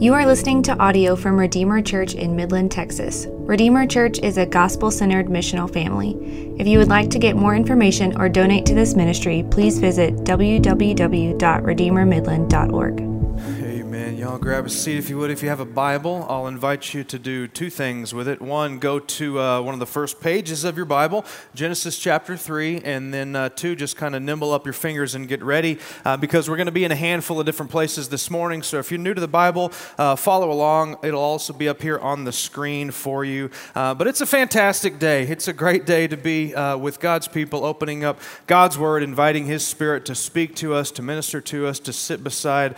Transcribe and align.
You 0.00 0.14
are 0.14 0.24
listening 0.24 0.62
to 0.62 0.78
audio 0.78 1.16
from 1.16 1.36
Redeemer 1.36 1.82
Church 1.82 2.14
in 2.14 2.36
Midland, 2.36 2.70
Texas. 2.70 3.26
Redeemer 3.28 3.84
Church 3.84 4.20
is 4.20 4.38
a 4.38 4.46
gospel 4.46 4.92
centered 4.92 5.26
missional 5.26 5.68
family. 5.68 6.16
If 6.56 6.68
you 6.68 6.78
would 6.78 6.86
like 6.86 7.10
to 7.10 7.18
get 7.18 7.34
more 7.34 7.56
information 7.56 8.16
or 8.16 8.28
donate 8.28 8.64
to 8.66 8.74
this 8.74 8.94
ministry, 8.94 9.44
please 9.50 9.80
visit 9.80 10.14
www.redeemermidland.org. 10.18 13.07
Y'all 14.38 14.44
grab 14.44 14.66
a 14.66 14.70
seat 14.70 14.96
if 14.96 15.10
you 15.10 15.18
would. 15.18 15.32
If 15.32 15.42
you 15.42 15.48
have 15.48 15.58
a 15.58 15.64
Bible, 15.64 16.24
I'll 16.28 16.46
invite 16.46 16.94
you 16.94 17.02
to 17.02 17.18
do 17.18 17.48
two 17.48 17.70
things 17.70 18.14
with 18.14 18.28
it. 18.28 18.40
One, 18.40 18.78
go 18.78 19.00
to 19.00 19.40
uh, 19.40 19.60
one 19.62 19.74
of 19.74 19.80
the 19.80 19.86
first 19.86 20.20
pages 20.20 20.62
of 20.62 20.76
your 20.76 20.86
Bible, 20.86 21.24
Genesis 21.56 21.98
chapter 21.98 22.36
3, 22.36 22.82
and 22.84 23.12
then 23.12 23.34
uh, 23.34 23.48
two, 23.48 23.74
just 23.74 23.96
kind 23.96 24.14
of 24.14 24.22
nimble 24.22 24.52
up 24.52 24.64
your 24.64 24.74
fingers 24.74 25.16
and 25.16 25.26
get 25.26 25.42
ready 25.42 25.80
uh, 26.04 26.16
because 26.16 26.48
we're 26.48 26.56
going 26.56 26.66
to 26.66 26.72
be 26.72 26.84
in 26.84 26.92
a 26.92 26.96
handful 26.96 27.40
of 27.40 27.46
different 27.46 27.72
places 27.72 28.10
this 28.10 28.30
morning. 28.30 28.62
So 28.62 28.78
if 28.78 28.92
you're 28.92 29.00
new 29.00 29.12
to 29.12 29.20
the 29.20 29.26
Bible, 29.26 29.72
uh, 29.98 30.14
follow 30.14 30.52
along. 30.52 30.98
It'll 31.02 31.20
also 31.20 31.52
be 31.52 31.68
up 31.68 31.82
here 31.82 31.98
on 31.98 32.22
the 32.22 32.32
screen 32.32 32.92
for 32.92 33.24
you. 33.24 33.50
Uh, 33.74 33.92
but 33.94 34.06
it's 34.06 34.20
a 34.20 34.26
fantastic 34.26 35.00
day. 35.00 35.24
It's 35.24 35.48
a 35.48 35.52
great 35.52 35.84
day 35.84 36.06
to 36.06 36.16
be 36.16 36.54
uh, 36.54 36.76
with 36.76 37.00
God's 37.00 37.26
people, 37.26 37.64
opening 37.64 38.04
up 38.04 38.20
God's 38.46 38.78
Word, 38.78 39.02
inviting 39.02 39.46
His 39.46 39.66
Spirit 39.66 40.04
to 40.04 40.14
speak 40.14 40.54
to 40.56 40.74
us, 40.74 40.92
to 40.92 41.02
minister 41.02 41.40
to 41.40 41.66
us, 41.66 41.80
to 41.80 41.92
sit 41.92 42.22
beside 42.22 42.76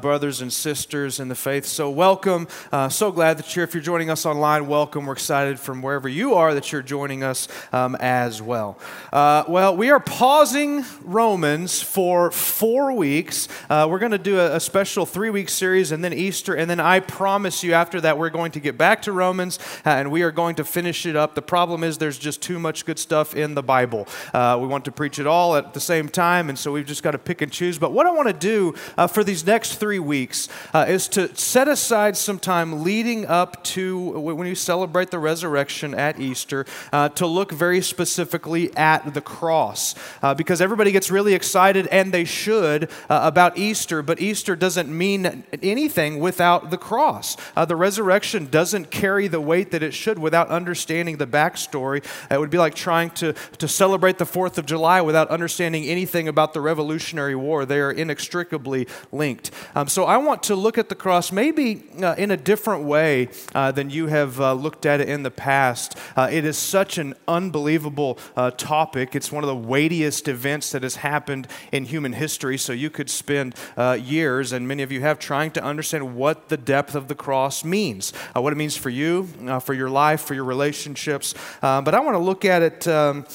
brothers 0.00 0.40
and 0.40 0.50
sisters 0.50 1.01
sisters 1.02 1.20
in 1.20 1.28
the 1.28 1.34
faith. 1.34 1.66
So, 1.66 1.90
welcome. 1.90 2.46
Uh, 2.70 2.88
so 2.88 3.10
glad 3.10 3.36
that 3.38 3.56
you're, 3.56 3.64
if 3.64 3.74
you're 3.74 3.82
joining 3.82 4.08
us 4.08 4.24
online, 4.24 4.68
welcome. 4.68 5.06
We're 5.06 5.14
excited 5.14 5.58
from 5.58 5.82
wherever 5.82 6.08
you 6.08 6.34
are 6.34 6.54
that 6.54 6.70
you're 6.70 6.82
joining 6.82 7.24
us 7.24 7.48
um, 7.72 7.96
as 7.96 8.40
well. 8.40 8.78
Uh, 9.12 9.42
well, 9.48 9.76
we 9.76 9.90
are 9.90 9.98
pausing 9.98 10.84
Romans 11.02 11.82
for 11.82 12.30
four 12.30 12.92
weeks. 12.92 13.48
Uh, 13.68 13.88
we're 13.90 13.98
going 13.98 14.12
to 14.12 14.18
do 14.18 14.38
a, 14.38 14.56
a 14.56 14.60
special 14.60 15.04
three 15.04 15.30
week 15.30 15.48
series 15.48 15.90
and 15.90 16.04
then 16.04 16.12
Easter. 16.12 16.54
And 16.54 16.70
then 16.70 16.78
I 16.78 17.00
promise 17.00 17.64
you, 17.64 17.72
after 17.72 18.00
that, 18.02 18.16
we're 18.16 18.30
going 18.30 18.52
to 18.52 18.60
get 18.60 18.78
back 18.78 19.02
to 19.02 19.12
Romans 19.12 19.58
uh, 19.84 19.90
and 19.90 20.12
we 20.12 20.22
are 20.22 20.30
going 20.30 20.54
to 20.56 20.64
finish 20.64 21.04
it 21.04 21.16
up. 21.16 21.34
The 21.34 21.42
problem 21.42 21.82
is 21.82 21.98
there's 21.98 22.18
just 22.18 22.40
too 22.42 22.60
much 22.60 22.86
good 22.86 22.98
stuff 22.98 23.34
in 23.34 23.54
the 23.54 23.62
Bible. 23.62 24.06
Uh, 24.32 24.56
we 24.60 24.68
want 24.68 24.84
to 24.84 24.92
preach 24.92 25.18
it 25.18 25.26
all 25.26 25.56
at 25.56 25.74
the 25.74 25.80
same 25.80 26.08
time. 26.08 26.48
And 26.48 26.56
so 26.56 26.70
we've 26.70 26.86
just 26.86 27.02
got 27.02 27.10
to 27.10 27.18
pick 27.18 27.42
and 27.42 27.50
choose. 27.50 27.76
But 27.78 27.92
what 27.92 28.06
I 28.06 28.12
want 28.12 28.28
to 28.28 28.34
do 28.34 28.74
uh, 28.96 29.08
for 29.08 29.24
these 29.24 29.44
next 29.44 29.76
three 29.76 29.98
weeks 29.98 30.48
uh, 30.82 30.86
is 30.86 31.06
to 31.06 31.34
set 31.36 31.68
aside 31.68 32.16
some 32.16 32.38
time 32.38 32.82
leading 32.82 33.24
up 33.26 33.62
to 33.62 34.10
when 34.18 34.46
you 34.48 34.54
celebrate 34.54 35.10
the 35.10 35.18
resurrection 35.18 35.94
at 35.94 36.18
Easter 36.18 36.66
uh, 36.92 37.08
to 37.10 37.24
look 37.26 37.52
very 37.52 37.80
specifically 37.80 38.74
at 38.76 39.14
the 39.14 39.20
cross. 39.20 39.94
Uh, 40.22 40.34
because 40.34 40.60
everybody 40.60 40.90
gets 40.90 41.10
really 41.10 41.34
excited, 41.34 41.86
and 41.88 42.12
they 42.12 42.24
should, 42.24 42.90
uh, 43.08 43.20
about 43.22 43.56
Easter, 43.56 44.02
but 44.02 44.20
Easter 44.20 44.56
doesn't 44.56 44.88
mean 44.88 45.44
anything 45.62 46.18
without 46.18 46.70
the 46.70 46.78
cross. 46.78 47.36
Uh, 47.54 47.64
the 47.64 47.76
resurrection 47.76 48.46
doesn't 48.46 48.90
carry 48.90 49.28
the 49.28 49.40
weight 49.40 49.70
that 49.70 49.82
it 49.84 49.94
should 49.94 50.18
without 50.18 50.48
understanding 50.48 51.18
the 51.18 51.26
backstory. 51.26 52.04
It 52.28 52.40
would 52.40 52.50
be 52.50 52.58
like 52.58 52.74
trying 52.74 53.10
to, 53.10 53.34
to 53.58 53.68
celebrate 53.68 54.18
the 54.18 54.24
4th 54.24 54.58
of 54.58 54.66
July 54.66 55.00
without 55.00 55.28
understanding 55.28 55.84
anything 55.84 56.26
about 56.26 56.54
the 56.54 56.60
Revolutionary 56.60 57.36
War. 57.36 57.64
They 57.64 57.78
are 57.78 57.92
inextricably 57.92 58.88
linked. 59.12 59.52
Um, 59.76 59.86
so 59.86 60.04
I 60.04 60.16
want 60.16 60.42
to 60.44 60.56
look 60.56 60.71
at 60.78 60.88
the 60.88 60.94
cross 60.94 61.30
maybe 61.30 61.84
uh, 62.02 62.14
in 62.16 62.30
a 62.30 62.36
different 62.36 62.84
way 62.84 63.28
uh, 63.54 63.72
than 63.72 63.90
you 63.90 64.06
have 64.06 64.40
uh, 64.40 64.52
looked 64.52 64.86
at 64.86 65.00
it 65.00 65.08
in 65.08 65.22
the 65.22 65.30
past. 65.30 65.96
Uh, 66.16 66.28
it 66.30 66.44
is 66.44 66.56
such 66.56 66.98
an 66.98 67.14
unbelievable 67.28 68.18
uh, 68.36 68.50
topic. 68.52 69.14
It's 69.14 69.30
one 69.30 69.44
of 69.44 69.48
the 69.48 69.56
weightiest 69.56 70.28
events 70.28 70.72
that 70.72 70.82
has 70.82 70.96
happened 70.96 71.48
in 71.70 71.84
human 71.84 72.14
history. 72.14 72.58
So 72.58 72.72
you 72.72 72.90
could 72.90 73.10
spend 73.10 73.54
years, 73.98 74.52
and 74.52 74.66
many 74.66 74.82
of 74.82 74.90
you 74.90 75.00
have, 75.02 75.18
trying 75.18 75.50
to 75.52 75.62
understand 75.62 76.16
what 76.16 76.48
the 76.48 76.56
depth 76.56 76.94
of 76.94 77.08
the 77.08 77.14
cross 77.14 77.64
means, 77.64 78.12
what 78.34 78.52
it 78.52 78.56
means 78.56 78.76
for 78.76 78.90
you, 78.90 79.26
for 79.62 79.74
your 79.74 79.90
life, 79.90 80.22
for 80.22 80.34
your 80.34 80.44
relationships. 80.44 81.34
but 81.60 81.94
I 81.94 82.00
want 82.00 82.14
to 82.14 82.22
look 82.22 82.44
at 82.44 82.62
it 82.62 82.88
um, 82.88 83.26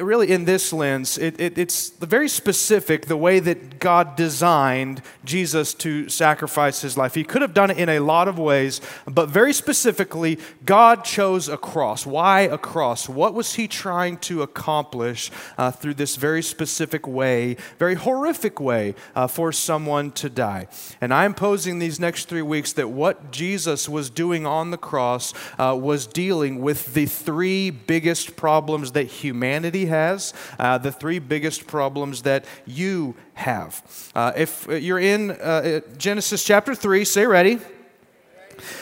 really 0.00 0.30
in 0.30 0.44
this 0.44 0.72
lens. 0.72 1.18
It, 1.18 1.40
it, 1.40 1.58
it's 1.58 1.90
very 1.90 2.28
specific 2.28 3.06
the 3.06 3.16
way 3.16 3.40
that 3.40 3.78
God 3.78 4.16
designed 4.16 5.02
Jesus 5.24 5.74
to 5.74 6.08
sacrifice 6.08 6.49
his 6.80 6.96
life. 6.96 7.14
He 7.14 7.24
could 7.24 7.42
have 7.42 7.54
done 7.54 7.70
it 7.70 7.78
in 7.78 7.88
a 7.88 8.00
lot 8.00 8.28
of 8.28 8.38
ways, 8.38 8.80
but 9.06 9.28
very 9.28 9.52
specifically, 9.52 10.38
God 10.64 11.04
chose 11.04 11.48
a 11.48 11.56
cross. 11.56 12.06
Why 12.06 12.40
a 12.40 12.58
cross? 12.58 13.08
What 13.08 13.34
was 13.34 13.54
he 13.54 13.68
trying 13.68 14.18
to 14.18 14.42
accomplish 14.42 15.30
uh, 15.56 15.70
through 15.70 15.94
this 15.94 16.16
very 16.16 16.42
specific 16.42 17.06
way, 17.06 17.56
very 17.78 17.94
horrific 17.94 18.60
way 18.60 18.94
uh, 19.14 19.26
for 19.26 19.52
someone 19.52 20.10
to 20.12 20.28
die? 20.28 20.68
And 21.00 21.14
I'm 21.14 21.34
posing 21.34 21.78
these 21.78 22.00
next 22.00 22.28
three 22.28 22.42
weeks 22.42 22.72
that 22.74 22.88
what 22.88 23.30
Jesus 23.30 23.88
was 23.88 24.10
doing 24.10 24.46
on 24.46 24.70
the 24.70 24.78
cross 24.78 25.32
uh, 25.58 25.76
was 25.80 26.06
dealing 26.06 26.60
with 26.60 26.94
the 26.94 27.06
three 27.06 27.70
biggest 27.70 28.36
problems 28.36 28.92
that 28.92 29.04
humanity 29.04 29.86
has, 29.86 30.34
uh, 30.58 30.78
the 30.78 30.92
three 30.92 31.18
biggest 31.18 31.66
problems 31.66 32.22
that 32.22 32.44
you 32.66 33.14
have. 33.40 34.10
Uh, 34.14 34.32
if 34.36 34.66
you're 34.68 34.98
in 34.98 35.32
uh, 35.32 35.80
Genesis 35.98 36.44
chapter 36.44 36.74
3, 36.74 37.04
say 37.04 37.26
ready. 37.26 37.58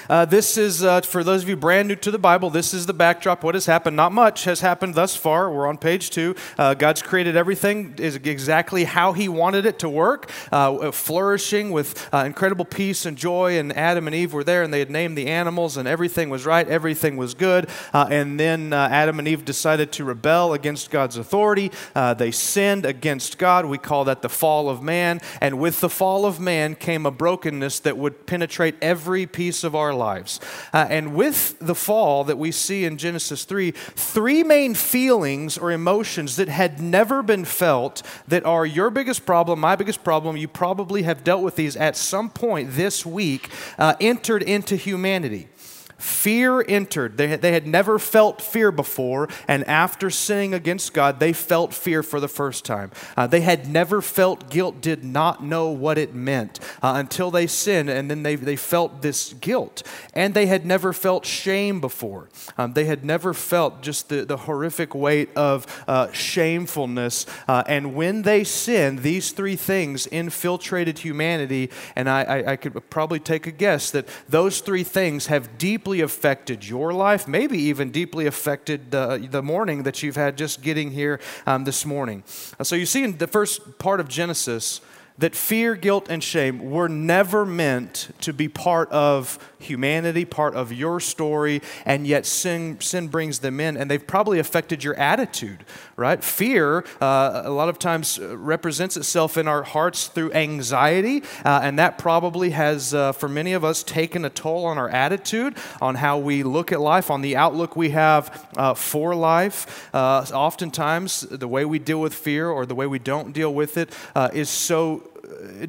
Uh, 0.09 0.25
this 0.25 0.56
is, 0.56 0.83
uh, 0.83 1.00
for 1.03 1.22
those 1.25 1.43
of 1.43 1.49
you 1.49 1.56
brand 1.56 1.89
new 1.89 1.97
to 1.97 2.11
the 2.11 2.19
Bible, 2.19 2.50
this 2.50 2.72
is 2.75 2.87
the 2.87 2.93
backdrop. 2.93 3.44
What 3.44 3.55
has 3.55 3.66
happened? 3.66 3.97
Not 3.97 4.12
much 4.12 4.44
has 4.44 4.61
happened 4.61 4.94
thus 4.94 5.16
far. 5.16 5.50
We're 5.50 5.66
on 5.66 5.78
page 5.78 6.11
two. 6.11 6.34
Uh, 6.56 6.75
God's 6.75 7.03
created 7.03 7.37
everything 7.37 7.94
is 7.99 8.17
exactly 8.17 8.84
how 8.84 9.12
He 9.12 9.28
wanted 9.28 9.67
it 9.67 9.78
to 9.81 9.88
work, 9.88 10.31
uh, 10.53 10.91
flourishing 10.91 11.71
with 11.71 12.09
uh, 12.12 12.19
incredible 12.19 12.65
peace 12.65 13.06
and 13.06 13.17
joy. 13.17 13.59
And 13.59 13.77
Adam 13.77 14.06
and 14.06 14.15
Eve 14.15 14.33
were 14.33 14.44
there, 14.44 14.62
and 14.62 14.72
they 14.72 14.81
had 14.81 14.91
named 14.91 15.17
the 15.17 15.28
animals, 15.28 15.77
and 15.77 15.88
everything 15.88 16.31
was 16.31 16.47
right. 16.47 16.67
Everything 16.69 17.17
was 17.17 17.34
good. 17.34 17.69
Uh, 17.93 18.09
and 18.11 18.38
then 18.38 18.72
Adam 18.72 19.19
and 19.19 19.28
Eve 19.28 19.44
decided 19.44 19.93
to 19.93 20.05
rebel 20.05 20.53
against 20.53 20.91
God's 20.91 21.17
authority. 21.17 21.71
they 21.94 22.31
sinned 22.31 22.87
against 22.87 23.38
God. 23.38 23.67
We 23.67 23.78
call 23.78 24.05
that 24.05 24.22
the 24.22 24.28
fall 24.28 24.69
of 24.69 24.83
man. 24.83 25.21
And 25.41 25.59
with 25.59 25.81
the 25.81 25.88
fall 25.88 26.27
of 26.27 26.41
man 26.41 26.75
came 26.75 27.06
a 27.06 27.11
brokenness 27.11 27.81
that 27.81 27.97
would 27.97 28.27
penetrate 28.27 28.77
every 28.81 29.27
piece 29.27 29.65
of 29.65 29.68
our 29.75 29.95
lives. 29.95 30.41
Uh, 30.73 30.87
and 30.89 31.15
with 31.15 31.59
the 31.59 31.75
fall 31.75 32.25
that 32.25 32.39
we 32.39 32.51
see 32.53 32.84
in 32.84 32.99
Genesis 32.99 33.45
3, 33.45 33.71
three 33.71 34.43
main 34.43 34.75
feelings 34.75 35.59
or 35.59 35.71
emotions 35.73 36.37
that 36.37 36.49
had 36.49 36.81
never 36.81 37.23
been 37.23 37.45
felt 37.45 38.03
that 38.27 38.45
are 38.45 38.67
your 38.67 38.91
biggest 38.91 39.27
problem, 39.27 39.61
my 39.61 39.77
biggest 39.77 40.05
problem, 40.05 40.37
you 40.37 40.49
probably 40.49 41.03
have 41.03 41.25
dealt 41.25 41.43
with 41.43 41.56
these 41.56 41.77
at 41.77 41.97
some 41.97 42.31
point 42.31 42.71
this 42.73 43.05
week, 43.05 43.51
uh, 43.79 43.95
entered 44.01 44.43
into 44.43 44.77
humanity. 44.77 45.49
Fear 45.98 46.64
entered. 46.69 47.16
They 47.16 47.26
had, 47.26 47.42
they 47.42 47.50
had 47.50 47.66
never 47.66 47.98
felt 47.98 48.41
fear 48.41 48.70
before, 48.70 49.28
and 49.48 49.66
after 49.66 50.10
sinning 50.10 50.54
against 50.54 50.94
God, 50.94 51.19
they 51.19 51.32
felt 51.32 51.75
fear 51.75 52.04
for 52.04 52.20
the 52.20 52.28
first 52.28 52.64
time. 52.64 52.92
Uh, 53.16 53.26
they 53.26 53.41
had 53.41 53.69
never 53.69 54.00
felt 54.00 54.48
guilt, 54.48 54.81
did 54.81 55.03
not 55.03 55.42
know 55.42 55.70
what 55.70 55.98
it 55.98 56.14
meant 56.14 56.60
uh, 56.82 56.92
until 56.94 57.32
they 57.32 57.48
sinned, 57.48 57.91
and 57.91 58.08
then 58.08 58.22
they, 58.22 58.37
they 58.37 58.54
felt 58.54 59.03
this 59.03 59.32
guilt. 59.34 59.82
And 60.14 60.34
they 60.34 60.47
had 60.47 60.64
never 60.64 60.92
felt 60.92 61.26
shame 61.26 61.81
before. 61.81 62.28
Um, 62.56 62.75
they 62.75 62.84
had 62.84 63.04
never 63.04 63.34
felt 63.34 63.82
just 63.82 64.08
the, 64.08 64.25
the 64.25 64.37
horrific 64.37 64.94
weight 64.94 65.31
of 65.34 65.66
uh, 65.88 66.12
shamefulness. 66.12 67.26
Uh, 67.48 67.64
and 67.66 67.97
when 67.97 68.22
they 68.22 68.44
sinned, 68.44 69.00
these 69.00 69.32
three 69.32 69.56
things 69.56 70.06
infiltrated 70.06 71.00
humanity, 71.00 71.70
and 71.97 72.08
I, 72.08 72.22
I, 72.22 72.53
I 72.53 72.56
could 72.56 72.88
probably 72.88 73.19
take 73.19 73.48
a 73.48 73.53
guess 73.53 73.91
that 73.91 74.06
those 74.28 74.60
three 74.60 74.84
things 74.84 75.26
have 75.26 75.58
deeply 75.58 75.88
deeply 75.88 76.03
affected 76.03 76.69
your 76.69 76.93
life, 76.93 77.26
maybe 77.26 77.56
even 77.56 77.91
deeply 77.91 78.26
affected 78.26 78.91
the, 78.91 79.26
the 79.31 79.43
morning 79.43 79.84
that 79.84 80.03
you've 80.03 80.16
had 80.16 80.37
just 80.37 80.60
getting 80.60 80.91
here 80.91 81.19
um, 81.47 81.65
this 81.65 81.87
morning. 81.87 82.22
Uh, 82.60 82.65
so 82.65 82.76
you 82.76 82.84
see 82.84 83.03
in 83.03 83.16
the 83.16 83.26
first 83.26 83.78
part 83.78 83.99
of 83.99 84.06
Genesis, 84.06 84.82
that 85.16 85.34
fear, 85.34 85.75
guilt, 85.75 86.09
and 86.10 86.22
shame 86.22 86.71
were 86.71 86.91
never 86.91 87.47
meant 87.47 88.10
to 88.21 88.34
be 88.34 88.49
part 88.49 88.91
of 88.91 89.38
humanity, 89.58 90.25
part 90.25 90.55
of 90.55 90.72
your 90.72 91.00
story, 91.00 91.60
and 91.84 92.06
yet 92.06 92.26
sin, 92.26 92.81
sin 92.81 93.08
brings 93.08 93.40
them 93.40 93.60
in, 93.60 93.76
and 93.76 93.90
they've 93.90 94.06
probably 94.06 94.38
affected 94.38 94.84
your 94.84 94.94
attitude, 94.94 95.64
right? 95.96 96.22
Fear, 96.22 96.84
uh, 97.00 97.43
a 97.44 97.50
lot 97.50 97.69
of 97.69 97.78
times, 97.78 98.19
uh, 98.19 98.37
represents 98.37 98.96
itself 98.96 99.37
in 99.37 99.49
our 99.49 99.62
hearts 99.62 100.06
through 100.06 100.32
anxiety, 100.32 101.22
uh, 101.44 101.60
and 101.62 101.78
that 101.78 101.99
probably 101.99 102.50
has, 102.50 102.94
uh, 102.94 103.12
for 103.12 103.28
many 103.28 103.52
of 103.52 103.64
us, 103.64 103.82
taken 103.82 104.25
a 104.25 104.31
toll 104.31 104.64
on 104.64 104.78
our 104.78 104.88
attitude, 104.88 105.56
on 105.81 105.96
how 105.96 106.19
we 106.19 106.43
look 106.43 106.72
at 106.72 106.81
life, 106.81 107.11
on 107.11 107.20
the 107.22 107.37
outlook 107.37 107.76
we 107.76 107.90
have 107.90 108.49
uh, 108.56 108.75
for 108.75 109.14
life. 109.14 109.88
Uh, 109.94 110.25
oftentimes, 110.32 111.22
the 111.22 111.49
way 111.49 111.64
we 111.64 111.78
deal 111.78 112.00
with 112.00 112.14
fear 112.14 112.49
or 112.49 112.64
the 112.64 112.75
way 112.75 112.87
we 112.87 112.99
don't 112.99 113.32
deal 113.32 113.52
with 113.52 113.76
it 113.76 113.93
is 114.32 114.49
so 114.49 115.02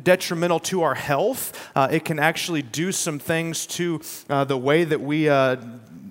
detrimental 0.04 0.60
to 0.60 0.84
our 0.84 0.96
health. 0.96 1.70
Uh, 1.76 1.88
it 1.92 2.06
can 2.06 2.20
actually 2.20 2.62
do 2.62 2.92
some 2.92 3.20
things 3.20 3.66
to 3.66 4.02
uh, 4.30 4.44
the 4.44 4.58
way 4.58 4.84
that 4.84 5.02
we 5.02 5.30
uh, 5.30 5.58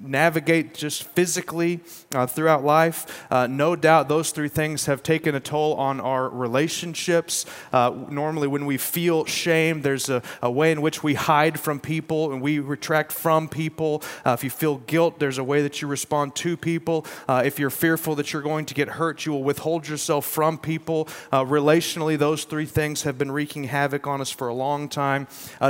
navigate 0.08 0.74
just 0.74 1.02
physically 1.04 1.80
uh, 2.14 2.26
throughout 2.26 2.64
life. 2.64 3.26
Uh, 3.30 3.46
no 3.46 3.76
doubt 3.76 4.08
those 4.08 4.30
three 4.30 4.48
things 4.48 4.86
have 4.86 5.02
taken 5.02 5.34
a 5.34 5.40
toll 5.40 5.74
on 5.74 6.00
our 6.00 6.28
relationships. 6.28 7.44
Uh, 7.72 7.94
normally, 8.08 8.48
when 8.48 8.66
we 8.66 8.76
feel 8.76 9.24
shame, 9.24 9.82
there's 9.82 10.08
a, 10.08 10.22
a, 10.42 10.50
way 10.50 10.72
in 10.72 10.80
which 10.80 11.02
we 11.02 11.14
hide 11.14 11.60
from 11.60 11.78
people 11.78 12.32
and 12.32 12.40
we 12.40 12.58
retract 12.58 13.12
from 13.12 13.48
people. 13.48 14.02
Uh, 14.24 14.32
if 14.32 14.42
you 14.42 14.50
feel 14.50 14.78
guilt, 14.78 15.18
there's 15.18 15.38
a 15.38 15.44
way 15.44 15.62
that 15.62 15.82
you 15.82 15.88
respond 15.88 16.34
to 16.34 16.56
people. 16.56 17.04
Uh, 17.28 17.42
if 17.44 17.58
you're 17.58 17.70
fearful 17.70 18.14
that 18.14 18.32
you're 18.32 18.42
going 18.42 18.64
to 18.64 18.74
get 18.74 18.88
hurt, 18.88 19.26
you 19.26 19.32
will 19.32 19.44
withhold 19.44 19.86
yourself 19.86 20.24
from 20.24 20.56
people. 20.56 21.06
Uh, 21.30 21.44
relationally, 21.44 22.18
those 22.18 22.44
three 22.44 22.66
things 22.66 23.02
have 23.02 23.18
been 23.18 23.30
wreaking 23.30 23.64
havoc 23.64 24.06
on 24.06 24.20
us 24.20 24.30
for 24.30 24.48
a 24.48 24.54
long 24.54 24.88
time. 24.88 25.26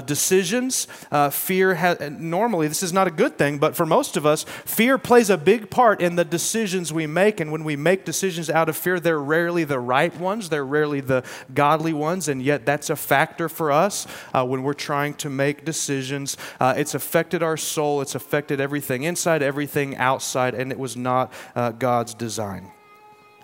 decisions, 0.07 0.87
fear, 1.33 1.75
ha- 1.75 1.97
normally, 2.11 2.69
this 2.69 2.83
is 2.83 2.93
not 2.93 3.07
a 3.07 3.11
good 3.11 3.37
thing, 3.37 3.59
but 3.59 3.75
for 3.75 3.85
most 3.85 4.17
of 4.17 4.25
fear 4.37 4.99
plays 4.99 5.31
a 5.31 5.37
big 5.37 5.71
part 5.71 6.01
in 6.01 6.17
the 6.17 6.25
decisions 6.25 6.93
we 6.93 7.07
make. 7.07 7.41
And 7.41 7.53
when 7.53 7.65
we 7.65 7.77
make 7.77 8.05
decisions 8.05 8.51
out 8.51 8.69
of 8.69 8.77
fear, 8.77 9.01
they're 9.01 9.21
rarely 9.21 9.65
the 9.65 9.81
right 9.81 10.15
ones, 10.19 10.49
they're 10.49 10.65
rarely 10.65 11.01
the 11.01 11.25
godly 11.55 11.93
ones. 11.93 12.29
And 12.29 12.43
yet, 12.43 12.67
that's 12.67 12.91
a 12.91 12.97
factor 12.97 13.49
for 13.49 13.73
us 13.73 14.07
uh, 14.35 14.45
when 14.45 14.63
we're 14.63 14.75
trying 14.75 15.15
to 15.15 15.31
make 15.31 15.65
decisions. 15.65 16.37
Uh, 16.61 16.75
it's 16.77 16.95
affected 16.95 17.43
our 17.43 17.57
soul, 17.57 18.01
it's 18.01 18.15
affected 18.15 18.61
everything 18.61 19.03
inside, 19.03 19.43
everything 19.43 19.97
outside, 19.97 20.55
and 20.55 20.73
it 20.73 20.79
was 20.79 20.97
not 20.97 21.33
uh, 21.55 21.73
God's 21.73 22.15
design. 22.15 22.73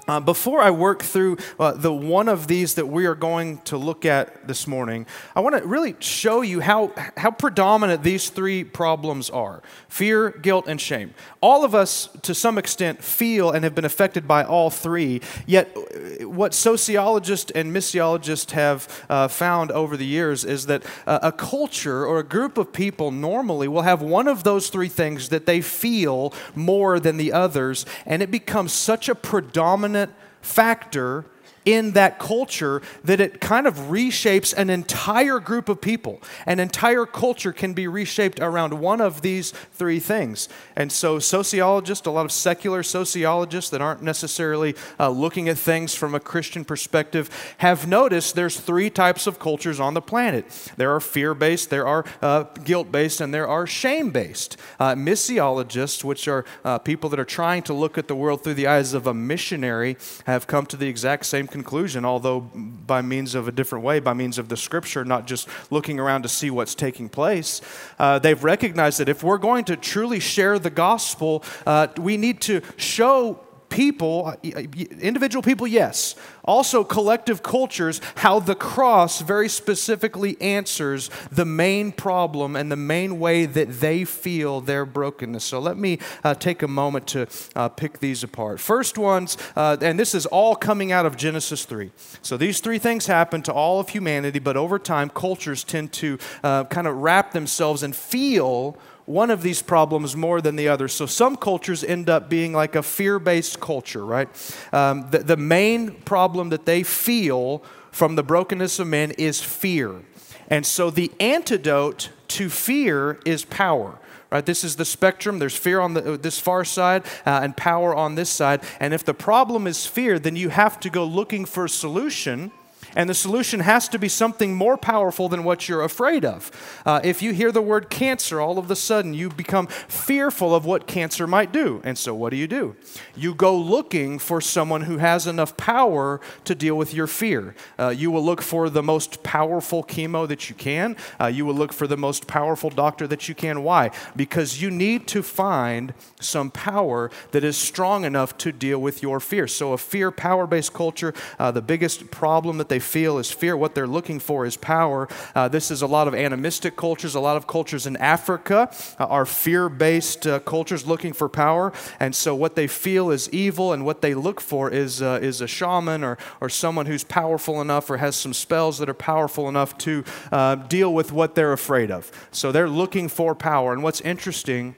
Uh, 0.07 0.21
before 0.21 0.61
I 0.61 0.71
work 0.71 1.03
through 1.03 1.39
uh, 1.59 1.73
the 1.73 1.93
one 1.93 2.29
of 2.29 2.47
these 2.47 2.75
that 2.75 2.87
we 2.87 3.07
are 3.07 3.15
going 3.15 3.59
to 3.63 3.79
look 3.79 4.05
at 4.05 4.47
this 4.47 4.67
morning, 4.67 5.07
I 5.35 5.41
want 5.41 5.57
to 5.57 5.67
really 5.67 5.97
show 5.99 6.43
you 6.43 6.61
how, 6.61 6.93
how 7.17 7.31
predominant 7.31 8.03
these 8.03 8.29
three 8.29 8.65
problems 8.65 9.31
are 9.31 9.63
fear, 9.89 10.31
guilt, 10.31 10.67
and 10.67 10.81
shame. 10.81 11.15
All 11.41 11.65
of 11.65 11.75
us, 11.75 12.09
to 12.23 12.35
some 12.35 12.59
extent, 12.59 13.03
feel 13.03 13.51
and 13.51 13.65
have 13.65 13.75
been 13.75 13.85
affected 13.85 14.29
by 14.29 14.45
all 14.45 14.69
three, 14.69 15.23
yet, 15.47 15.75
uh, 15.75 16.29
what 16.29 16.53
sociologists 16.53 17.51
and 17.53 17.75
missiologists 17.75 18.51
have 18.51 19.07
uh, 19.09 19.29
found 19.29 19.71
over 19.71 19.97
the 19.97 20.05
years 20.05 20.45
is 20.45 20.67
that 20.67 20.83
uh, 21.07 21.21
a 21.23 21.33
culture 21.33 22.05
or 22.05 22.19
a 22.19 22.25
group 22.25 22.59
of 22.59 22.73
people 22.73 23.11
normally 23.11 23.69
will 23.69 23.83
have 23.83 24.03
one 24.03 24.29
of 24.29 24.45
those 24.45 24.69
three 24.69 24.89
things 24.89 25.31
that 25.31 25.47
they 25.47 25.63
feel 25.63 26.35
more 26.55 27.01
than 27.01 27.17
the 27.17 27.33
others, 27.33 27.87
and 28.05 28.23
it 28.23 28.31
becomes 28.31 28.73
such 28.73 29.09
a 29.09 29.15
predominant 29.15 29.94
factor 30.41 31.25
in 31.65 31.93
that 31.93 32.19
culture 32.19 32.83
that 33.05 33.21
it 33.21 33.41
kind 33.41 33.67
of 33.67 33.75
reshapes 33.91 34.55
an 34.57 34.71
entire 34.71 35.41
group 35.41 35.69
of 35.69 35.81
people. 35.81 36.21
An 36.47 36.61
entire 36.61 37.07
culture 37.07 37.53
can 37.53 37.73
be 37.75 37.89
reshaped 37.89 38.41
around 38.41 38.81
one 38.81 39.01
of 39.01 39.23
these 39.23 39.53
three 39.73 40.01
things. 40.01 40.49
And 40.77 40.93
so, 40.93 41.19
sociologists, 41.19 42.07
a 42.07 42.11
lot 42.11 42.25
of 42.25 42.33
secular 42.33 42.83
sociologists 42.83 43.71
that 43.71 43.81
aren't 43.81 44.03
necessarily 44.03 44.75
uh, 44.99 45.09
looking 45.09 45.49
at 45.49 45.59
things 45.59 45.95
from 45.95 46.15
a 46.15 46.21
Christian 46.21 46.65
perspective, 46.65 47.55
have 47.59 47.87
noticed 47.87 48.35
there's 48.35 48.59
three 48.59 48.91
types 48.91 49.27
of 49.27 49.39
cultures 49.39 49.81
on 49.81 49.95
the 49.95 50.03
planet 50.03 50.45
there 50.77 50.95
are 50.95 51.01
fear 51.01 51.35
based, 51.35 51.71
there 51.71 51.87
are 51.87 52.05
uh, 52.23 52.45
guilt 52.65 52.91
based, 52.91 53.21
and 53.21 53.33
there 53.33 53.49
are 53.49 53.67
shame 53.67 54.11
based. 54.11 54.57
Uh, 54.79 54.95
missiologists, 54.95 56.05
which 56.05 56.29
are 56.29 56.45
uh, 56.65 56.79
people 56.79 57.11
that 57.11 57.19
are 57.21 57.25
trying 57.25 57.63
to 57.63 57.73
look 57.73 57.97
at 57.99 58.09
the 58.09 58.17
world 58.17 58.43
through 58.43 58.55
the 58.55 58.67
eyes 58.67 58.95
of 58.95 59.07
a 59.07 59.15
missionary, 59.15 59.97
have 60.27 60.47
come 60.47 60.67
to 60.67 60.77
the 60.77 60.89
exact 60.89 61.27
same 61.27 61.47
conclusion, 61.55 62.05
although 62.05 62.41
by 62.41 63.01
means 63.01 63.37
of 63.37 63.47
a 63.47 63.53
different 63.53 63.85
way, 63.85 64.01
by 64.01 64.13
means 64.13 64.39
of 64.39 64.49
the 64.49 64.57
scripture, 64.57 65.05
not 65.05 65.25
just 65.25 65.47
looking 65.71 66.01
around 66.01 66.23
to 66.23 66.29
see 66.29 66.51
what's 66.51 66.75
taking 66.75 67.09
place. 67.09 67.61
Uh, 67.97 68.19
they've 68.19 68.43
recognized 68.43 68.99
that 68.99 69.09
if 69.09 69.23
we're 69.23 69.39
going 69.39 69.65
to 69.65 69.77
truly 69.77 70.19
share 70.19 70.59
the 70.59 70.69
gospel, 70.69 71.45
uh, 71.65 71.87
we 71.97 72.17
need 72.17 72.41
to 72.41 72.61
show 72.77 73.39
people, 73.75 74.33
individual 74.45 75.43
people, 75.43 75.67
yes, 75.67 76.15
also 76.45 76.85
collective 76.85 77.43
cultures, 77.43 78.01
how 78.17 78.39
the 78.39 78.55
cross 78.55 79.21
very 79.21 79.49
specifically 79.49 80.41
answers 80.41 81.11
the 81.33 81.45
main 81.45 81.91
problem 81.91 82.55
and 82.55 82.71
the 82.71 82.77
main 82.77 83.19
way 83.19 83.47
that 83.47 83.81
they 83.81 84.05
feel 84.05 84.61
their 84.61 84.87
brokenness. 84.87 85.43
So 85.43 85.59
let 85.59 85.77
me 85.77 85.99
uh, 86.23 86.35
take 86.35 86.63
a 86.63 86.69
moment 86.69 87.09
to 87.09 87.27
uh, 87.57 87.69
pick 87.69 87.99
these 87.99 88.23
apart. 88.23 88.61
First 88.61 88.97
ones, 88.97 89.37
uh, 89.57 89.77
and 89.81 89.99
this 89.99 90.15
is 90.15 90.25
all 90.27 90.55
coming 90.55 90.93
out 90.93 91.05
of 91.05 91.17
Genesis 91.17 91.65
3. 91.65 91.91
So 92.23 92.37
these 92.37 92.61
three 92.61 92.79
things 92.79 93.07
happen 93.07 93.43
to 93.43 93.53
all 93.53 93.81
of 93.81 93.89
humanity, 93.89 94.39
but 94.39 94.57
over 94.57 94.79
time, 94.79 95.11
cultures 95.11 95.65
tend 95.65 95.93
to 95.95 96.19
uh, 96.45 96.63
kind 96.65 96.87
of 96.87 96.99
wrap 96.99 97.33
themselves 97.33 97.83
and 97.83 97.95
feel 97.95 98.79
one 99.07 99.31
of 99.31 99.43
these 99.43 99.63
problems 99.63 100.17
more 100.17 100.41
than 100.41 100.57
the 100.57 100.69
other. 100.69 100.89
So 100.89 101.07
some 101.07 101.37
cultures 101.37 101.85
end 101.85 102.09
up 102.09 102.29
being 102.29 102.53
like 102.53 102.75
a 102.75 102.83
fear 102.83 103.19
based 103.19 103.61
culture, 103.61 104.05
right? 104.05 104.29
Um, 104.73 105.09
the, 105.11 105.19
the 105.19 105.37
main 105.37 105.93
problem 105.93 106.49
that 106.51 106.65
they 106.65 106.83
feel 106.83 107.63
from 107.91 108.17
the 108.17 108.23
brokenness 108.23 108.79
of 108.79 108.87
men 108.87 109.11
is 109.13 109.41
fear. 109.43 110.03
And 110.49 110.67
so 110.67 110.91
the 110.91 111.13
antidote 111.21 112.11
to 112.29 112.49
fear 112.49 113.21
is 113.25 113.45
power. 113.45 113.99
Right, 114.31 114.45
this 114.45 114.65
is 114.65 114.75
the 114.75 114.85
spectrum. 114.85 115.39
There's 115.39 115.55
fear 115.55 115.79
on 115.79 115.95
the, 115.95 116.19
this 116.19 116.41
far 116.41 116.65
side 116.65 117.05
uh, 117.25 117.39
and 117.45 117.57
power 117.57 117.95
on 117.95 118.17
this 118.17 118.29
side. 118.29 118.65
And 118.81 118.93
if 118.93 119.05
the 119.05 119.15
problem 119.15 119.69
is 119.69 119.87
fear, 119.87 120.19
then 120.19 120.35
you 120.35 120.49
have 120.49 120.81
to 120.81 120.91
go 120.91 121.05
looking 121.05 121.45
for 121.45 121.67
a 121.67 121.69
solution 121.69 122.51
and 122.97 123.09
the 123.09 123.15
solution 123.15 123.61
has 123.61 123.89
to 123.89 123.99
be 123.99 124.09
something 124.09 124.55
more 124.55 124.77
powerful 124.77 125.29
than 125.29 125.45
what 125.45 125.69
you're 125.69 125.83
afraid 125.83 126.25
of. 126.25 126.51
Uh, 126.87 127.01
if 127.03 127.23
you 127.23 127.33
hear 127.33 127.53
the 127.53 127.63
word 127.63 127.91
cancer, 127.91 128.41
all 128.41 128.59
of 128.59 128.71
a 128.71 128.77
sudden 128.77 129.15
you 129.15 129.29
become 129.31 129.67
fearful 129.67 130.55
of 130.55 130.65
what 130.65 130.87
cancer 130.87 131.27
might 131.27 131.53
do. 131.53 131.81
And 131.85 131.97
so 131.99 132.15
what 132.15 132.31
do 132.31 132.37
you 132.37 132.47
do? 132.47 132.77
You 133.17 133.35
go 133.35 133.57
looking 133.57 134.19
for 134.19 134.41
someone 134.41 134.83
who 134.83 134.99
has 134.99 135.27
enough 135.27 135.57
power 135.57 136.21
to 136.45 136.55
deal 136.55 136.77
with 136.77 136.95
your 136.95 137.07
fear. 137.07 137.55
Uh, 137.79 137.89
you 137.89 138.11
will 138.11 138.25
look 138.25 138.43
for 138.43 138.71
the 138.71 138.83
most 138.83 139.23
powerful 139.23 139.83
chemo 139.85 140.27
that 140.29 140.49
you 140.49 140.55
can. 140.55 140.97
Uh, 141.21 141.27
you 141.27 141.45
will 141.45 141.55
look 141.55 141.73
for 141.73 141.87
the 141.87 141.97
most 141.97 142.27
powerful 142.27 142.71
doctor 142.71 143.07
that 143.07 143.29
you 143.29 143.35
can. 143.35 143.63
Why? 143.63 143.91
Because 144.17 144.61
you 144.61 144.71
need 144.71 145.07
to 145.09 145.23
find 145.23 145.95
some 146.21 146.51
power 146.51 147.11
that 147.33 147.45
is 147.45 147.57
strong 147.57 148.05
enough 148.05 148.37
to 148.39 148.53
deal 148.53 148.81
with 148.81 149.03
your 149.03 149.21
fear. 149.21 149.47
So, 149.47 149.73
a 149.73 149.79
fear 149.79 150.11
power 150.11 150.47
based 150.47 150.73
culture, 150.73 151.15
uh, 151.39 151.51
the 151.51 151.63
biggest 151.63 152.11
problem 152.11 152.59
that 152.59 152.69
they 152.69 152.79
feel 152.85 153.19
is 153.19 153.31
fear. 153.31 153.57
What 153.57 153.75
they're 153.75 153.89
looking 153.89 154.21
for 154.21 154.47
is 154.47 154.57
power. 154.57 155.09
Uh, 155.35 155.49
this 155.49 155.71
is 155.71 155.83
a 155.83 155.87
lot 155.87 156.07
of 156.07 156.15
animistic 156.15 156.77
cultures. 156.77 157.15
A 157.15 157.21
lot 157.21 157.37
of 157.37 157.47
cultures 157.47 157.87
in 157.87 157.97
Africa 157.97 158.71
uh, 159.01 159.07
are 159.07 159.27
fear 159.27 159.69
based 159.69 160.27
uh, 160.27 160.39
cultures 160.41 160.87
looking 160.87 161.13
for 161.13 161.29
power. 161.29 161.73
And 161.99 162.15
so 162.15 162.35
what 162.35 162.55
they 162.55 162.69
feel 162.69 163.11
is 163.11 163.29
evil, 163.31 163.73
and 163.73 163.85
what 163.85 164.03
they 164.03 164.15
look 164.15 164.41
for 164.41 164.71
is, 164.71 165.03
uh, 165.03 165.19
is 165.23 165.41
a 165.41 165.49
shaman 165.49 166.05
or, 166.05 166.19
or 166.41 166.49
someone 166.49 166.87
who's 166.87 167.05
powerful 167.05 167.61
enough 167.61 167.91
or 167.91 167.97
has 167.97 168.15
some 168.15 168.35
spells 168.35 168.79
that 168.79 168.89
are 168.89 168.95
powerful 168.95 169.49
enough 169.49 169.77
to 169.79 170.05
uh, 170.31 170.55
deal 170.55 170.93
with 170.93 171.11
what 171.11 171.35
they're 171.35 171.53
afraid 171.53 171.91
of. 171.91 172.13
So 172.31 172.53
they're 172.53 172.69
looking 172.69 173.09
for 173.09 173.35
power. 173.35 173.73
And 173.73 173.83
what's 173.83 174.01
interesting 174.03 174.77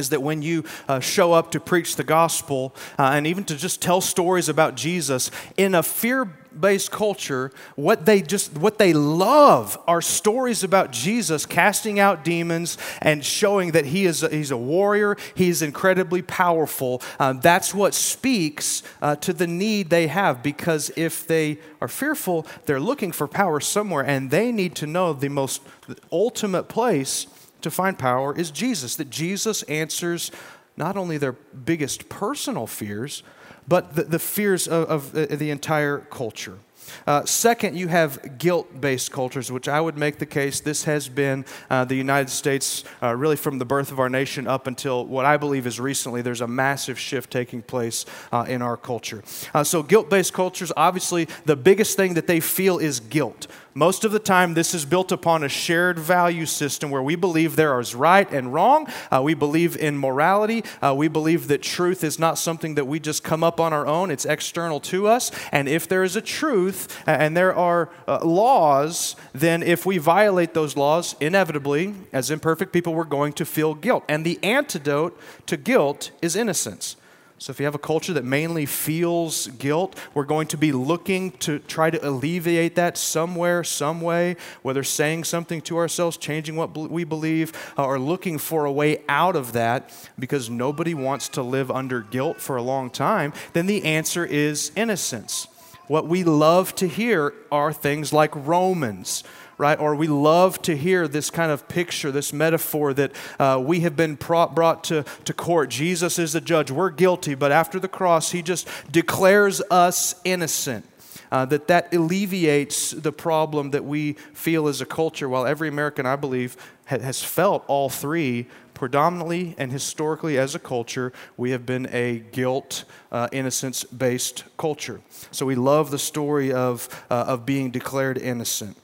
is 0.00 0.08
that 0.10 0.22
when 0.22 0.42
you 0.42 0.64
uh, 0.88 0.98
show 0.98 1.32
up 1.32 1.52
to 1.52 1.60
preach 1.60 1.94
the 1.94 2.02
gospel 2.02 2.74
uh, 2.98 3.12
and 3.14 3.26
even 3.26 3.44
to 3.44 3.54
just 3.54 3.80
tell 3.80 4.00
stories 4.00 4.48
about 4.48 4.74
Jesus 4.74 5.30
in 5.56 5.76
a 5.76 5.82
fear 5.82 6.28
based 6.58 6.90
culture 6.90 7.52
what 7.76 8.06
they 8.06 8.20
just 8.20 8.58
what 8.58 8.78
they 8.78 8.92
love 8.92 9.78
are 9.86 10.02
stories 10.02 10.64
about 10.64 10.90
Jesus 10.90 11.46
casting 11.46 12.00
out 12.00 12.24
demons 12.24 12.76
and 13.00 13.24
showing 13.24 13.70
that 13.70 13.86
he 13.86 14.04
is 14.04 14.24
a, 14.24 14.28
he's 14.28 14.50
a 14.50 14.56
warrior 14.56 15.16
he's 15.36 15.62
incredibly 15.62 16.22
powerful. 16.22 17.00
Uh, 17.20 17.34
that's 17.34 17.72
what 17.72 17.94
speaks 17.94 18.82
uh, 19.00 19.14
to 19.16 19.32
the 19.32 19.46
need 19.46 19.90
they 19.90 20.08
have 20.08 20.42
because 20.42 20.90
if 20.96 21.24
they 21.26 21.58
are 21.80 21.88
fearful 21.88 22.44
they're 22.66 22.80
looking 22.80 23.12
for 23.12 23.28
power 23.28 23.60
somewhere 23.60 24.04
and 24.04 24.32
they 24.32 24.50
need 24.50 24.74
to 24.74 24.86
know 24.86 25.12
the 25.12 25.28
most 25.28 25.62
ultimate 26.10 26.64
place 26.64 27.26
to 27.62 27.70
find 27.70 27.98
power 27.98 28.36
is 28.36 28.50
Jesus, 28.50 28.96
that 28.96 29.10
Jesus 29.10 29.62
answers 29.64 30.30
not 30.76 30.96
only 30.96 31.18
their 31.18 31.32
biggest 31.32 32.08
personal 32.08 32.66
fears, 32.66 33.22
but 33.68 33.94
the, 33.94 34.04
the 34.04 34.18
fears 34.18 34.66
of, 34.66 35.12
of, 35.14 35.38
the 35.38 35.50
entire 35.50 35.98
culture. 35.98 36.58
Uh, 37.06 37.24
second, 37.24 37.76
you 37.76 37.88
have 37.88 38.38
guilt 38.38 38.80
based 38.80 39.12
cultures, 39.12 39.52
which 39.52 39.68
I 39.68 39.80
would 39.80 39.96
make 39.96 40.18
the 40.18 40.26
case 40.26 40.60
this 40.60 40.84
has 40.84 41.08
been 41.08 41.44
uh, 41.68 41.84
the 41.84 41.94
United 41.94 42.30
States 42.30 42.84
uh, 43.02 43.14
really 43.14 43.36
from 43.36 43.58
the 43.58 43.64
birth 43.64 43.92
of 43.92 44.00
our 44.00 44.08
nation 44.08 44.46
up 44.46 44.66
until 44.66 45.04
what 45.04 45.24
I 45.24 45.36
believe 45.36 45.66
is 45.66 45.78
recently. 45.78 46.22
There's 46.22 46.40
a 46.40 46.48
massive 46.48 46.98
shift 46.98 47.30
taking 47.30 47.62
place 47.62 48.06
uh, 48.32 48.46
in 48.48 48.62
our 48.62 48.76
culture. 48.76 49.22
Uh, 49.54 49.62
so, 49.62 49.82
guilt 49.82 50.10
based 50.10 50.32
cultures, 50.32 50.72
obviously, 50.76 51.28
the 51.44 51.56
biggest 51.56 51.96
thing 51.96 52.14
that 52.14 52.26
they 52.26 52.40
feel 52.40 52.78
is 52.78 53.00
guilt 53.00 53.46
Most 53.80 54.04
of 54.04 54.12
the 54.12 54.18
time, 54.18 54.52
this 54.52 54.74
is 54.74 54.84
built 54.84 55.10
upon 55.10 55.42
a 55.42 55.48
shared 55.48 55.98
value 55.98 56.44
system 56.44 56.90
where 56.90 57.02
we 57.02 57.16
believe 57.16 57.56
there 57.56 57.80
is 57.80 57.94
right 57.94 58.30
and 58.30 58.52
wrong. 58.52 58.86
Uh, 59.10 59.22
we 59.24 59.32
believe 59.32 59.74
in 59.74 59.96
morality. 59.96 60.64
Uh, 60.82 60.94
we 60.94 61.08
believe 61.08 61.48
that 61.48 61.62
truth 61.62 62.04
is 62.04 62.18
not 62.18 62.36
something 62.36 62.74
that 62.74 62.86
we 62.86 63.00
just 63.00 63.24
come 63.24 63.42
up 63.42 63.58
on 63.58 63.72
our 63.72 63.86
own, 63.86 64.10
it's 64.10 64.26
external 64.26 64.80
to 64.80 65.06
us. 65.06 65.30
And 65.50 65.66
if 65.66 65.88
there 65.88 66.02
is 66.02 66.14
a 66.14 66.20
truth 66.20 66.94
and 67.06 67.34
there 67.34 67.54
are 67.54 67.88
uh, 68.06 68.22
laws, 68.22 69.16
then 69.32 69.62
if 69.62 69.86
we 69.86 69.96
violate 69.96 70.52
those 70.52 70.76
laws, 70.76 71.16
inevitably, 71.18 71.94
as 72.12 72.30
imperfect 72.30 72.74
people, 72.74 72.92
we're 72.92 73.04
going 73.04 73.32
to 73.32 73.46
feel 73.46 73.72
guilt. 73.72 74.04
And 74.10 74.26
the 74.26 74.38
antidote 74.42 75.18
to 75.46 75.56
guilt 75.56 76.10
is 76.20 76.36
innocence. 76.36 76.96
So, 77.40 77.52
if 77.52 77.58
you 77.58 77.64
have 77.64 77.74
a 77.74 77.78
culture 77.78 78.12
that 78.12 78.24
mainly 78.26 78.66
feels 78.66 79.46
guilt, 79.46 79.96
we're 80.12 80.24
going 80.24 80.46
to 80.48 80.58
be 80.58 80.72
looking 80.72 81.30
to 81.38 81.58
try 81.60 81.88
to 81.88 82.06
alleviate 82.06 82.74
that 82.74 82.98
somewhere, 82.98 83.64
some 83.64 84.02
way, 84.02 84.36
whether 84.60 84.84
saying 84.84 85.24
something 85.24 85.62
to 85.62 85.78
ourselves, 85.78 86.18
changing 86.18 86.56
what 86.56 86.76
we 86.76 87.02
believe, 87.02 87.54
uh, 87.78 87.86
or 87.86 87.98
looking 87.98 88.36
for 88.36 88.66
a 88.66 88.72
way 88.72 89.02
out 89.08 89.36
of 89.36 89.52
that 89.52 89.90
because 90.18 90.50
nobody 90.50 90.92
wants 90.92 91.30
to 91.30 91.42
live 91.42 91.70
under 91.70 92.02
guilt 92.02 92.42
for 92.42 92.56
a 92.56 92.62
long 92.62 92.90
time. 92.90 93.32
Then 93.54 93.66
the 93.66 93.86
answer 93.86 94.26
is 94.26 94.70
innocence. 94.76 95.46
What 95.86 96.06
we 96.06 96.24
love 96.24 96.74
to 96.74 96.86
hear 96.86 97.32
are 97.50 97.72
things 97.72 98.12
like 98.12 98.36
Romans 98.36 99.24
right? 99.60 99.78
Or 99.78 99.94
we 99.94 100.06
love 100.06 100.60
to 100.62 100.74
hear 100.74 101.06
this 101.06 101.28
kind 101.28 101.52
of 101.52 101.68
picture, 101.68 102.10
this 102.10 102.32
metaphor 102.32 102.94
that 102.94 103.12
uh, 103.38 103.62
we 103.62 103.80
have 103.80 103.94
been 103.94 104.14
brought 104.14 104.84
to, 104.84 105.04
to 105.26 105.34
court. 105.34 105.68
Jesus 105.68 106.18
is 106.18 106.32
the 106.32 106.40
judge. 106.40 106.70
We're 106.70 106.88
guilty, 106.88 107.34
but 107.34 107.52
after 107.52 107.78
the 107.78 107.86
cross, 107.86 108.32
he 108.32 108.40
just 108.40 108.66
declares 108.90 109.60
us 109.70 110.14
innocent. 110.24 110.86
Uh, 111.30 111.44
that 111.44 111.68
that 111.68 111.94
alleviates 111.94 112.90
the 112.90 113.12
problem 113.12 113.70
that 113.70 113.84
we 113.84 114.14
feel 114.34 114.66
as 114.66 114.80
a 114.80 114.86
culture 114.86 115.28
while 115.28 115.46
every 115.46 115.68
american 115.68 116.04
i 116.04 116.16
believe 116.16 116.56
ha- 116.86 116.98
has 116.98 117.22
felt 117.22 117.64
all 117.68 117.88
three 117.88 118.46
predominantly 118.74 119.54
and 119.56 119.70
historically 119.70 120.36
as 120.36 120.56
a 120.56 120.58
culture 120.58 121.12
we 121.36 121.52
have 121.52 121.64
been 121.64 121.88
a 121.92 122.18
guilt 122.32 122.84
uh, 123.12 123.28
innocence 123.30 123.84
based 123.84 124.42
culture 124.56 125.00
so 125.30 125.46
we 125.46 125.54
love 125.54 125.92
the 125.92 125.98
story 125.98 126.52
of, 126.52 126.88
uh, 127.10 127.24
of 127.28 127.46
being 127.46 127.70
declared 127.70 128.18
innocent 128.18 128.76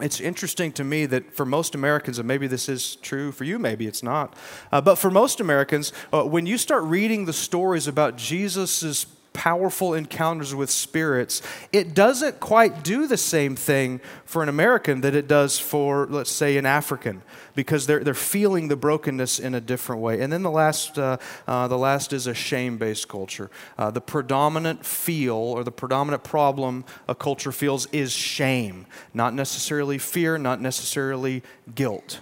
it's 0.00 0.20
interesting 0.20 0.72
to 0.72 0.84
me 0.84 1.06
that 1.06 1.34
for 1.34 1.44
most 1.44 1.74
Americans, 1.74 2.18
and 2.18 2.28
maybe 2.28 2.46
this 2.46 2.68
is 2.68 2.96
true 2.96 3.32
for 3.32 3.44
you, 3.44 3.58
maybe 3.58 3.86
it's 3.86 4.02
not, 4.02 4.36
uh, 4.72 4.80
but 4.80 4.96
for 4.96 5.10
most 5.10 5.40
Americans, 5.40 5.92
uh, 6.12 6.22
when 6.22 6.46
you 6.46 6.58
start 6.58 6.82
reading 6.84 7.24
the 7.24 7.32
stories 7.32 7.86
about 7.86 8.16
Jesus' 8.16 9.06
powerful 9.38 9.94
encounters 9.94 10.52
with 10.52 10.68
spirits, 10.68 11.42
it 11.70 11.94
doesn't 11.94 12.40
quite 12.40 12.82
do 12.82 13.06
the 13.06 13.16
same 13.16 13.54
thing 13.54 14.00
for 14.24 14.42
an 14.42 14.48
American 14.48 15.00
that 15.02 15.14
it 15.14 15.28
does 15.28 15.60
for, 15.60 16.08
let's 16.10 16.32
say, 16.32 16.56
an 16.56 16.66
African, 16.66 17.22
because 17.54 17.86
they're, 17.86 18.02
they're 18.02 18.14
feeling 18.14 18.66
the 18.66 18.74
brokenness 18.74 19.38
in 19.38 19.54
a 19.54 19.60
different 19.60 20.02
way. 20.02 20.20
And 20.20 20.32
then 20.32 20.42
the 20.42 20.50
last, 20.50 20.98
uh, 20.98 21.18
uh, 21.46 21.68
the 21.68 21.78
last 21.78 22.12
is 22.12 22.26
a 22.26 22.34
shame 22.34 22.78
based 22.78 23.06
culture. 23.06 23.48
Uh, 23.78 23.92
the 23.92 24.00
predominant 24.00 24.84
feel 24.84 25.36
or 25.36 25.62
the 25.62 25.70
predominant 25.70 26.24
problem 26.24 26.84
a 27.06 27.14
culture 27.14 27.52
feels 27.52 27.86
is 27.92 28.10
shame, 28.10 28.86
not 29.14 29.34
necessarily 29.34 29.98
fear, 29.98 30.36
not 30.36 30.60
necessarily 30.60 31.44
guilt. 31.76 32.18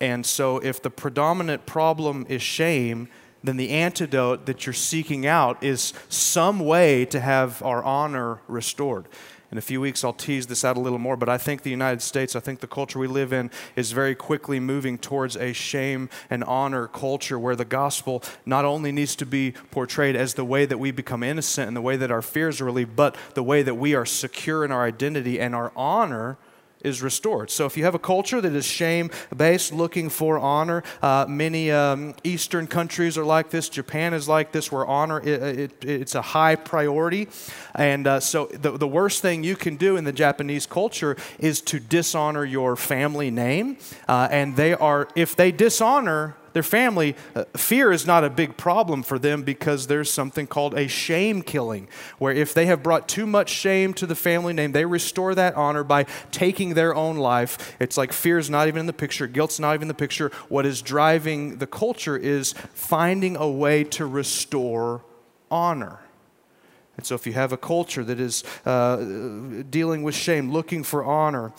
And 0.00 0.26
so, 0.26 0.58
if 0.58 0.82
the 0.82 0.90
predominant 0.90 1.64
problem 1.64 2.26
is 2.28 2.42
shame, 2.42 3.08
then 3.44 3.56
the 3.56 3.70
antidote 3.70 4.46
that 4.46 4.66
you're 4.66 4.72
seeking 4.72 5.26
out 5.26 5.62
is 5.62 5.92
some 6.08 6.60
way 6.60 7.04
to 7.06 7.20
have 7.20 7.62
our 7.62 7.82
honor 7.84 8.40
restored. 8.48 9.06
In 9.54 9.58
a 9.58 9.60
few 9.60 9.80
weeks, 9.80 10.02
I'll 10.02 10.12
tease 10.12 10.48
this 10.48 10.64
out 10.64 10.76
a 10.76 10.80
little 10.80 10.98
more, 10.98 11.16
but 11.16 11.28
I 11.28 11.38
think 11.38 11.62
the 11.62 11.70
United 11.70 12.02
States, 12.02 12.34
I 12.34 12.40
think 12.40 12.58
the 12.58 12.66
culture 12.66 12.98
we 12.98 13.06
live 13.06 13.32
in, 13.32 13.52
is 13.76 13.92
very 13.92 14.16
quickly 14.16 14.58
moving 14.58 14.98
towards 14.98 15.36
a 15.36 15.52
shame 15.52 16.10
and 16.28 16.42
honor 16.42 16.88
culture 16.88 17.38
where 17.38 17.54
the 17.54 17.64
gospel 17.64 18.24
not 18.44 18.64
only 18.64 18.90
needs 18.90 19.14
to 19.14 19.26
be 19.26 19.52
portrayed 19.70 20.16
as 20.16 20.34
the 20.34 20.44
way 20.44 20.66
that 20.66 20.78
we 20.78 20.90
become 20.90 21.22
innocent 21.22 21.68
and 21.68 21.76
the 21.76 21.80
way 21.80 21.96
that 21.96 22.10
our 22.10 22.22
fears 22.22 22.60
are 22.60 22.64
relieved, 22.64 22.96
but 22.96 23.14
the 23.34 23.44
way 23.44 23.62
that 23.62 23.76
we 23.76 23.94
are 23.94 24.04
secure 24.04 24.64
in 24.64 24.72
our 24.72 24.84
identity 24.84 25.38
and 25.38 25.54
our 25.54 25.70
honor 25.76 26.36
is 26.84 27.02
restored. 27.02 27.50
So 27.50 27.66
if 27.66 27.76
you 27.76 27.84
have 27.84 27.94
a 27.94 27.98
culture 27.98 28.40
that 28.40 28.54
is 28.54 28.64
shame 28.64 29.10
based, 29.36 29.72
looking 29.72 30.10
for 30.10 30.38
honor, 30.38 30.82
uh, 31.02 31.26
many 31.28 31.70
um, 31.70 32.14
Eastern 32.22 32.66
countries 32.66 33.18
are 33.18 33.24
like 33.24 33.50
this. 33.50 33.68
Japan 33.68 34.14
is 34.14 34.28
like 34.28 34.52
this, 34.52 34.70
where 34.70 34.86
honor 34.86 35.20
it, 35.20 35.42
it, 35.58 35.84
it's 35.84 36.14
a 36.14 36.22
high 36.22 36.56
priority. 36.56 37.28
And 37.74 38.06
uh, 38.06 38.20
so 38.20 38.46
the, 38.46 38.78
the 38.78 38.88
worst 38.88 39.22
thing 39.22 39.42
you 39.42 39.56
can 39.56 39.76
do 39.76 39.96
in 39.96 40.04
the 40.04 40.12
Japanese 40.12 40.66
culture 40.66 41.16
is 41.38 41.60
to 41.62 41.80
dishonor 41.80 42.44
your 42.44 42.76
family 42.76 43.30
name. 43.30 43.78
Uh, 44.06 44.28
and 44.30 44.56
they 44.56 44.74
are, 44.74 45.08
if 45.16 45.34
they 45.34 45.50
dishonor 45.50 46.36
their 46.54 46.62
family, 46.62 47.16
uh, 47.34 47.44
fear 47.56 47.92
is 47.92 48.06
not 48.06 48.24
a 48.24 48.30
big 48.30 48.56
problem 48.56 49.02
for 49.02 49.18
them 49.18 49.42
because 49.42 49.88
there's 49.88 50.10
something 50.10 50.46
called 50.46 50.72
a 50.74 50.88
shame 50.88 51.42
killing, 51.42 51.88
where 52.18 52.32
if 52.32 52.54
they 52.54 52.66
have 52.66 52.82
brought 52.82 53.08
too 53.08 53.26
much 53.26 53.50
shame 53.50 53.92
to 53.94 54.06
the 54.06 54.14
family 54.14 54.52
name, 54.52 54.72
they 54.72 54.86
restore 54.86 55.34
that 55.34 55.54
honor 55.56 55.84
by 55.84 56.04
taking 56.30 56.74
their 56.74 56.94
own 56.94 57.16
life. 57.16 57.76
It's 57.80 57.96
like 57.96 58.12
fear 58.12 58.38
is 58.38 58.48
not 58.48 58.68
even 58.68 58.80
in 58.80 58.86
the 58.86 58.92
picture, 58.92 59.26
guilt's 59.26 59.58
not 59.58 59.74
even 59.74 59.82
in 59.82 59.88
the 59.88 59.94
picture. 59.94 60.30
What 60.48 60.64
is 60.64 60.80
driving 60.80 61.58
the 61.58 61.66
culture 61.66 62.16
is 62.16 62.54
finding 62.72 63.36
a 63.36 63.50
way 63.50 63.84
to 63.84 64.06
restore 64.06 65.04
honor. 65.50 66.00
And 66.96 67.04
so, 67.04 67.16
if 67.16 67.26
you 67.26 67.32
have 67.32 67.52
a 67.52 67.56
culture 67.56 68.04
that 68.04 68.20
is 68.20 68.44
uh, 68.64 69.64
dealing 69.68 70.04
with 70.04 70.14
shame, 70.14 70.52
looking 70.52 70.84
for 70.84 71.04
honor, 71.04 71.52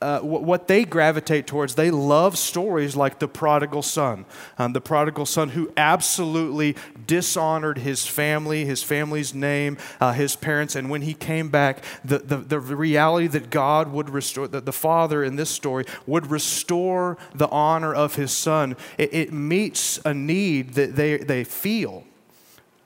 uh, 0.00 0.20
what 0.20 0.68
they 0.68 0.84
gravitate 0.84 1.46
towards, 1.46 1.74
they 1.74 1.90
love 1.90 2.36
stories 2.36 2.96
like 2.96 3.18
the 3.18 3.28
prodigal 3.28 3.82
son. 3.82 4.26
Um, 4.58 4.72
the 4.72 4.80
prodigal 4.80 5.26
son 5.26 5.50
who 5.50 5.72
absolutely 5.76 6.76
dishonored 7.06 7.78
his 7.78 8.06
family, 8.06 8.64
his 8.64 8.82
family's 8.82 9.34
name, 9.34 9.78
uh, 10.00 10.12
his 10.12 10.36
parents, 10.36 10.74
and 10.76 10.90
when 10.90 11.02
he 11.02 11.14
came 11.14 11.48
back, 11.48 11.82
the, 12.04 12.18
the, 12.18 12.36
the 12.36 12.60
reality 12.60 13.26
that 13.28 13.50
God 13.50 13.90
would 13.92 14.10
restore, 14.10 14.48
that 14.48 14.66
the 14.66 14.72
father 14.72 15.24
in 15.24 15.36
this 15.36 15.50
story 15.50 15.84
would 16.06 16.30
restore 16.30 17.16
the 17.34 17.48
honor 17.48 17.94
of 17.94 18.16
his 18.16 18.32
son, 18.32 18.76
it, 18.98 19.14
it 19.14 19.32
meets 19.32 19.98
a 20.04 20.12
need 20.12 20.74
that 20.74 20.96
they, 20.96 21.16
they 21.18 21.44
feel. 21.44 22.04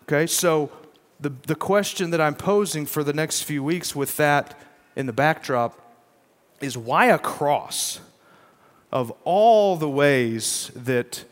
Okay, 0.04 0.26
so 0.26 0.70
the, 1.18 1.32
the 1.46 1.54
question 1.54 2.10
that 2.10 2.20
I'm 2.20 2.34
posing 2.34 2.86
for 2.86 3.04
the 3.04 3.12
next 3.12 3.42
few 3.42 3.62
weeks 3.62 3.94
with 3.94 4.16
that 4.16 4.58
in 4.96 5.06
the 5.06 5.12
backdrop 5.12 5.78
is 6.60 6.76
why 6.76 7.06
a 7.06 7.18
cross? 7.18 8.00
Of 8.92 9.12
all 9.24 9.76
the 9.76 9.88
ways 9.88 10.70
that 10.74 11.24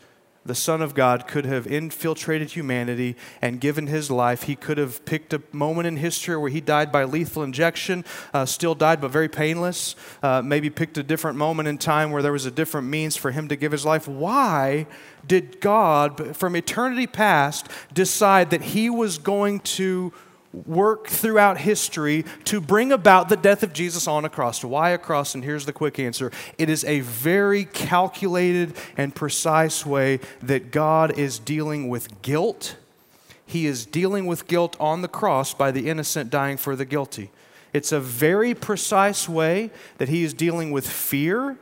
the 0.48 0.54
Son 0.54 0.80
of 0.80 0.94
God 0.94 1.28
could 1.28 1.44
have 1.44 1.66
infiltrated 1.66 2.52
humanity 2.52 3.16
and 3.42 3.60
given 3.60 3.86
his 3.86 4.10
life. 4.10 4.44
He 4.44 4.56
could 4.56 4.78
have 4.78 5.04
picked 5.04 5.34
a 5.34 5.42
moment 5.52 5.86
in 5.86 5.98
history 5.98 6.36
where 6.38 6.50
he 6.50 6.62
died 6.62 6.90
by 6.90 7.04
lethal 7.04 7.42
injection, 7.42 8.04
uh, 8.32 8.46
still 8.46 8.74
died 8.74 9.00
but 9.00 9.10
very 9.10 9.28
painless. 9.28 9.94
Uh, 10.22 10.40
maybe 10.42 10.70
picked 10.70 10.96
a 10.96 11.02
different 11.02 11.36
moment 11.36 11.68
in 11.68 11.76
time 11.76 12.10
where 12.10 12.22
there 12.22 12.32
was 12.32 12.46
a 12.46 12.50
different 12.50 12.86
means 12.86 13.14
for 13.14 13.30
him 13.30 13.48
to 13.48 13.56
give 13.56 13.72
his 13.72 13.84
life. 13.84 14.08
Why 14.08 14.86
did 15.26 15.60
God, 15.60 16.34
from 16.34 16.56
eternity 16.56 17.06
past, 17.06 17.68
decide 17.92 18.50
that 18.50 18.62
he 18.62 18.88
was 18.88 19.18
going 19.18 19.60
to 19.60 20.12
work 20.52 21.08
throughout 21.08 21.58
history 21.58 22.24
to 22.44 22.60
bring 22.60 22.92
about 22.92 23.28
the 23.28 23.36
death 23.36 23.62
of 23.62 23.72
Jesus 23.72 24.08
on 24.08 24.24
a 24.24 24.28
cross. 24.28 24.64
Why 24.64 24.90
a 24.90 24.98
cross? 24.98 25.34
And 25.34 25.44
here's 25.44 25.66
the 25.66 25.72
quick 25.72 25.98
answer 25.98 26.32
it 26.56 26.70
is 26.70 26.84
a 26.84 27.00
very 27.00 27.64
calculated 27.64 28.74
and 28.96 29.14
precise 29.14 29.84
way 29.84 30.20
that 30.42 30.70
God 30.70 31.18
is 31.18 31.38
dealing 31.38 31.88
with 31.88 32.22
guilt. 32.22 32.76
He 33.44 33.66
is 33.66 33.86
dealing 33.86 34.26
with 34.26 34.46
guilt 34.46 34.76
on 34.78 35.02
the 35.02 35.08
cross 35.08 35.54
by 35.54 35.70
the 35.70 35.88
innocent 35.88 36.30
dying 36.30 36.58
for 36.58 36.76
the 36.76 36.84
guilty. 36.84 37.30
It's 37.72 37.92
a 37.92 38.00
very 38.00 38.54
precise 38.54 39.28
way 39.28 39.70
that 39.98 40.08
he 40.08 40.22
is 40.22 40.34
dealing 40.34 40.70
with 40.70 40.88
fear 40.88 41.56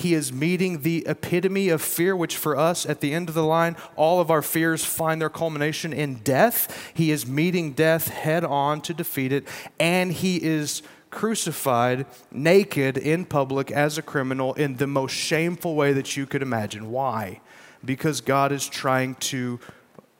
he 0.00 0.14
is 0.14 0.32
meeting 0.32 0.82
the 0.82 1.06
epitome 1.06 1.68
of 1.68 1.82
fear, 1.82 2.16
which 2.16 2.36
for 2.36 2.56
us 2.56 2.84
at 2.84 3.00
the 3.00 3.12
end 3.12 3.28
of 3.28 3.34
the 3.34 3.44
line, 3.44 3.76
all 3.96 4.20
of 4.20 4.30
our 4.30 4.42
fears 4.42 4.84
find 4.84 5.20
their 5.20 5.30
culmination 5.30 5.92
in 5.92 6.16
death. 6.16 6.92
He 6.94 7.10
is 7.10 7.26
meeting 7.26 7.72
death 7.72 8.08
head 8.08 8.44
on 8.44 8.80
to 8.82 8.94
defeat 8.94 9.32
it, 9.32 9.46
and 9.78 10.12
he 10.12 10.42
is 10.42 10.82
crucified 11.10 12.06
naked 12.30 12.96
in 12.96 13.24
public 13.24 13.70
as 13.70 13.98
a 13.98 14.02
criminal 14.02 14.54
in 14.54 14.76
the 14.76 14.86
most 14.86 15.12
shameful 15.12 15.74
way 15.74 15.92
that 15.92 16.16
you 16.16 16.26
could 16.26 16.42
imagine. 16.42 16.90
Why? 16.90 17.40
Because 17.84 18.20
God 18.20 18.52
is 18.52 18.68
trying 18.68 19.16
to 19.16 19.58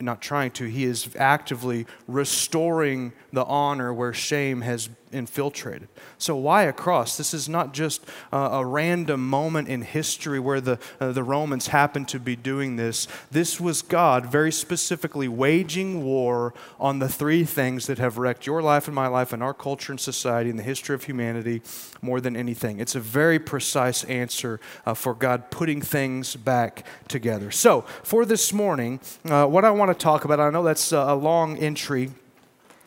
not 0.01 0.21
trying 0.21 0.51
to, 0.53 0.65
he 0.65 0.85
is 0.85 1.15
actively 1.17 1.87
restoring 2.07 3.13
the 3.33 3.45
honor 3.45 3.93
where 3.93 4.13
shame 4.13 4.63
has 4.63 4.89
infiltrated. 5.13 5.89
So, 6.19 6.37
why 6.37 6.65
a 6.65 6.73
cross? 6.73 7.17
This 7.17 7.35
is 7.35 7.49
not 7.49 7.73
just 7.73 8.05
uh, 8.33 8.51
a 8.53 8.65
random 8.65 9.29
moment 9.29 9.69
in 9.69 9.83
history 9.83 10.39
where 10.39 10.61
the, 10.61 10.79
uh, 11.01 11.13
the 11.13 11.25
Romans 11.25 11.69
happened 11.69 12.09
to 12.09 12.21
be 12.21 12.37
doing 12.37 12.77
this. 12.77 13.09
This 13.31 13.61
was 13.61 13.83
God 13.83 14.27
very 14.27 14.53
specifically 14.53 15.29
waging 15.29 16.05
war 16.05 16.55
on 16.79 16.99
the 16.99 17.09
three 17.09 17.45
things 17.45 17.87
that 17.87 17.99
have 17.99 18.19
wrecked 18.19 18.47
your 18.47 18.63
life 18.63 18.87
and 18.87 18.95
my 18.95 19.07
life 19.07 19.33
and 19.33 19.43
our 19.43 19.55
culture 19.55 19.93
and 19.93 20.01
society 20.01 20.51
and 20.51 20.59
the 20.59 20.65
history 20.65 20.95
of 20.95 21.05
humanity 21.05 21.63
more 22.03 22.21
than 22.21 22.37
anything. 22.37 22.79
It's 22.79 22.95
a 22.95 23.01
very 23.01 23.39
precise 23.39 24.05
answer 24.05 24.61
uh, 24.87 24.95
for 24.95 25.15
God 25.15 25.51
putting 25.51 25.81
things 25.81 26.37
back 26.37 26.87
together. 27.09 27.51
So, 27.51 27.83
for 28.03 28.25
this 28.25 28.53
morning, 28.53 29.01
uh, 29.25 29.47
what 29.47 29.65
I 29.65 29.71
want 29.71 29.90
to 29.97 30.03
talk 30.03 30.25
about, 30.25 30.41
I 30.41 30.51
know 30.51 30.63
that's 30.63 30.93
a 30.93 31.15
long 31.15 31.57
entry 31.59 32.11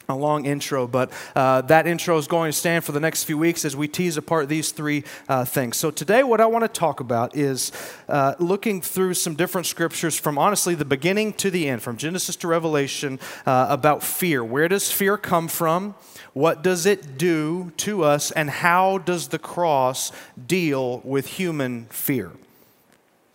a 0.10 0.16
long 0.16 0.46
intro, 0.46 0.88
but 0.88 1.12
uh, 1.36 1.62
that 1.62 1.88
intro 1.88 2.18
is 2.18 2.28
going 2.28 2.52
to 2.52 2.58
stand 2.58 2.84
for 2.84 2.92
the 2.92 3.00
next 3.00 3.24
few 3.24 3.38
weeks 3.38 3.64
as 3.64 3.76
we 3.76 3.88
tease 3.88 4.18
apart 4.18 4.50
these 4.50 4.72
three 4.72 5.04
uh, 5.30 5.46
things. 5.46 5.78
So, 5.78 5.92
today, 5.92 6.24
what 6.24 6.42
I 6.42 6.46
want 6.46 6.64
to 6.64 6.68
talk 6.68 7.00
about 7.00 7.36
is 7.36 7.72
uh, 8.10 8.36
looking 8.40 8.82
through 8.82 9.14
some 9.14 9.36
different 9.36 9.68
scriptures 9.68 10.18
from 10.18 10.38
honestly 10.38 10.76
the 10.76 10.86
beginning 10.86 11.34
to 11.34 11.50
the 11.50 11.70
end, 11.70 11.82
from 11.82 11.98
Genesis 11.98 12.36
to 12.38 12.48
Revelation, 12.48 13.20
uh, 13.46 13.68
about 13.70 14.04
fear. 14.04 14.44
Where 14.44 14.68
does 14.68 14.92
fear 14.92 15.18
come 15.18 15.48
from? 15.48 15.96
What 16.34 16.64
does 16.64 16.86
it 16.86 17.18
do 17.18 17.72
to 17.78 18.04
us? 18.04 18.32
And 18.32 18.50
how 18.50 18.98
does 18.98 19.30
the 19.30 19.40
cross 19.40 20.12
deal 20.48 21.00
with 21.04 21.28
human 21.28 21.86
fear? 21.86 22.32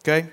Okay? 0.03 0.29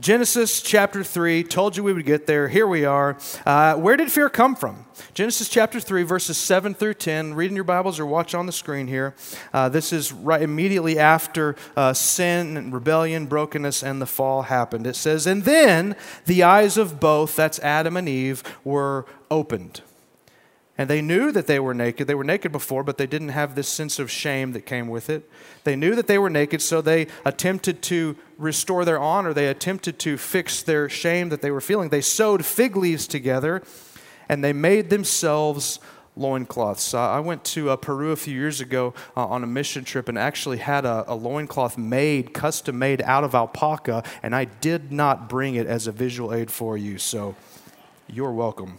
Genesis 0.00 0.60
chapter 0.60 1.04
3, 1.04 1.44
told 1.44 1.76
you 1.76 1.84
we 1.84 1.92
would 1.92 2.04
get 2.04 2.26
there. 2.26 2.48
Here 2.48 2.66
we 2.66 2.84
are. 2.84 3.16
Uh, 3.46 3.76
where 3.76 3.96
did 3.96 4.10
fear 4.10 4.28
come 4.28 4.56
from? 4.56 4.84
Genesis 5.14 5.48
chapter 5.48 5.78
3, 5.78 6.02
verses 6.02 6.36
7 6.36 6.74
through 6.74 6.94
10. 6.94 7.34
Read 7.34 7.50
in 7.50 7.54
your 7.54 7.64
Bibles 7.64 8.00
or 8.00 8.06
watch 8.06 8.34
on 8.34 8.46
the 8.46 8.52
screen 8.52 8.88
here. 8.88 9.14
Uh, 9.52 9.68
this 9.68 9.92
is 9.92 10.12
right 10.12 10.42
immediately 10.42 10.98
after 10.98 11.54
uh, 11.76 11.92
sin 11.92 12.56
and 12.56 12.72
rebellion, 12.72 13.26
brokenness, 13.26 13.84
and 13.84 14.02
the 14.02 14.06
fall 14.06 14.42
happened. 14.42 14.84
It 14.84 14.96
says, 14.96 15.28
And 15.28 15.44
then 15.44 15.94
the 16.26 16.42
eyes 16.42 16.76
of 16.76 16.98
both, 16.98 17.36
that's 17.36 17.60
Adam 17.60 17.96
and 17.96 18.08
Eve, 18.08 18.42
were 18.64 19.06
opened. 19.30 19.82
And 20.76 20.90
they 20.90 21.00
knew 21.00 21.30
that 21.30 21.46
they 21.46 21.60
were 21.60 21.74
naked. 21.74 22.08
They 22.08 22.16
were 22.16 22.24
naked 22.24 22.50
before, 22.50 22.82
but 22.82 22.98
they 22.98 23.06
didn't 23.06 23.28
have 23.28 23.54
this 23.54 23.68
sense 23.68 24.00
of 24.00 24.10
shame 24.10 24.52
that 24.52 24.62
came 24.62 24.88
with 24.88 25.08
it. 25.08 25.30
They 25.62 25.76
knew 25.76 25.94
that 25.94 26.08
they 26.08 26.18
were 26.18 26.30
naked, 26.30 26.60
so 26.62 26.80
they 26.80 27.06
attempted 27.24 27.80
to 27.82 28.16
restore 28.38 28.84
their 28.84 28.98
honor. 28.98 29.32
They 29.32 29.46
attempted 29.46 30.00
to 30.00 30.16
fix 30.16 30.62
their 30.62 30.88
shame 30.88 31.28
that 31.28 31.42
they 31.42 31.52
were 31.52 31.60
feeling. 31.60 31.90
They 31.90 32.00
sewed 32.00 32.44
fig 32.44 32.76
leaves 32.76 33.06
together 33.06 33.62
and 34.28 34.42
they 34.42 34.52
made 34.52 34.90
themselves 34.90 35.78
loincloths. 36.16 36.94
I 36.94 37.20
went 37.20 37.44
to 37.46 37.70
uh, 37.70 37.76
Peru 37.76 38.12
a 38.12 38.16
few 38.16 38.34
years 38.34 38.60
ago 38.60 38.94
uh, 39.16 39.26
on 39.26 39.42
a 39.42 39.46
mission 39.46 39.84
trip 39.84 40.08
and 40.08 40.16
actually 40.16 40.58
had 40.58 40.84
a, 40.84 41.04
a 41.08 41.14
loincloth 41.14 41.76
made, 41.76 42.32
custom 42.32 42.78
made 42.78 43.02
out 43.02 43.24
of 43.24 43.34
alpaca, 43.34 44.04
and 44.22 44.34
I 44.34 44.44
did 44.44 44.92
not 44.92 45.28
bring 45.28 45.56
it 45.56 45.66
as 45.66 45.86
a 45.86 45.92
visual 45.92 46.32
aid 46.32 46.50
for 46.50 46.78
you, 46.78 46.98
so 46.98 47.34
you're 48.08 48.32
welcome 48.32 48.78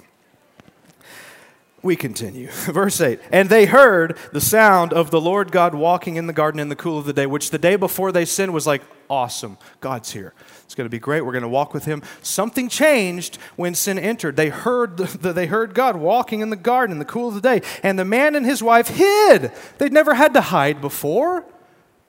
we 1.86 1.96
continue. 1.96 2.48
Verse 2.51 3.00
8 3.00 3.20
And 3.32 3.48
they 3.48 3.65
heard 3.65 4.18
the 4.34 4.42
sound 4.42 4.92
of 4.92 5.12
the 5.12 5.22
Lord 5.22 5.51
God 5.51 5.75
walking 5.75 6.15
in 6.18 6.27
the 6.27 6.34
garden 6.34 6.60
in 6.60 6.68
the 6.68 6.75
cool 6.75 6.98
of 6.98 7.06
the 7.06 7.13
day, 7.13 7.27
which 7.27 7.51
the 7.51 7.60
day 7.60 7.75
before 7.77 8.12
they 8.12 8.25
sinned 8.25 8.54
was 8.54 8.68
like, 8.68 8.82
awesome, 9.10 9.58
God's 9.80 10.12
here. 10.12 10.34
It's 10.63 10.74
going 10.74 10.86
to 10.86 10.92
be 10.92 11.00
great. 11.00 11.22
We're 11.22 11.32
going 11.32 11.44
to 11.44 11.48
walk 11.48 11.74
with 11.74 11.86
him. 11.86 12.01
Something 12.24 12.68
changed 12.68 13.38
when 13.56 13.75
sin 13.75 14.00
entered. 14.00 14.36
They 14.36 14.50
heard, 14.50 14.98
the, 14.98 15.32
they 15.32 15.46
heard 15.46 15.75
God 15.75 15.96
walking 15.96 16.42
in 16.42 16.50
the 16.50 16.56
garden 16.56 16.92
in 16.92 17.00
the 17.00 17.06
cool 17.06 17.30
of 17.30 17.36
the 17.36 17.42
day, 17.42 17.62
and 17.84 17.98
the 18.00 18.06
man 18.06 18.36
and 18.36 18.46
his 18.46 18.63
wife 18.63 18.88
hid. 18.88 19.51
They'd 19.77 19.94
never 19.94 20.15
had 20.15 20.34
to 20.34 20.42
hide 20.42 20.82
before. 20.82 21.46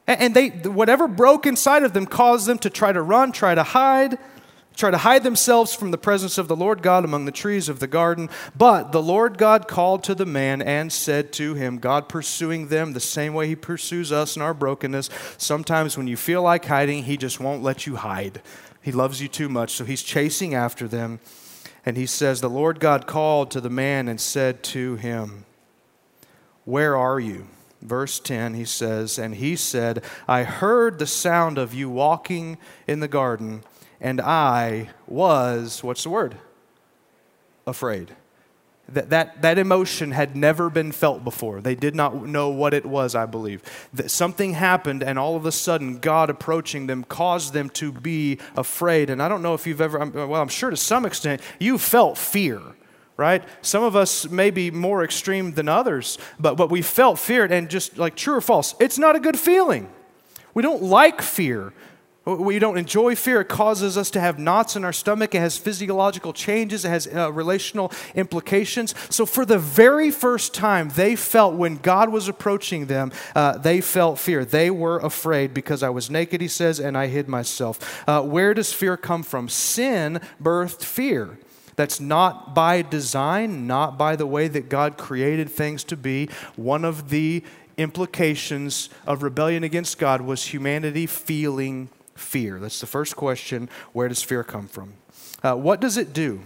And 0.09 0.35
they, 0.35 0.49
whatever 0.49 1.09
broke 1.09 1.47
inside 1.47 1.83
of 1.83 1.93
them 1.93 2.07
caused 2.07 2.47
them 2.47 2.59
to 2.59 2.71
try 2.71 2.93
to 2.93 3.03
run, 3.03 3.33
try 3.33 3.55
to 3.55 3.65
hide 3.65 4.19
try 4.77 4.91
to 4.91 4.99
hide 4.99 5.25
themselves 5.25 5.75
from 5.75 5.91
the 5.91 5.99
presence 5.99 6.39
of 6.39 6.49
the 6.49 6.57
Lord 6.57 6.83
God 6.83 7.05
among 7.05 7.25
the 7.25 7.33
trees 7.33 7.69
of 7.69 7.81
the 7.81 7.87
garden. 7.87 8.29
But 8.57 8.93
the 8.93 9.03
Lord 9.03 9.39
God 9.39 9.67
called 9.67 10.05
to 10.05 10.15
the 10.15 10.27
man 10.27 10.63
and 10.63 10.93
said 10.93 11.33
to 11.35 11.55
him, 11.55 11.79
God 11.79 12.09
pursuing 12.09 12.69
them 12.69 12.93
the 12.93 13.01
same 13.01 13.35
way 13.35 13.49
he 13.49 13.57
pursues 13.57 14.13
us 14.13 14.37
in 14.37 14.43
our 14.43 14.55
brokenness. 14.55 15.09
Sometimes 15.39 15.97
when 15.97 16.07
you 16.07 16.17
feel 16.17 16.43
like 16.43 16.67
hiding, 16.67 17.05
he 17.05 17.17
just 17.17 17.41
won't 17.41 17.63
let 17.63 17.87
you 17.87 17.97
hide. 17.97 18.43
He 18.83 18.93
loves 18.93 19.21
you 19.21 19.29
too 19.29 19.49
much, 19.49 19.73
so 19.73 19.85
he's 19.85 20.03
chasing 20.03 20.55
after 20.55 20.87
them. 20.87 21.19
And 21.85 21.97
he 21.97 22.07
says, 22.07 22.41
The 22.41 22.51
Lord 22.51 22.79
God 22.79 23.07
called 23.07 23.51
to 23.53 23.61
the 23.61 23.71
man 23.71 24.09
and 24.09 24.21
said 24.21 24.63
to 24.65 24.97
him, 24.97 25.45
Where 26.65 26.97
are 26.97 27.19
you? 27.19 27.49
Verse 27.81 28.19
10, 28.19 28.55
he 28.55 28.65
says, 28.65 29.19
And 29.19 29.37
he 29.37 29.57
said, 29.57 30.03
I 30.27 30.43
heard 30.43 30.99
the 30.99 31.07
sound 31.07 31.59
of 31.59 31.73
you 31.73 31.89
walking 31.89 32.59
in 32.87 33.01
the 33.01 33.09
garden 33.09 33.63
and 34.01 34.21
I 34.21 34.91
was, 35.07 35.83
what's 35.83 36.03
the 36.03 36.11
word? 36.11 36.37
Afraid. 37.67 38.15
That, 38.89 39.11
that, 39.11 39.43
that 39.43 39.59
emotion 39.59 40.13
had 40.13 40.37
never 40.37 40.71
been 40.71 40.93
felt 40.93 41.25
before. 41.25 41.61
They 41.61 41.75
did 41.75 41.97
not 41.97 42.25
know 42.25 42.51
what 42.51 42.73
it 42.73 42.87
was, 42.87 43.17
I 43.17 43.27
believe. 43.27 43.63
That 43.93 44.13
something 44.13 44.53
happened, 44.53 45.03
and 45.03 45.19
all 45.19 45.35
of 45.35 45.45
a 45.45 45.51
sudden, 45.51 45.99
God 45.99 46.31
approaching 46.31 46.87
them 46.87 47.03
caused 47.03 47.53
them 47.53 47.69
to 47.71 47.91
be 47.91 48.39
afraid. 48.57 49.11
And 49.11 49.21
I 49.21 49.29
don't 49.29 49.43
know 49.43 49.55
if 49.55 49.67
you've 49.67 49.81
ever, 49.81 49.99
well, 49.99 50.41
I'm 50.41 50.49
sure 50.49 50.71
to 50.71 50.77
some 50.77 51.05
extent, 51.05 51.41
you 51.59 51.79
felt 51.79 52.17
fear 52.17 52.63
right? 53.17 53.43
Some 53.63 53.83
of 53.83 53.97
us 53.97 54.29
may 54.29 54.51
be 54.51 54.71
more 54.71 55.03
extreme 55.03 55.53
than 55.53 55.69
others, 55.69 56.19
but, 56.39 56.57
but 56.57 56.71
we 56.71 56.83
felt 56.83 57.19
fear, 57.19 57.45
and 57.45 57.69
just 57.69 57.97
like 57.99 58.15
true 58.15 58.35
or 58.35 58.41
false, 58.41 58.75
it's 58.79 58.99
not 58.99 59.17
a 59.17 59.21
good 59.21 59.39
feeling. 59.39 59.91
We 60.55 60.63
don't 60.63 60.83
like 60.83 61.23
fear. 61.23 61.73
We 62.27 62.59
don't 62.59 62.77
enjoy 62.77 63.15
fear. 63.15 63.43
It 63.43 63.49
causes 63.49 63.97
us 63.97 64.11
to 64.11 64.21
have 64.21 64.37
knots 64.37 64.75
in 64.75 64.85
our 64.85 64.93
stomach. 64.93 65.33
It 65.37 65.39
has 65.39 65.57
physiological 65.57 66.33
changes. 66.33 66.85
It 66.85 66.89
has 66.89 67.07
uh, 67.07 67.33
relational 67.33 67.93
implications. 68.17 68.97
So, 69.11 69.25
for 69.25 69.45
the 69.45 69.61
very 69.61 70.11
first 70.11 70.53
time, 70.53 70.89
they 70.89 71.15
felt 71.15 71.55
when 71.55 71.77
God 71.77 72.09
was 72.09 72.27
approaching 72.27 72.87
them, 72.87 73.13
uh, 73.37 73.59
they 73.59 73.81
felt 73.81 74.19
fear. 74.19 74.45
They 74.45 74.73
were 74.73 74.99
afraid 74.99 75.55
because 75.55 75.85
I 75.85 75.91
was 75.91 76.11
naked, 76.11 76.41
he 76.41 76.49
says, 76.49 76.81
and 76.81 76.99
I 76.99 77.07
hid 77.07 77.29
myself. 77.29 78.03
Uh, 78.09 78.23
where 78.23 78.55
does 78.55 78.73
fear 78.73 78.97
come 78.97 79.23
from? 79.23 79.49
Sin 79.49 80.21
birthed 80.43 80.83
fear. 80.83 81.39
That's 81.77 82.01
not 82.01 82.57
by 82.57 82.83
design, 82.83 83.69
not 83.69 83.97
by 83.97 84.17
the 84.17 84.27
way 84.27 84.49
that 84.49 84.69
God 84.69 84.97
created 84.97 85.49
things 85.49 85.85
to 85.85 85.97
be. 85.97 86.29
One 86.57 86.85
of 86.85 87.11
the 87.11 87.45
implications 87.77 88.89
of 89.07 89.23
rebellion 89.23 89.63
against 89.63 89.99
God 89.99 90.23
was 90.23 90.47
humanity 90.47 91.07
feeling 91.07 91.89
fear? 92.17 92.59
That's 92.59 92.81
the 92.81 92.87
first 92.87 93.17
question. 93.17 93.69
Where 93.93 94.09
does 94.09 94.23
fear 94.23 94.43
come 94.43 94.67
from? 94.69 94.95
Uh, 95.43 95.55
what 95.55 95.81
does 95.81 95.97
it 95.97 96.13
do? 96.13 96.43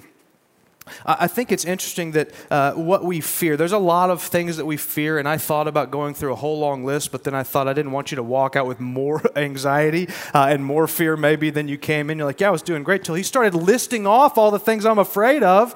I 1.06 1.28
think 1.28 1.52
it's 1.52 1.64
interesting 1.64 2.12
that 2.12 2.30
uh, 2.50 2.72
what 2.72 3.04
we 3.04 3.20
fear, 3.20 3.56
there's 3.56 3.72
a 3.72 3.78
lot 3.78 4.10
of 4.10 4.22
things 4.22 4.56
that 4.56 4.66
we 4.66 4.76
fear, 4.76 5.18
and 5.18 5.28
I 5.28 5.36
thought 5.36 5.68
about 5.68 5.90
going 5.90 6.14
through 6.14 6.32
a 6.32 6.36
whole 6.36 6.58
long 6.58 6.84
list, 6.84 7.12
but 7.12 7.24
then 7.24 7.34
I 7.34 7.42
thought 7.42 7.68
I 7.68 7.72
didn't 7.72 7.92
want 7.92 8.10
you 8.10 8.16
to 8.16 8.22
walk 8.22 8.56
out 8.56 8.66
with 8.66 8.80
more 8.80 9.22
anxiety 9.36 10.08
uh, 10.34 10.46
and 10.50 10.64
more 10.64 10.86
fear 10.86 11.16
maybe 11.16 11.50
than 11.50 11.68
you 11.68 11.78
came 11.78 12.10
in. 12.10 12.18
You're 12.18 12.26
like, 12.26 12.40
yeah, 12.40 12.48
I 12.48 12.50
was 12.50 12.62
doing 12.62 12.82
great 12.82 13.04
till 13.04 13.14
he 13.14 13.22
started 13.22 13.54
listing 13.54 14.06
off 14.06 14.38
all 14.38 14.50
the 14.50 14.58
things 14.58 14.84
I'm 14.84 14.98
afraid 14.98 15.42
of. 15.42 15.74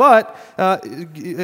But 0.00 0.34
uh, 0.56 0.78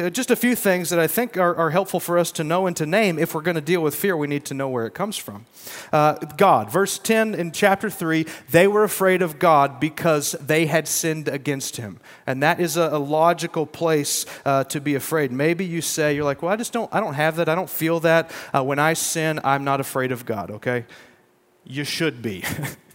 just 0.09 0.31
a 0.31 0.35
few 0.35 0.55
things 0.55 0.89
that 0.89 0.97
I 0.97 1.05
think 1.05 1.37
are, 1.37 1.55
are, 1.55 1.69
helpful 1.69 1.99
for 1.99 2.17
us 2.17 2.31
to 2.31 2.43
know 2.43 2.65
and 2.65 2.75
to 2.77 2.87
name. 2.87 3.19
If 3.19 3.35
we're 3.35 3.43
going 3.43 3.53
to 3.53 3.61
deal 3.61 3.83
with 3.83 3.93
fear, 3.93 4.17
we 4.17 4.25
need 4.25 4.45
to 4.45 4.55
know 4.55 4.67
where 4.67 4.87
it 4.87 4.95
comes 4.95 5.15
from. 5.15 5.45
Uh, 5.93 6.13
God, 6.13 6.71
verse 6.71 6.97
10 6.97 7.35
in 7.35 7.51
chapter 7.51 7.87
3, 7.87 8.25
they 8.49 8.67
were 8.67 8.83
afraid 8.83 9.21
of 9.21 9.37
God 9.37 9.79
because 9.79 10.31
they 10.41 10.65
had 10.65 10.87
sinned 10.87 11.27
against 11.27 11.77
him. 11.77 11.99
And 12.25 12.41
that 12.41 12.59
is 12.59 12.77
a, 12.77 12.89
a 12.93 12.97
logical 12.97 13.67
place 13.67 14.25
uh, 14.43 14.63
to 14.63 14.81
be 14.81 14.95
afraid. 14.95 15.31
Maybe 15.31 15.63
you 15.63 15.83
say, 15.83 16.15
you're 16.15 16.25
like, 16.25 16.41
well, 16.41 16.51
I 16.51 16.55
just 16.55 16.73
don't, 16.73 16.91
I 16.91 16.99
don't 16.99 17.13
have 17.13 17.35
that. 17.35 17.47
I 17.47 17.53
don't 17.53 17.69
feel 17.69 17.99
that. 17.99 18.31
Uh, 18.55 18.63
when 18.63 18.79
I 18.79 18.93
sin, 18.93 19.39
I'm 19.43 19.65
not 19.65 19.81
afraid 19.81 20.11
of 20.11 20.25
God, 20.25 20.49
okay? 20.49 20.87
You 21.63 21.83
should 21.83 22.23
be. 22.23 22.43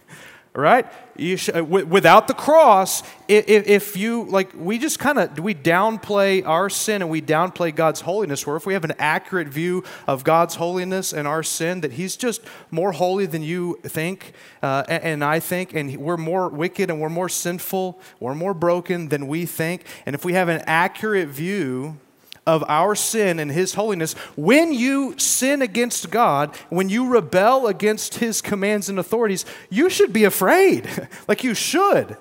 right? 0.53 0.85
Sh- 1.17 1.49
uh, 1.49 1.63
without 1.63 2.27
the 2.27 2.33
cross, 2.33 3.01
if, 3.27 3.67
if 3.67 3.97
you, 3.97 4.25
like, 4.25 4.51
we 4.55 4.77
just 4.77 4.99
kind 4.99 5.17
of, 5.17 5.39
we 5.39 5.55
downplay 5.55 6.45
our 6.45 6.69
sin 6.69 7.01
and 7.01 7.09
we 7.09 7.21
downplay 7.21 7.73
God's 7.73 8.01
holiness, 8.01 8.45
where 8.45 8.55
if 8.55 8.65
we 8.65 8.73
have 8.73 8.83
an 8.83 8.93
accurate 8.99 9.47
view 9.47 9.83
of 10.07 10.23
God's 10.23 10.55
holiness 10.55 11.13
and 11.13 11.27
our 11.27 11.43
sin, 11.43 11.81
that 11.81 11.93
He's 11.93 12.15
just 12.15 12.41
more 12.71 12.91
holy 12.91 13.25
than 13.25 13.41
you 13.41 13.79
think 13.83 14.33
uh, 14.61 14.83
and, 14.87 15.03
and 15.03 15.23
I 15.23 15.39
think, 15.39 15.73
and 15.73 15.95
we're 15.97 16.17
more 16.17 16.49
wicked 16.49 16.89
and 16.89 16.99
we're 17.01 17.09
more 17.09 17.29
sinful, 17.29 17.99
we're 18.19 18.35
more 18.35 18.53
broken 18.53 19.09
than 19.09 19.27
we 19.27 19.45
think. 19.45 19.85
And 20.05 20.13
if 20.15 20.23
we 20.23 20.33
have 20.33 20.49
an 20.49 20.61
accurate 20.65 21.29
view 21.29 21.97
of 22.45 22.63
our 22.67 22.95
sin 22.95 23.39
and 23.39 23.51
His 23.51 23.73
holiness, 23.73 24.13
when 24.35 24.73
you 24.73 25.17
sin 25.17 25.61
against 25.61 26.09
God, 26.11 26.55
when 26.69 26.89
you 26.89 27.07
rebel 27.07 27.67
against 27.67 28.15
His 28.15 28.41
commands 28.41 28.89
and 28.89 28.99
authorities, 28.99 29.45
you 29.69 29.89
should 29.89 30.13
be 30.13 30.23
afraid. 30.23 30.89
like 31.27 31.43
you 31.43 31.53
should. 31.53 32.17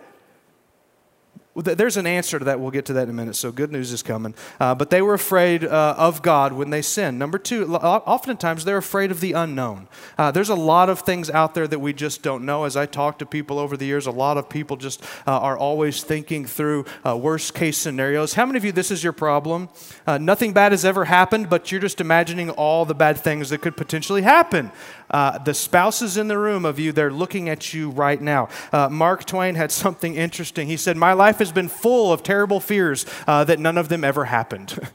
There's 1.55 1.99
an 1.99 2.07
answer 2.07 2.39
to 2.39 2.45
that. 2.47 2.61
We'll 2.61 2.71
get 2.71 2.87
to 2.87 2.95
that 2.95 3.05
in 3.05 3.11
a 3.11 3.13
minute. 3.13 3.37
So, 3.37 3.53
good 3.53 3.71
news 3.71 3.93
is 3.93 4.03
coming. 4.03 4.35
Uh, 4.59 4.75
but 4.75 4.89
they 4.89 5.03
were 5.03 5.13
afraid 5.13 5.65
uh, 5.65 5.95
of 5.99 6.23
God 6.23 6.55
when 6.55 6.71
they 6.71 6.81
sinned. 6.81 7.19
Number 7.19 7.39
two, 7.39 7.75
oftentimes 7.75 8.65
they're 8.65 8.79
afraid 8.79 9.11
of 9.11 9.21
the 9.21 9.33
unknown. 9.33 9.89
Uh, 10.17 10.31
there's 10.31 10.49
a 10.49 10.55
lot 10.55 10.89
of 10.89 11.01
things 11.01 11.29
out 11.29 11.55
there 11.55 11.69
that 11.69 11.79
we 11.79 11.93
just 11.93 12.23
don't 12.23 12.47
know. 12.47 12.65
As 12.65 12.75
I 12.75 12.87
talk 12.87 13.19
to 13.19 13.27
people 13.27 13.59
over 13.59 13.77
the 13.77 13.85
years, 13.85 14.07
a 14.07 14.11
lot 14.11 14.39
of 14.39 14.49
people 14.49 14.79
just 14.79 15.03
uh, 15.27 15.39
are 15.39 15.59
always 15.59 16.03
thinking 16.03 16.47
through 16.47 16.87
uh, 17.07 17.17
worst 17.17 17.53
case 17.53 17.77
scenarios. 17.77 18.33
How 18.33 18.47
many 18.47 18.57
of 18.57 18.65
you, 18.65 18.73
this 18.73 18.91
is 18.91 19.05
your 19.05 19.13
problem? 19.13 19.69
Uh, 20.07 20.17
nothing 20.17 20.55
bad 20.55 20.73
has 20.73 20.87
ever 20.87 21.05
happened, 21.05 21.51
but 21.51 21.71
you're 21.71 21.81
just 21.81 22.01
imagining 22.01 22.49
all 22.49 22.87
the 22.87 22.95
bad 22.95 23.19
things 23.19 23.51
that 23.51 23.61
could 23.61 23.77
potentially 23.77 24.23
happen. 24.23 24.71
Uh, 25.13 25.39
the 25.39 25.55
spouses 25.55 26.17
in 26.17 26.29
the 26.29 26.39
room 26.39 26.65
of 26.65 26.79
you, 26.79 26.93
they're 26.93 27.11
looking 27.11 27.49
at 27.49 27.75
you 27.75 27.91
right 27.91 28.21
now. 28.21 28.49
Uh, 28.73 28.89
Mark 28.89 29.25
Twain 29.25 29.55
had 29.55 29.71
something 29.71 30.15
interesting. 30.15 30.69
He 30.69 30.77
said, 30.77 30.97
My 30.97 31.13
life 31.13 31.39
has 31.39 31.53
been 31.53 31.69
full 31.69 32.13
of 32.13 32.23
terrible 32.23 32.61
fears 32.61 33.07
uh, 33.27 33.45
that 33.45 33.59
none 33.59 33.79
of 33.79 33.89
them 33.89 34.05
ever 34.05 34.27
happened. 34.27 34.79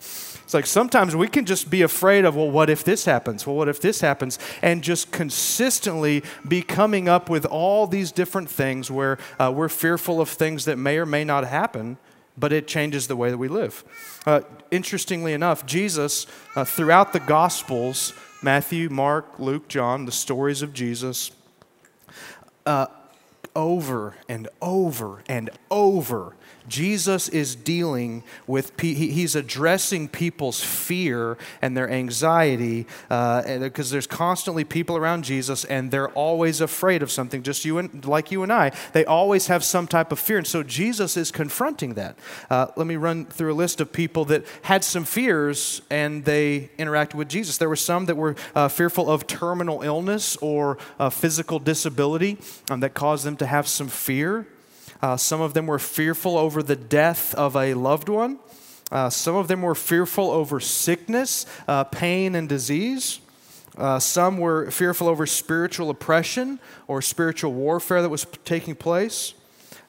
It's 0.48 0.54
like 0.54 0.66
sometimes 0.66 1.14
we 1.14 1.28
can 1.28 1.44
just 1.44 1.70
be 1.70 1.82
afraid 1.82 2.24
of, 2.24 2.38
well, 2.38 2.50
what 2.50 2.70
if 2.70 2.86
this 2.86 3.04
happens? 3.04 3.46
Well, 3.46 3.58
what 3.58 3.68
if 3.68 3.82
this 3.82 4.00
happens? 4.00 4.40
And 4.62 4.82
just 4.82 5.12
consistently 5.12 6.24
be 6.48 6.62
coming 6.62 7.10
up 7.10 7.30
with 7.30 7.46
all 7.46 7.86
these 7.86 8.14
different 8.14 8.50
things 8.50 8.90
where 8.90 9.18
uh, 9.42 9.52
we're 9.54 9.68
fearful 9.68 10.22
of 10.22 10.30
things 10.30 10.64
that 10.64 10.78
may 10.78 11.00
or 11.00 11.06
may 11.06 11.26
not 11.26 11.46
happen, 11.46 11.98
but 12.38 12.54
it 12.54 12.66
changes 12.66 13.08
the 13.08 13.18
way 13.18 13.30
that 13.30 13.38
we 13.38 13.50
live. 13.50 13.84
Uh, 14.26 14.40
interestingly 14.72 15.34
enough, 15.34 15.66
Jesus, 15.66 16.28
uh, 16.56 16.64
throughout 16.64 17.12
the 17.12 17.20
Gospels, 17.20 18.14
Matthew, 18.42 18.90
Mark, 18.90 19.40
Luke, 19.40 19.68
John, 19.68 20.06
the 20.06 20.12
stories 20.12 20.62
of 20.62 20.74
Jesus, 20.74 21.32
uh, 22.66 22.88
over 23.56 24.16
and 24.30 24.48
over 24.62 25.24
and 25.28 25.50
over 25.72 26.36
Jesus 26.68 27.30
is 27.30 27.56
dealing 27.56 28.24
with, 28.46 28.80
he's 28.80 29.36
addressing 29.36 30.10
people's 30.10 30.62
fear 30.62 31.38
and 31.62 31.78
their 31.78 31.90
anxiety 31.90 32.84
because 33.08 33.90
uh, 33.90 33.92
there's 33.92 34.08
constantly 34.08 34.64
people 34.64 34.98
around 34.98 35.24
Jesus 35.24 35.64
and 35.66 35.92
they're 35.92 36.10
always 36.10 36.60
afraid 36.60 37.02
of 37.02 37.12
something, 37.12 37.42
just 37.42 37.64
you 37.64 37.78
and 37.78 38.06
like 38.06 38.32
you 38.32 38.44
and 38.44 38.52
I. 38.52 38.72
They 38.94 39.06
always 39.06 39.48
have 39.48 39.64
some 39.64 39.88
type 39.88 40.12
of 40.12 40.20
fear. 40.20 40.38
And 40.38 40.48
so 40.48 40.62
Jesus 40.62 41.16
is 41.16 41.32
confronting 41.32 41.94
that. 41.94 42.18
Uh, 42.50 42.68
let 42.76 42.86
me 42.86 42.98
run 42.98 43.26
through 43.26 43.54
a 43.54 43.56
list 43.56 43.80
of 43.80 43.94
people 43.94 44.26
that 44.26 44.46
had 44.64 44.84
some 44.84 45.06
fears 45.06 45.82
and 45.90 46.26
they 46.26 46.70
interacted 46.78 47.16
with 47.16 47.30
Jesus. 47.30 47.58
There 47.58 47.70
were 47.70 47.76
some 47.76 48.06
that 48.06 48.18
were 48.18 48.36
uh, 48.56 48.68
fearful 48.68 49.10
of 49.10 49.26
terminal 49.26 49.84
illness 49.84 50.36
or 50.38 50.78
uh, 51.00 51.10
physical 51.10 51.60
disability 51.60 52.38
um, 52.70 52.82
that 52.82 52.94
caused 52.94 53.26
them 53.26 53.38
to 53.38 53.46
have 53.46 53.68
some 53.68 53.88
fear. 53.88 54.48
Uh, 55.02 55.18
some 55.18 55.42
of 55.42 55.54
them 55.54 55.68
were 55.68 55.80
fearful 55.80 56.38
over 56.38 56.64
the 56.64 56.76
death 56.76 57.34
of 57.36 57.56
a 57.56 57.74
loved 57.74 58.10
one. 58.10 58.40
Uh, 58.92 59.10
some 59.10 59.36
of 59.36 59.48
them 59.48 59.62
were 59.62 59.76
fearful 59.76 60.32
over 60.32 60.60
sickness, 60.60 61.46
uh, 61.68 61.84
pain, 61.84 62.36
and 62.36 62.48
disease. 62.48 63.20
Uh, 63.78 64.00
some 64.00 64.38
were 64.38 64.72
fearful 64.72 65.08
over 65.08 65.26
spiritual 65.26 65.90
oppression 65.90 66.60
or 66.88 67.02
spiritual 67.02 67.54
warfare 67.54 68.02
that 68.02 68.10
was 68.10 68.26
taking 68.44 68.76
place. 68.76 69.34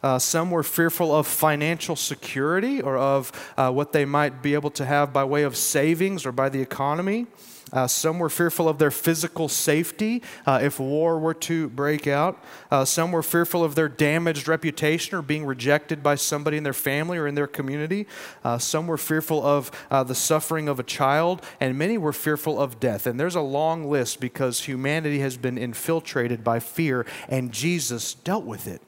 Uh, 0.03 0.19
some 0.19 0.51
were 0.51 0.63
fearful 0.63 1.15
of 1.15 1.27
financial 1.27 1.97
security 1.97 2.81
or 2.81 2.97
of 2.97 3.33
uh, 3.57 3.71
what 3.71 3.93
they 3.93 4.05
might 4.05 4.43
be 4.43 4.55
able 4.55 4.71
to 4.71 4.85
have 4.85 5.13
by 5.13 5.25
way 5.25 5.43
of 5.43 5.57
savings 5.57 6.25
or 6.25 6.33
by 6.33 6.49
the 6.49 6.61
economy. 6.61 7.27
Uh, 7.73 7.87
some 7.87 8.19
were 8.19 8.31
fearful 8.31 8.69
of 8.69 8.79
their 8.79 8.91
physical 8.91 9.49
safety 9.49 10.23
uh, 10.47 10.59
if 10.63 10.81
war 10.81 11.19
were 11.19 11.35
to 11.35 11.69
break 11.69 12.07
out. 12.07 12.43
Uh, 12.71 12.85
some 12.85 13.13
were 13.13 13.23
fearful 13.23 13.63
of 13.63 13.75
their 13.75 13.89
damaged 13.89 14.49
reputation 14.49 15.17
or 15.17 15.23
being 15.23 15.45
rejected 15.45 16.03
by 16.03 16.15
somebody 16.15 16.57
in 16.57 16.63
their 16.63 16.73
family 16.73 17.19
or 17.19 17.27
in 17.27 17.35
their 17.35 17.47
community. 17.47 18.07
Uh, 18.43 18.59
some 18.59 18.87
were 18.87 18.97
fearful 18.97 19.45
of 19.45 19.71
uh, 19.91 20.03
the 20.03 20.15
suffering 20.15 20.69
of 20.69 20.81
a 20.81 20.83
child, 20.83 21.43
and 21.61 21.77
many 21.77 21.99
were 21.99 22.13
fearful 22.13 22.59
of 22.61 22.81
death. 22.81 23.07
And 23.07 23.21
there's 23.21 23.35
a 23.35 23.41
long 23.41 23.91
list 23.91 24.21
because 24.21 24.61
humanity 24.61 25.19
has 25.21 25.37
been 25.37 25.59
infiltrated 25.59 26.43
by 26.43 26.61
fear, 26.61 27.05
and 27.29 27.53
Jesus 27.53 28.15
dealt 28.15 28.45
with 28.45 28.67
it. 28.67 28.81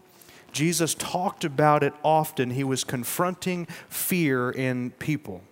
Jesus 0.53 0.95
talked 0.95 1.45
about 1.45 1.83
it 1.83 1.93
often. 2.03 2.51
He 2.51 2.65
was 2.65 2.85
confronting 2.85 3.67
fear 3.89 4.51
in 4.51 4.91
people. 4.93 5.43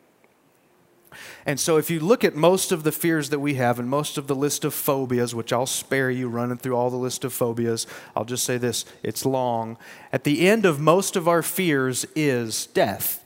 And 1.46 1.58
so, 1.58 1.78
if 1.78 1.90
you 1.90 2.00
look 2.00 2.22
at 2.22 2.37
most 2.37 2.70
of 2.70 2.84
the 2.84 2.92
fears 2.92 3.30
that 3.30 3.38
we 3.38 3.54
have 3.54 3.78
and 3.78 3.88
most 3.88 4.18
of 4.18 4.26
the 4.26 4.37
list 4.37 4.64
of 4.64 4.74
phobias, 4.74 5.34
which 5.34 5.52
I'll 5.52 5.66
spare 5.66 6.11
you 6.11 6.28
running 6.28 6.58
through 6.58 6.76
all 6.76 6.90
the 6.90 6.96
list 6.96 7.24
of 7.24 7.32
phobias, 7.32 7.87
I'll 8.14 8.24
just 8.24 8.44
say 8.44 8.58
this 8.58 8.84
it's 9.02 9.24
long. 9.24 9.78
At 10.12 10.24
the 10.24 10.46
end 10.46 10.66
of 10.66 10.80
most 10.80 11.16
of 11.16 11.26
our 11.26 11.42
fears 11.42 12.04
is 12.14 12.66
death 12.66 13.24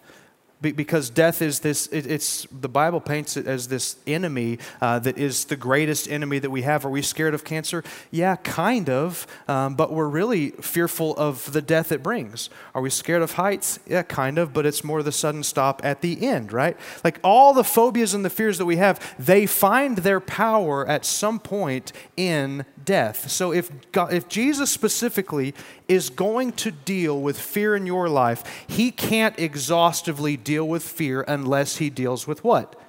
because 0.62 1.10
death 1.10 1.42
is 1.42 1.60
this 1.60 1.88
it, 1.88 2.06
it's 2.06 2.46
the 2.52 2.68
bible 2.68 3.00
paints 3.00 3.36
it 3.36 3.46
as 3.46 3.68
this 3.68 3.96
enemy 4.06 4.58
uh, 4.80 4.98
that 5.00 5.18
is 5.18 5.46
the 5.46 5.56
greatest 5.56 6.08
enemy 6.10 6.38
that 6.38 6.50
we 6.50 6.62
have. 6.62 6.84
Are 6.84 6.90
we 6.90 7.02
scared 7.02 7.34
of 7.34 7.44
cancer? 7.44 7.82
Yeah 8.10 8.36
kind 8.36 8.88
of 8.88 9.26
um, 9.48 9.74
but 9.74 9.92
we're 9.92 10.08
really 10.08 10.50
fearful 10.50 11.16
of 11.16 11.52
the 11.52 11.62
death 11.62 11.92
it 11.92 12.02
brings. 12.02 12.48
Are 12.74 12.82
we 12.82 12.90
scared 12.90 13.22
of 13.22 13.32
heights? 13.32 13.80
Yeah 13.86 14.02
kind 14.02 14.38
of 14.38 14.52
but 14.52 14.64
it's 14.64 14.84
more 14.84 15.02
the 15.02 15.12
sudden 15.12 15.42
stop 15.42 15.80
at 15.84 16.00
the 16.00 16.26
end 16.26 16.52
right? 16.52 16.76
Like 17.02 17.18
all 17.24 17.52
the 17.52 17.64
phobias 17.64 18.14
and 18.14 18.24
the 18.24 18.30
fears 18.30 18.58
that 18.58 18.66
we 18.66 18.76
have 18.76 19.14
they 19.18 19.46
find 19.46 19.98
their 19.98 20.20
power 20.20 20.86
at 20.86 21.04
some 21.04 21.40
point 21.40 21.92
in 22.16 22.64
death. 22.84 23.30
So 23.30 23.52
if, 23.52 23.70
God, 23.92 24.12
if 24.12 24.28
Jesus 24.28 24.70
specifically 24.70 25.54
is 25.92 26.08
going 26.08 26.52
to 26.52 26.70
deal 26.70 27.20
with 27.20 27.38
fear 27.38 27.76
in 27.76 27.84
your 27.84 28.08
life, 28.08 28.64
he 28.66 28.90
can't 28.90 29.38
exhaustively 29.38 30.38
deal 30.38 30.66
with 30.66 30.82
fear 30.82 31.22
unless 31.28 31.76
he 31.76 31.90
deals 31.90 32.26
with 32.26 32.42
what? 32.42 32.80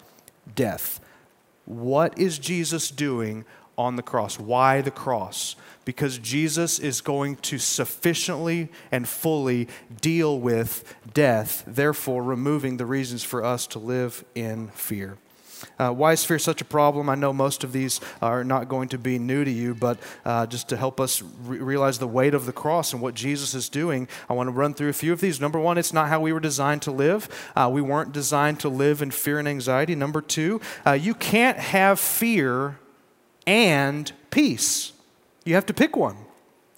Death. 0.56 1.02
What 1.66 2.18
is 2.18 2.39
Jesus 2.39 2.89
doing 2.89 3.44
on 3.78 3.98
the 3.98 4.02
cross? 4.02 4.39
Why 4.39 4.80
the 4.80 4.92
cross? 4.92 5.58
Because 5.84 6.18
Jesus 6.18 6.80
is 6.80 7.02
going 7.02 7.36
to 7.38 7.58
sufficiently 7.58 8.70
and 8.89 9.08
fully 9.08 9.68
deal 10.00 10.39
with 10.39 10.96
death, 11.13 11.63
therefore, 11.68 12.24
removing 12.24 12.78
the 12.78 12.86
reasons 12.86 13.22
for 13.22 13.44
us 13.44 13.68
to 13.68 13.80
live 13.80 14.24
in 14.34 14.70
fear. 14.70 15.18
Uh, 15.80 15.91
why 15.91 16.13
is 16.13 16.23
fear 16.23 16.39
such 16.39 16.62
a 16.62 16.65
problem? 16.65 17.10
I 17.10 17.15
know 17.15 17.34
most 17.34 17.63
of 17.63 17.73
these 17.73 17.99
are 18.21 18.43
not 18.43 18.69
going 18.69 18.89
to 18.89 18.97
be 18.97 19.19
new 19.19 19.43
to 19.43 19.52
you, 19.52 19.76
but 19.76 19.97
uh, 20.26 20.45
just 20.45 20.69
to 20.69 20.78
help 20.78 20.99
us 20.99 21.21
re- 21.21 21.60
realize 21.60 21.99
the 21.99 22.08
weight 22.08 22.34
of 22.34 22.45
the 22.45 22.54
cross 22.54 22.93
and 22.93 23.02
what 23.02 23.13
Jesus 23.13 23.54
is 23.54 23.69
doing, 23.69 24.08
I 24.30 24.34
want 24.34 24.47
to 24.47 24.52
run 24.52 24.73
through 24.73 24.89
a 24.89 24.93
few 24.93 25.13
of 25.13 25.21
these. 25.21 25.39
Number 25.41 25.60
one, 25.60 25.78
it's 25.78 25.93
not 25.93 26.10
how 26.10 26.19
we 26.19 26.34
were 26.34 26.39
designed 26.39 26.82
to 26.84 26.91
live. 26.91 27.30
Uh, 27.56 27.69
we 27.71 27.82
weren't 27.82 28.12
designed 28.12 28.60
to 28.62 28.69
live 28.69 29.02
in 29.02 29.12
fear 29.12 29.39
and 29.39 29.47
anxiety. 29.47 29.95
Number 29.95 30.21
two, 30.21 30.62
uh, 30.86 30.91
you 30.93 31.13
can't 31.13 31.58
have 31.58 31.99
fear 31.99 32.80
and 33.45 34.12
peace. 34.32 34.93
You 35.45 35.56
have 35.56 35.65
to 35.67 35.73
pick 35.73 35.95
one 35.95 36.17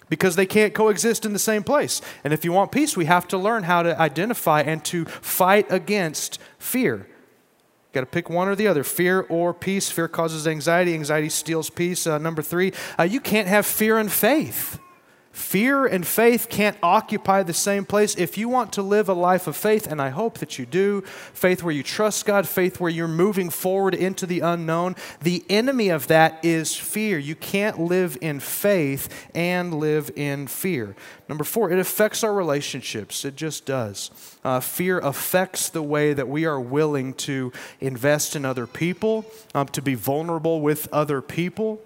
because 0.09 0.35
they 0.35 0.45
can't 0.45 0.73
coexist 0.73 1.25
in 1.25 1.33
the 1.33 1.39
same 1.39 1.63
place. 1.63 2.01
And 2.23 2.33
if 2.33 2.45
you 2.45 2.51
want 2.51 2.71
peace, 2.71 2.95
we 2.95 3.05
have 3.05 3.27
to 3.29 3.37
learn 3.37 3.63
how 3.63 3.83
to 3.83 3.99
identify 3.99 4.61
and 4.61 4.83
to 4.85 5.05
fight 5.05 5.71
against 5.71 6.39
fear. 6.59 7.07
Got 7.95 8.01
to 8.01 8.07
pick 8.07 8.29
one 8.29 8.49
or 8.49 8.55
the 8.55 8.67
other 8.67 8.83
fear 8.83 9.21
or 9.29 9.53
peace. 9.53 9.89
Fear 9.89 10.09
causes 10.09 10.45
anxiety, 10.45 10.93
anxiety 10.93 11.29
steals 11.29 11.69
peace. 11.69 12.05
Uh, 12.05 12.17
number 12.17 12.41
three, 12.41 12.73
uh, 12.99 13.03
you 13.03 13.21
can't 13.21 13.47
have 13.47 13.65
fear 13.65 13.97
and 13.97 14.11
faith. 14.11 14.81
Fear 15.35 15.87
and 15.87 16.07
faith 16.07 16.47
can't 16.49 16.77
occupy 16.81 17.43
the 17.43 17.53
same 17.53 17.83
place. 17.83 18.15
If 18.15 18.37
you 18.37 18.47
want 18.47 18.71
to 18.71 18.81
live 18.81 19.09
a 19.09 19.13
life 19.13 19.47
of 19.47 19.57
faith, 19.57 19.85
and 19.85 20.01
I 20.01 20.07
hope 20.07 20.37
that 20.37 20.57
you 20.57 20.65
do, 20.65 21.01
faith 21.01 21.61
where 21.61 21.73
you 21.73 21.83
trust 21.83 22.25
God, 22.25 22.47
faith 22.47 22.79
where 22.79 22.89
you're 22.89 23.09
moving 23.09 23.49
forward 23.49 23.93
into 23.93 24.25
the 24.25 24.39
unknown, 24.39 24.95
the 25.21 25.43
enemy 25.49 25.89
of 25.89 26.07
that 26.07 26.39
is 26.41 26.73
fear. 26.77 27.17
You 27.17 27.35
can't 27.35 27.81
live 27.81 28.17
in 28.21 28.39
faith 28.39 29.27
and 29.35 29.73
live 29.73 30.09
in 30.15 30.47
fear. 30.47 30.95
Number 31.27 31.43
four, 31.43 31.69
it 31.69 31.79
affects 31.79 32.23
our 32.23 32.33
relationships. 32.33 33.25
It 33.25 33.35
just 33.35 33.65
does. 33.65 34.11
Uh, 34.41 34.61
fear 34.61 34.99
affects 34.99 35.67
the 35.67 35.83
way 35.83 36.13
that 36.13 36.29
we 36.29 36.45
are 36.45 36.61
willing 36.61 37.13
to 37.13 37.51
invest 37.81 38.37
in 38.37 38.45
other 38.45 38.65
people, 38.65 39.25
um, 39.53 39.67
to 39.67 39.81
be 39.81 39.95
vulnerable 39.95 40.61
with 40.61 40.87
other 40.93 41.21
people. 41.21 41.81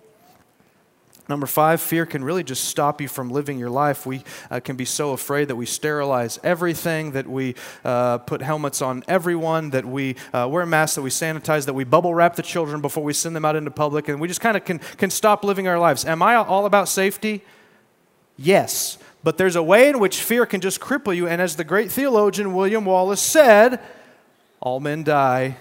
Number 1.29 1.45
five, 1.45 1.79
fear 1.79 2.07
can 2.07 2.23
really 2.23 2.43
just 2.43 2.65
stop 2.65 2.99
you 2.99 3.07
from 3.07 3.29
living 3.29 3.59
your 3.59 3.69
life. 3.69 4.07
We 4.07 4.23
uh, 4.49 4.59
can 4.61 4.75
be 4.75 4.85
so 4.85 5.11
afraid 5.11 5.49
that 5.49 5.55
we 5.55 5.67
sterilize 5.67 6.39
everything, 6.43 7.11
that 7.11 7.27
we 7.27 7.53
uh, 7.85 8.17
put 8.17 8.41
helmets 8.41 8.81
on 8.81 9.03
everyone, 9.07 9.69
that 9.69 9.85
we 9.85 10.15
uh, 10.33 10.47
wear 10.49 10.65
masks, 10.65 10.95
that 10.95 11.03
we 11.03 11.11
sanitize, 11.11 11.67
that 11.67 11.75
we 11.75 11.83
bubble 11.83 12.15
wrap 12.15 12.35
the 12.35 12.41
children 12.41 12.81
before 12.81 13.03
we 13.03 13.13
send 13.13 13.35
them 13.35 13.45
out 13.45 13.55
into 13.55 13.69
public, 13.69 14.07
and 14.07 14.19
we 14.19 14.27
just 14.27 14.41
kind 14.41 14.57
of 14.57 14.65
can, 14.65 14.79
can 14.79 15.11
stop 15.11 15.43
living 15.43 15.67
our 15.67 15.77
lives. 15.77 16.03
Am 16.03 16.23
I 16.23 16.33
all 16.33 16.65
about 16.65 16.89
safety? 16.89 17.43
Yes. 18.35 18.97
But 19.23 19.37
there's 19.37 19.55
a 19.55 19.63
way 19.63 19.89
in 19.89 19.99
which 19.99 20.23
fear 20.23 20.47
can 20.47 20.61
just 20.61 20.79
cripple 20.79 21.15
you, 21.15 21.27
and 21.27 21.39
as 21.39 21.57
the 21.57 21.63
great 21.63 21.91
theologian 21.91 22.55
William 22.55 22.85
Wallace 22.85 23.21
said, 23.21 23.79
all 24.59 24.79
men 24.79 25.03
die, 25.03 25.57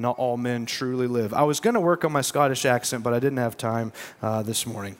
not 0.00 0.18
all 0.18 0.36
men 0.36 0.66
truly 0.66 1.06
live. 1.06 1.32
I 1.34 1.42
was 1.42 1.60
going 1.60 1.74
to 1.74 1.80
work 1.80 2.04
on 2.04 2.12
my 2.12 2.20
Scottish 2.20 2.64
accent, 2.64 3.04
but 3.04 3.12
I 3.12 3.18
didn't 3.18 3.38
have 3.38 3.56
time 3.56 3.92
uh, 4.22 4.42
this 4.42 4.66
morning. 4.66 4.96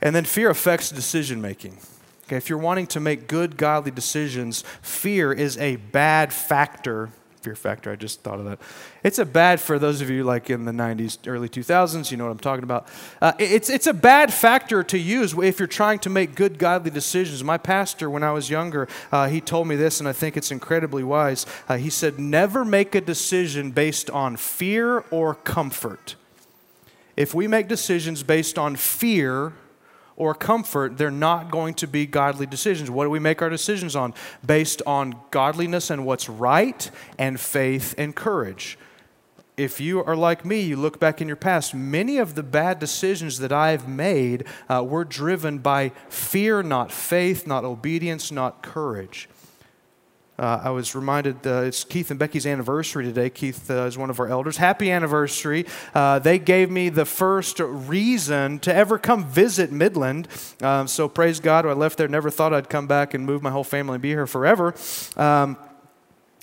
And 0.00 0.14
then 0.14 0.24
fear 0.24 0.50
affects 0.50 0.90
decision 0.90 1.40
making. 1.40 1.78
Okay, 2.26 2.36
if 2.36 2.48
you're 2.48 2.58
wanting 2.58 2.86
to 2.88 3.00
make 3.00 3.28
good, 3.28 3.56
godly 3.56 3.90
decisions, 3.90 4.64
fear 4.80 5.32
is 5.32 5.58
a 5.58 5.76
bad 5.76 6.32
factor. 6.32 7.10
Fear 7.44 7.56
factor, 7.56 7.92
I 7.92 7.96
just 7.96 8.22
thought 8.22 8.38
of 8.38 8.46
that. 8.46 8.58
It's 9.02 9.18
a 9.18 9.26
bad 9.26 9.60
for 9.60 9.78
those 9.78 10.00
of 10.00 10.08
you 10.08 10.24
like 10.24 10.48
in 10.48 10.64
the 10.64 10.72
90s, 10.72 11.18
early 11.26 11.50
2000s, 11.50 12.10
you 12.10 12.16
know 12.16 12.24
what 12.24 12.30
I'm 12.30 12.38
talking 12.38 12.64
about. 12.64 12.88
Uh, 13.20 13.34
it's, 13.38 13.68
it's 13.68 13.86
a 13.86 13.92
bad 13.92 14.32
factor 14.32 14.82
to 14.84 14.96
use 14.96 15.34
if 15.36 15.58
you're 15.58 15.68
trying 15.68 15.98
to 15.98 16.08
make 16.08 16.36
good, 16.36 16.56
godly 16.56 16.90
decisions. 16.90 17.44
My 17.44 17.58
pastor, 17.58 18.08
when 18.08 18.22
I 18.22 18.32
was 18.32 18.48
younger, 18.48 18.88
uh, 19.12 19.28
he 19.28 19.42
told 19.42 19.68
me 19.68 19.76
this, 19.76 20.00
and 20.00 20.08
I 20.08 20.14
think 20.14 20.38
it's 20.38 20.50
incredibly 20.50 21.02
wise. 21.02 21.44
Uh, 21.68 21.76
he 21.76 21.90
said, 21.90 22.18
Never 22.18 22.64
make 22.64 22.94
a 22.94 23.02
decision 23.02 23.72
based 23.72 24.08
on 24.08 24.38
fear 24.38 25.04
or 25.10 25.34
comfort. 25.34 26.16
If 27.14 27.34
we 27.34 27.46
make 27.46 27.68
decisions 27.68 28.22
based 28.22 28.58
on 28.58 28.74
fear, 28.74 29.52
or 30.16 30.34
comfort, 30.34 30.96
they're 30.96 31.10
not 31.10 31.50
going 31.50 31.74
to 31.74 31.86
be 31.86 32.06
godly 32.06 32.46
decisions. 32.46 32.90
What 32.90 33.04
do 33.04 33.10
we 33.10 33.18
make 33.18 33.42
our 33.42 33.50
decisions 33.50 33.96
on? 33.96 34.14
Based 34.44 34.80
on 34.86 35.16
godliness 35.30 35.90
and 35.90 36.06
what's 36.06 36.28
right, 36.28 36.90
and 37.18 37.40
faith 37.40 37.94
and 37.98 38.14
courage. 38.14 38.78
If 39.56 39.80
you 39.80 40.02
are 40.02 40.16
like 40.16 40.44
me, 40.44 40.60
you 40.60 40.76
look 40.76 40.98
back 40.98 41.20
in 41.20 41.28
your 41.28 41.36
past, 41.36 41.74
many 41.74 42.18
of 42.18 42.34
the 42.34 42.42
bad 42.42 42.80
decisions 42.80 43.38
that 43.38 43.52
I've 43.52 43.88
made 43.88 44.46
uh, 44.68 44.82
were 44.82 45.04
driven 45.04 45.58
by 45.58 45.92
fear, 46.08 46.62
not 46.62 46.90
faith, 46.90 47.46
not 47.46 47.64
obedience, 47.64 48.32
not 48.32 48.62
courage. 48.62 49.28
Uh, 50.38 50.60
I 50.64 50.70
was 50.70 50.94
reminded 50.94 51.46
uh, 51.46 51.62
it's 51.62 51.84
Keith 51.84 52.10
and 52.10 52.18
Becky's 52.18 52.46
anniversary 52.46 53.04
today. 53.04 53.30
Keith 53.30 53.70
uh, 53.70 53.84
is 53.84 53.96
one 53.96 54.10
of 54.10 54.18
our 54.18 54.28
elders. 54.28 54.56
Happy 54.56 54.90
anniversary. 54.90 55.64
Uh, 55.94 56.18
they 56.18 56.38
gave 56.38 56.70
me 56.70 56.88
the 56.88 57.04
first 57.04 57.60
reason 57.60 58.58
to 58.60 58.74
ever 58.74 58.98
come 58.98 59.24
visit 59.24 59.70
Midland. 59.70 60.26
Um, 60.60 60.88
so 60.88 61.08
praise 61.08 61.38
God. 61.38 61.66
I 61.66 61.72
left 61.72 61.98
there, 61.98 62.08
never 62.08 62.30
thought 62.30 62.52
I'd 62.52 62.68
come 62.68 62.86
back 62.86 63.14
and 63.14 63.24
move 63.24 63.42
my 63.42 63.50
whole 63.50 63.64
family 63.64 63.94
and 63.94 64.02
be 64.02 64.08
here 64.08 64.26
forever. 64.26 64.74
Um, 65.16 65.56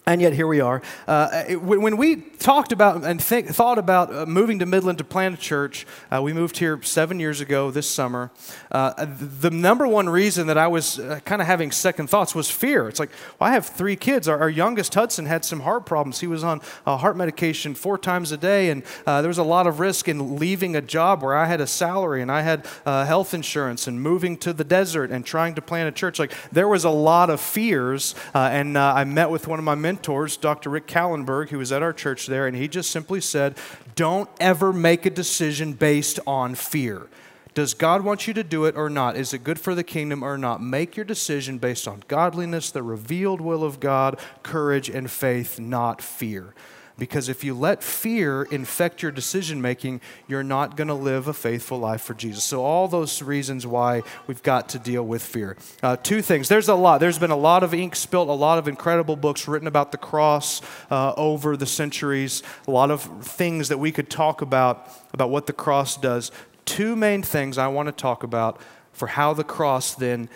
and 0.07 0.19
yet 0.19 0.33
here 0.33 0.47
we 0.47 0.59
are. 0.59 0.81
Uh, 1.07 1.43
when 1.53 1.95
we 1.95 2.15
talked 2.15 2.71
about 2.71 3.03
and 3.03 3.23
think, 3.23 3.47
thought 3.47 3.77
about 3.77 4.13
uh, 4.13 4.25
moving 4.25 4.57
to 4.59 4.65
Midland 4.65 4.97
to 4.97 5.03
plant 5.03 5.35
a 5.35 5.37
church, 5.37 5.85
uh, 6.11 6.19
we 6.21 6.33
moved 6.33 6.57
here 6.57 6.81
seven 6.81 7.19
years 7.19 7.39
ago 7.39 7.69
this 7.69 7.87
summer. 7.87 8.31
Uh, 8.71 9.05
the 9.07 9.51
number 9.51 9.87
one 9.87 10.09
reason 10.09 10.47
that 10.47 10.57
I 10.57 10.67
was 10.67 10.97
uh, 10.97 11.19
kind 11.23 11.39
of 11.39 11.47
having 11.47 11.71
second 11.71 12.07
thoughts 12.07 12.33
was 12.33 12.49
fear. 12.49 12.89
It's 12.89 12.99
like, 12.99 13.11
well, 13.39 13.49
I 13.49 13.53
have 13.53 13.67
three 13.67 13.95
kids. 13.95 14.27
Our, 14.27 14.39
our, 14.39 14.49
youngest 14.49 14.93
Hudson 14.95 15.27
had 15.27 15.45
some 15.45 15.61
heart 15.61 15.85
problems. 15.85 16.19
He 16.19 16.27
was 16.27 16.43
on 16.43 16.61
heart 16.85 17.15
medication 17.15 17.73
four 17.73 17.97
times 17.97 18.31
a 18.31 18.37
day, 18.37 18.69
and 18.69 18.83
there 19.05 19.27
was 19.27 19.37
a 19.37 19.43
lot 19.43 19.65
of 19.65 19.79
risk 19.79 20.09
in 20.09 20.35
leaving 20.35 20.75
a 20.75 20.81
job 20.81 21.23
where 21.23 21.35
I 21.35 21.45
had 21.45 21.61
a 21.61 21.67
salary 21.67 22.21
and 22.21 22.29
I 22.29 22.41
had 22.41 22.65
health 22.85 23.33
insurance 23.33 23.87
and 23.87 24.01
moving 24.01 24.35
to 24.39 24.51
the 24.51 24.65
desert 24.65 25.09
and 25.09 25.25
trying 25.25 25.55
to 25.55 25.61
plant 25.61 25.87
a 25.87 25.91
church. 25.91 26.19
Like 26.19 26.33
there 26.51 26.67
was 26.67 26.83
a 26.83 26.89
lot 26.89 27.29
of 27.29 27.39
fears, 27.39 28.13
and 28.33 28.77
I 28.77 29.05
met 29.05 29.29
with 29.29 29.47
one 29.47 29.57
of 29.57 29.63
my 29.63 29.75
mentors 29.75 29.90
mentors, 29.91 30.37
Dr. 30.37 30.69
Rick 30.69 30.87
Kallenberg, 30.87 31.49
who 31.49 31.57
was 31.57 31.73
at 31.73 31.83
our 31.83 31.91
church 31.91 32.25
there, 32.25 32.47
and 32.47 32.55
he 32.55 32.69
just 32.69 32.91
simply 32.91 33.19
said, 33.19 33.57
Don't 33.95 34.29
ever 34.39 34.71
make 34.71 35.05
a 35.05 35.09
decision 35.09 35.73
based 35.73 36.17
on 36.25 36.55
fear. 36.55 37.07
Does 37.53 37.73
God 37.73 38.05
want 38.05 38.25
you 38.25 38.33
to 38.35 38.43
do 38.43 38.63
it 38.63 38.77
or 38.77 38.89
not? 38.89 39.17
Is 39.17 39.33
it 39.33 39.43
good 39.43 39.59
for 39.59 39.75
the 39.75 39.83
kingdom 39.83 40.23
or 40.23 40.37
not? 40.37 40.63
Make 40.63 40.95
your 40.95 41.03
decision 41.03 41.57
based 41.57 41.89
on 41.89 42.05
godliness, 42.07 42.71
the 42.71 42.81
revealed 42.81 43.41
will 43.41 43.65
of 43.65 43.81
God, 43.81 44.17
courage, 44.43 44.87
and 44.87 45.11
faith, 45.11 45.59
not 45.59 46.01
fear. 46.01 46.53
Because 46.97 47.29
if 47.29 47.43
you 47.43 47.53
let 47.53 47.83
fear 47.83 48.43
infect 48.43 49.01
your 49.01 49.11
decision 49.11 49.61
making, 49.61 50.01
you're 50.27 50.43
not 50.43 50.77
going 50.77 50.87
to 50.87 50.93
live 50.93 51.27
a 51.27 51.33
faithful 51.33 51.79
life 51.79 52.01
for 52.01 52.13
Jesus. 52.13 52.43
So, 52.43 52.63
all 52.63 52.87
those 52.87 53.21
reasons 53.21 53.65
why 53.65 54.03
we've 54.27 54.43
got 54.43 54.69
to 54.69 54.79
deal 54.79 55.03
with 55.03 55.21
fear. 55.21 55.57
Uh, 55.81 55.95
two 55.95 56.21
things. 56.21 56.47
There's 56.47 56.69
a 56.69 56.75
lot. 56.75 56.99
There's 56.99 57.19
been 57.19 57.31
a 57.31 57.37
lot 57.37 57.63
of 57.63 57.73
ink 57.73 57.95
spilt, 57.95 58.29
a 58.29 58.33
lot 58.33 58.57
of 58.57 58.67
incredible 58.67 59.15
books 59.15 59.47
written 59.47 59.67
about 59.67 59.91
the 59.91 59.97
cross 59.97 60.61
uh, 60.89 61.13
over 61.17 61.57
the 61.57 61.65
centuries, 61.65 62.43
a 62.67 62.71
lot 62.71 62.91
of 62.91 63.01
things 63.23 63.69
that 63.69 63.77
we 63.77 63.91
could 63.91 64.09
talk 64.09 64.41
about, 64.41 64.89
about 65.13 65.29
what 65.29 65.47
the 65.47 65.53
cross 65.53 65.97
does. 65.97 66.31
Two 66.65 66.95
main 66.95 67.23
things 67.23 67.57
I 67.57 67.67
want 67.67 67.87
to 67.87 67.91
talk 67.91 68.23
about 68.23 68.61
for 68.91 69.07
how 69.07 69.33
the 69.33 69.43
cross 69.43 69.95
then 69.95 70.29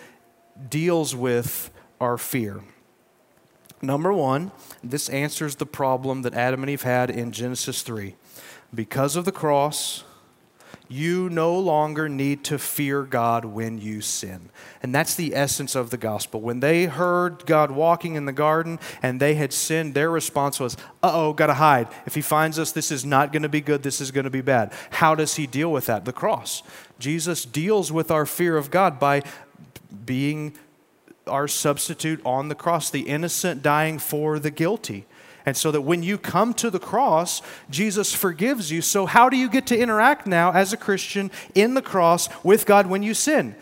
deals 0.68 1.14
with 1.14 1.70
our 2.00 2.18
fear. 2.18 2.62
Number 3.82 4.12
one, 4.12 4.52
this 4.82 5.08
answers 5.08 5.56
the 5.56 5.66
problem 5.66 6.22
that 6.22 6.34
Adam 6.34 6.62
and 6.62 6.70
Eve 6.70 6.82
had 6.82 7.10
in 7.10 7.32
Genesis 7.32 7.82
3. 7.82 8.14
Because 8.74 9.16
of 9.16 9.24
the 9.24 9.32
cross, 9.32 10.04
you 10.88 11.28
no 11.28 11.58
longer 11.58 12.08
need 12.08 12.44
to 12.44 12.58
fear 12.58 13.02
God 13.02 13.44
when 13.44 13.78
you 13.78 14.00
sin. 14.00 14.50
And 14.82 14.94
that's 14.94 15.14
the 15.14 15.34
essence 15.34 15.74
of 15.74 15.90
the 15.90 15.96
gospel. 15.96 16.40
When 16.40 16.60
they 16.60 16.84
heard 16.84 17.44
God 17.46 17.70
walking 17.70 18.14
in 18.14 18.24
the 18.24 18.32
garden 18.32 18.78
and 19.02 19.20
they 19.20 19.34
had 19.34 19.52
sinned, 19.52 19.94
their 19.94 20.10
response 20.10 20.60
was, 20.60 20.76
uh 21.02 21.10
oh, 21.12 21.32
gotta 21.32 21.54
hide. 21.54 21.88
If 22.06 22.14
he 22.14 22.22
finds 22.22 22.58
us, 22.58 22.72
this 22.72 22.92
is 22.92 23.04
not 23.04 23.32
gonna 23.32 23.48
be 23.48 23.60
good, 23.60 23.82
this 23.82 24.00
is 24.00 24.10
gonna 24.10 24.30
be 24.30 24.42
bad. 24.42 24.72
How 24.90 25.14
does 25.14 25.34
he 25.34 25.46
deal 25.46 25.72
with 25.72 25.86
that? 25.86 26.04
The 26.04 26.12
cross. 26.12 26.62
Jesus 26.98 27.44
deals 27.44 27.90
with 27.90 28.10
our 28.10 28.26
fear 28.26 28.56
of 28.56 28.70
God 28.70 29.00
by 29.00 29.22
being 30.04 30.54
our 31.26 31.48
substitute 31.48 32.20
on 32.24 32.48
the 32.48 32.54
cross, 32.54 32.90
the 32.90 33.02
innocent 33.02 33.62
dying 33.62 33.98
for 33.98 34.38
the 34.38 34.50
guilty. 34.50 35.06
And 35.44 35.56
so 35.56 35.70
that 35.70 35.82
when 35.82 36.02
you 36.02 36.18
come 36.18 36.54
to 36.54 36.70
the 36.70 36.80
cross, 36.80 37.40
Jesus 37.70 38.12
forgives 38.12 38.72
you. 38.72 38.82
So, 38.82 39.06
how 39.06 39.28
do 39.28 39.36
you 39.36 39.48
get 39.48 39.66
to 39.68 39.78
interact 39.78 40.26
now 40.26 40.52
as 40.52 40.72
a 40.72 40.76
Christian 40.76 41.30
in 41.54 41.74
the 41.74 41.82
cross 41.82 42.28
with 42.42 42.66
God 42.66 42.88
when 42.88 43.04
you 43.04 43.14
sin? 43.14 43.54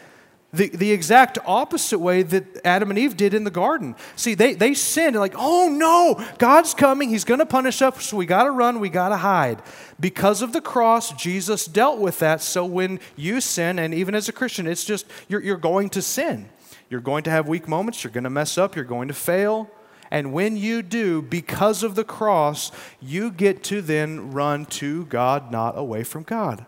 The, 0.54 0.68
the 0.68 0.92
exact 0.92 1.36
opposite 1.46 1.98
way 1.98 2.22
that 2.22 2.64
Adam 2.64 2.88
and 2.88 2.98
Eve 2.98 3.16
did 3.16 3.34
in 3.34 3.42
the 3.42 3.50
garden. 3.50 3.96
See, 4.14 4.34
they, 4.34 4.54
they 4.54 4.72
sinned, 4.72 5.16
like, 5.16 5.34
oh 5.36 5.68
no, 5.68 6.24
God's 6.38 6.74
coming, 6.74 7.10
He's 7.10 7.24
going 7.24 7.40
to 7.40 7.46
punish 7.46 7.82
us, 7.82 8.04
so 8.04 8.16
we 8.16 8.24
got 8.24 8.44
to 8.44 8.52
run, 8.52 8.78
we 8.78 8.88
got 8.88 9.08
to 9.08 9.16
hide. 9.16 9.60
Because 9.98 10.42
of 10.42 10.52
the 10.52 10.60
cross, 10.60 11.12
Jesus 11.14 11.66
dealt 11.66 11.98
with 11.98 12.20
that. 12.20 12.40
So 12.40 12.64
when 12.64 13.00
you 13.16 13.40
sin, 13.40 13.80
and 13.80 13.92
even 13.92 14.14
as 14.14 14.28
a 14.28 14.32
Christian, 14.32 14.68
it's 14.68 14.84
just, 14.84 15.06
you're, 15.28 15.42
you're 15.42 15.56
going 15.56 15.90
to 15.90 16.00
sin. 16.00 16.48
You're 16.94 17.00
going 17.00 17.24
to 17.24 17.30
have 17.30 17.48
weak 17.48 17.66
moments, 17.66 18.04
you're 18.04 18.12
going 18.12 18.22
to 18.22 18.30
mess 18.30 18.56
up, 18.56 18.76
you're 18.76 18.84
going 18.84 19.08
to 19.08 19.14
fail. 19.14 19.68
And 20.12 20.32
when 20.32 20.56
you 20.56 20.80
do, 20.80 21.22
because 21.22 21.82
of 21.82 21.96
the 21.96 22.04
cross, 22.04 22.70
you 23.00 23.32
get 23.32 23.64
to 23.64 23.82
then 23.82 24.30
run 24.30 24.64
to 24.66 25.04
God, 25.06 25.50
not 25.50 25.76
away 25.76 26.04
from 26.04 26.22
God. 26.22 26.66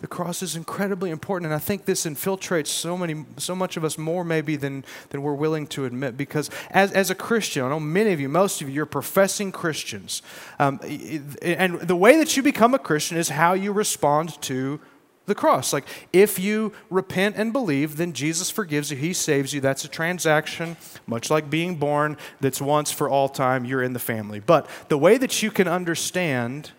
The 0.00 0.08
cross 0.08 0.42
is 0.42 0.56
incredibly 0.56 1.10
important, 1.10 1.46
and 1.46 1.54
I 1.54 1.60
think 1.60 1.84
this 1.84 2.06
infiltrates 2.06 2.66
so 2.66 2.98
many, 2.98 3.24
so 3.36 3.54
much 3.54 3.76
of 3.76 3.84
us 3.84 3.96
more 3.96 4.24
maybe 4.24 4.56
than, 4.56 4.84
than 5.10 5.22
we're 5.22 5.34
willing 5.34 5.68
to 5.68 5.84
admit. 5.84 6.16
Because 6.16 6.50
as, 6.72 6.90
as 6.90 7.08
a 7.08 7.14
Christian, 7.14 7.64
I 7.64 7.68
know 7.68 7.78
many 7.78 8.10
of 8.10 8.18
you, 8.18 8.28
most 8.28 8.60
of 8.60 8.68
you, 8.68 8.74
you're 8.74 8.84
professing 8.84 9.52
Christians, 9.52 10.22
um, 10.58 10.80
and 11.40 11.78
the 11.82 11.94
way 11.94 12.18
that 12.18 12.36
you 12.36 12.42
become 12.42 12.74
a 12.74 12.80
Christian 12.80 13.16
is 13.16 13.28
how 13.28 13.52
you 13.52 13.70
respond 13.70 14.42
to 14.42 14.80
the 15.26 15.34
cross. 15.34 15.72
Like, 15.72 15.86
if 16.12 16.38
you 16.38 16.72
repent 16.88 17.36
and 17.36 17.52
believe, 17.52 17.96
then 17.96 18.12
Jesus 18.12 18.50
forgives 18.50 18.90
you, 18.90 18.96
He 18.96 19.12
saves 19.12 19.52
you. 19.52 19.60
That's 19.60 19.84
a 19.84 19.88
transaction, 19.88 20.76
much 21.06 21.30
like 21.30 21.50
being 21.50 21.76
born, 21.76 22.16
that's 22.40 22.60
once 22.60 22.90
for 22.90 23.08
all 23.08 23.28
time. 23.28 23.64
You're 23.64 23.82
in 23.82 23.92
the 23.92 23.98
family. 23.98 24.40
But 24.40 24.68
the 24.88 24.98
way 24.98 25.18
that 25.18 25.42
you 25.42 25.50
can 25.50 25.68
understand 25.68 26.70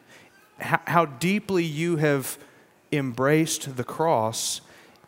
how, 0.59 1.05
deeply 1.05 1.63
you 1.63 1.97
have 1.97 2.37
embraced 2.91 3.75
the 3.77 3.83
cross 3.83 4.61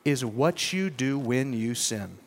is 0.05 0.23
what 0.23 0.73
you 0.73 0.89
do 0.89 1.17
when 1.17 1.53
you 1.53 1.73
sin. 1.73 2.17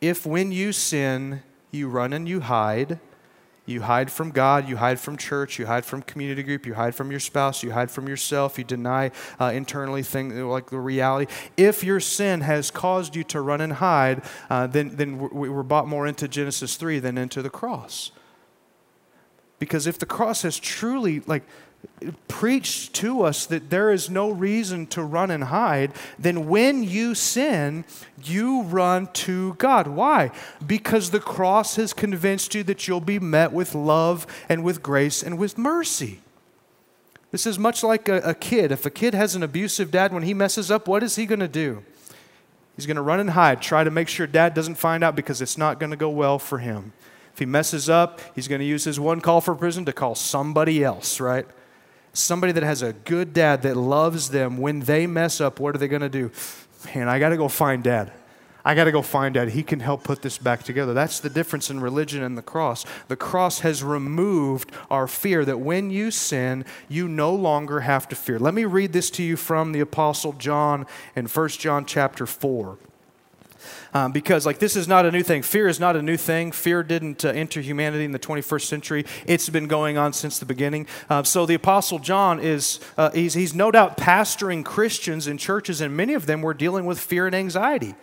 If 0.00 0.24
when 0.24 0.50
you 0.52 0.72
sin, 0.72 1.42
you 1.70 1.88
run 1.88 2.12
and 2.12 2.28
you 2.28 2.40
hide, 2.40 2.98
you 3.70 3.82
hide 3.82 4.10
from 4.10 4.30
God, 4.30 4.68
you 4.68 4.76
hide 4.76 5.00
from 5.00 5.16
church, 5.16 5.58
you 5.58 5.66
hide 5.66 5.84
from 5.84 6.02
community 6.02 6.42
group, 6.42 6.66
you 6.66 6.74
hide 6.74 6.94
from 6.94 7.10
your 7.10 7.20
spouse, 7.20 7.62
you 7.62 7.70
hide 7.70 7.90
from 7.90 8.08
yourself, 8.08 8.58
you 8.58 8.64
deny 8.64 9.10
uh, 9.40 9.46
internally 9.46 10.02
things 10.02 10.34
like 10.34 10.70
the 10.70 10.78
reality. 10.78 11.32
If 11.56 11.84
your 11.84 12.00
sin 12.00 12.42
has 12.42 12.70
caused 12.70 13.16
you 13.16 13.24
to 13.24 13.40
run 13.40 13.60
and 13.60 13.74
hide, 13.74 14.22
uh, 14.50 14.66
then, 14.66 14.96
then 14.96 15.18
we're 15.18 15.62
bought 15.62 15.86
more 15.86 16.06
into 16.06 16.28
Genesis 16.28 16.76
3 16.76 16.98
than 16.98 17.16
into 17.16 17.40
the 17.40 17.50
cross. 17.50 18.10
Because 19.58 19.86
if 19.86 19.98
the 19.98 20.06
cross 20.06 20.42
has 20.42 20.58
truly, 20.58 21.20
like, 21.20 21.44
preached 22.28 22.94
to 22.94 23.22
us 23.22 23.46
that 23.46 23.70
there 23.70 23.90
is 23.90 24.08
no 24.08 24.30
reason 24.30 24.86
to 24.86 25.02
run 25.02 25.30
and 25.30 25.44
hide, 25.44 25.92
then 26.18 26.48
when 26.48 26.82
you 26.82 27.14
sin, 27.14 27.84
you 28.22 28.62
run 28.62 29.06
to 29.12 29.54
God. 29.54 29.86
Why? 29.86 30.30
Because 30.66 31.10
the 31.10 31.20
cross 31.20 31.76
has 31.76 31.92
convinced 31.92 32.54
you 32.54 32.62
that 32.64 32.88
you'll 32.88 33.00
be 33.00 33.18
met 33.18 33.52
with 33.52 33.74
love 33.74 34.26
and 34.48 34.64
with 34.64 34.82
grace 34.82 35.22
and 35.22 35.38
with 35.38 35.58
mercy. 35.58 36.20
This 37.30 37.46
is 37.46 37.58
much 37.58 37.84
like 37.84 38.08
a, 38.08 38.16
a 38.20 38.34
kid. 38.34 38.72
If 38.72 38.86
a 38.86 38.90
kid 38.90 39.14
has 39.14 39.34
an 39.34 39.42
abusive 39.42 39.90
dad, 39.90 40.12
when 40.12 40.24
he 40.24 40.34
messes 40.34 40.70
up, 40.70 40.88
what 40.88 41.02
is 41.02 41.16
he 41.16 41.26
going 41.26 41.40
to 41.40 41.48
do? 41.48 41.84
He's 42.76 42.86
going 42.86 42.96
to 42.96 43.02
run 43.02 43.20
and 43.20 43.30
hide, 43.30 43.60
try 43.60 43.84
to 43.84 43.90
make 43.90 44.08
sure 44.08 44.26
dad 44.26 44.54
doesn't 44.54 44.76
find 44.76 45.04
out 45.04 45.14
because 45.14 45.42
it's 45.42 45.58
not 45.58 45.78
going 45.78 45.90
to 45.90 45.96
go 45.96 46.08
well 46.08 46.38
for 46.38 46.58
him. 46.58 46.92
If 47.34 47.38
he 47.38 47.46
messes 47.46 47.90
up, 47.90 48.20
he's 48.34 48.48
going 48.48 48.60
to 48.60 48.64
use 48.64 48.84
his 48.84 48.98
one 48.98 49.20
call 49.20 49.40
for 49.40 49.54
prison 49.54 49.84
to 49.84 49.92
call 49.92 50.14
somebody 50.14 50.82
else, 50.82 51.20
right? 51.20 51.46
Somebody 52.12 52.52
that 52.52 52.62
has 52.62 52.82
a 52.82 52.92
good 52.92 53.32
dad 53.32 53.62
that 53.62 53.76
loves 53.76 54.30
them, 54.30 54.58
when 54.58 54.80
they 54.80 55.06
mess 55.06 55.40
up, 55.40 55.60
what 55.60 55.74
are 55.74 55.78
they 55.78 55.88
going 55.88 56.02
to 56.02 56.08
do? 56.08 56.30
Man, 56.94 57.08
I 57.08 57.18
got 57.18 57.28
to 57.28 57.36
go 57.36 57.48
find 57.48 57.82
dad. 57.82 58.12
I 58.64 58.74
got 58.74 58.84
to 58.84 58.92
go 58.92 59.02
find 59.02 59.34
Dad. 59.34 59.50
He 59.50 59.62
can 59.62 59.80
help 59.80 60.04
put 60.04 60.22
this 60.22 60.38
back 60.38 60.62
together. 60.62 60.92
That's 60.92 61.20
the 61.20 61.30
difference 61.30 61.70
in 61.70 61.80
religion 61.80 62.22
and 62.22 62.36
the 62.36 62.42
cross. 62.42 62.84
The 63.08 63.16
cross 63.16 63.60
has 63.60 63.82
removed 63.82 64.70
our 64.90 65.06
fear 65.06 65.44
that 65.44 65.60
when 65.60 65.90
you 65.90 66.10
sin, 66.10 66.64
you 66.88 67.08
no 67.08 67.34
longer 67.34 67.80
have 67.80 68.08
to 68.08 68.16
fear. 68.16 68.38
Let 68.38 68.54
me 68.54 68.64
read 68.64 68.92
this 68.92 69.10
to 69.12 69.22
you 69.22 69.36
from 69.36 69.72
the 69.72 69.80
Apostle 69.80 70.34
John 70.34 70.86
in 71.16 71.26
1 71.26 71.48
John 71.48 71.86
chapter 71.86 72.26
4. 72.26 72.78
Um, 73.92 74.12
because 74.12 74.46
like 74.46 74.58
this 74.58 74.76
is 74.76 74.86
not 74.86 75.04
a 75.04 75.10
new 75.10 75.22
thing 75.22 75.42
fear 75.42 75.66
is 75.66 75.80
not 75.80 75.96
a 75.96 76.02
new 76.02 76.16
thing 76.16 76.52
fear 76.52 76.82
didn't 76.82 77.24
uh, 77.24 77.28
enter 77.28 77.60
humanity 77.60 78.04
in 78.04 78.12
the 78.12 78.20
21st 78.20 78.62
century 78.62 79.04
it's 79.26 79.48
been 79.48 79.66
going 79.66 79.98
on 79.98 80.12
since 80.12 80.38
the 80.38 80.46
beginning 80.46 80.86
uh, 81.08 81.24
so 81.24 81.44
the 81.44 81.54
apostle 81.54 81.98
john 81.98 82.38
is 82.38 82.78
uh, 82.96 83.10
he's, 83.10 83.34
he's 83.34 83.52
no 83.52 83.72
doubt 83.72 83.96
pastoring 83.96 84.64
christians 84.64 85.26
in 85.26 85.36
churches 85.36 85.80
and 85.80 85.96
many 85.96 86.14
of 86.14 86.26
them 86.26 86.40
were 86.40 86.54
dealing 86.54 86.86
with 86.86 87.00
fear 87.00 87.26
and 87.26 87.34
anxiety 87.34 87.96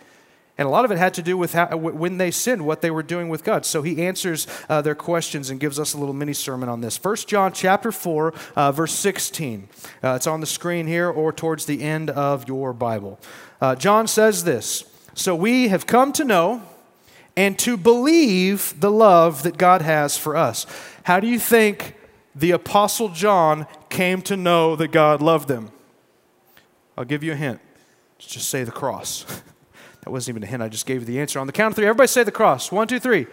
and 0.58 0.66
a 0.66 0.70
lot 0.70 0.84
of 0.84 0.90
it 0.90 0.98
had 0.98 1.14
to 1.14 1.22
do 1.22 1.36
with 1.36 1.52
how, 1.52 1.76
when 1.76 2.18
they 2.18 2.32
sinned, 2.32 2.66
what 2.66 2.82
they 2.82 2.90
were 2.90 3.04
doing 3.04 3.28
with 3.28 3.44
God. 3.44 3.64
So 3.64 3.82
he 3.82 4.04
answers 4.04 4.48
uh, 4.68 4.82
their 4.82 4.96
questions 4.96 5.50
and 5.50 5.60
gives 5.60 5.78
us 5.78 5.94
a 5.94 5.98
little 5.98 6.12
mini 6.12 6.32
sermon 6.32 6.68
on 6.68 6.80
this. 6.80 7.02
1 7.02 7.16
John 7.28 7.52
chapter 7.52 7.92
4, 7.92 8.34
uh, 8.56 8.72
verse 8.72 8.92
16. 8.92 9.68
Uh, 10.02 10.14
it's 10.16 10.26
on 10.26 10.40
the 10.40 10.46
screen 10.46 10.88
here 10.88 11.08
or 11.08 11.32
towards 11.32 11.66
the 11.66 11.80
end 11.82 12.10
of 12.10 12.48
your 12.48 12.72
Bible. 12.72 13.20
Uh, 13.60 13.76
John 13.76 14.08
says 14.08 14.42
this 14.42 14.84
So 15.18 15.34
we 15.34 15.66
have 15.66 15.84
come 15.84 16.12
to 16.12 16.24
know 16.24 16.62
and 17.36 17.58
to 17.58 17.76
believe 17.76 18.72
the 18.78 18.90
love 18.90 19.42
that 19.42 19.58
God 19.58 19.82
has 19.82 20.16
for 20.16 20.36
us. 20.36 20.64
How 21.02 21.18
do 21.18 21.26
you 21.26 21.40
think 21.40 21.96
the 22.36 22.52
Apostle 22.52 23.08
John 23.08 23.66
came 23.88 24.22
to 24.22 24.36
know 24.36 24.76
that 24.76 24.92
God 24.92 25.20
loved 25.20 25.48
them? 25.48 25.72
I'll 26.96 27.04
give 27.04 27.24
you 27.24 27.32
a 27.32 27.36
hint. 27.36 27.60
Just 28.20 28.48
say 28.48 28.62
the 28.64 28.70
cross. 28.70 29.26
That 30.04 30.12
wasn't 30.12 30.36
even 30.36 30.44
a 30.44 30.46
hint. 30.46 30.62
I 30.62 30.70
just 30.70 30.86
gave 30.86 31.00
you 31.00 31.06
the 31.06 31.20
answer. 31.20 31.38
On 31.38 31.46
the 31.46 31.52
count 31.52 31.72
of 31.72 31.76
three, 31.76 31.84
everybody 31.84 32.06
say 32.06 32.22
the 32.22 32.30
cross. 32.30 32.72
One, 32.72 32.88
two, 32.88 32.98
three. 32.98 33.26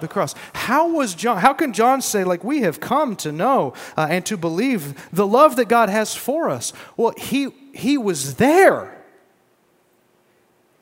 The 0.00 0.06
cross. 0.06 0.34
How 0.52 0.86
was 0.88 1.12
John? 1.12 1.38
How 1.38 1.52
can 1.54 1.72
John 1.72 2.02
say 2.02 2.22
like 2.22 2.44
we 2.44 2.60
have 2.60 2.78
come 2.78 3.16
to 3.16 3.32
know 3.32 3.72
uh, 3.96 4.06
and 4.08 4.24
to 4.26 4.36
believe 4.36 5.10
the 5.12 5.26
love 5.26 5.56
that 5.56 5.66
God 5.66 5.88
has 5.88 6.14
for 6.14 6.50
us? 6.50 6.72
Well, 6.96 7.14
he 7.16 7.48
he 7.72 7.98
was 7.98 8.36
there. 8.36 9.03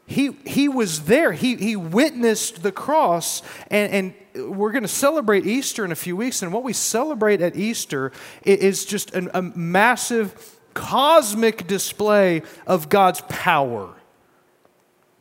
He, 0.06 0.32
he 0.44 0.68
was 0.68 1.04
there. 1.04 1.32
He, 1.32 1.56
he 1.56 1.76
witnessed 1.76 2.62
the 2.62 2.72
cross, 2.72 3.42
and, 3.70 4.14
and 4.34 4.56
we're 4.56 4.72
going 4.72 4.82
to 4.82 4.88
celebrate 4.88 5.46
Easter 5.46 5.84
in 5.84 5.92
a 5.92 5.96
few 5.96 6.16
weeks. 6.16 6.42
And 6.42 6.52
what 6.52 6.64
we 6.64 6.72
celebrate 6.72 7.40
at 7.40 7.56
Easter 7.56 8.12
is 8.44 8.84
just 8.84 9.14
a, 9.14 9.38
a 9.38 9.42
massive 9.42 10.58
cosmic 10.74 11.66
display 11.66 12.42
of 12.66 12.88
God's 12.88 13.20
power. 13.28 13.94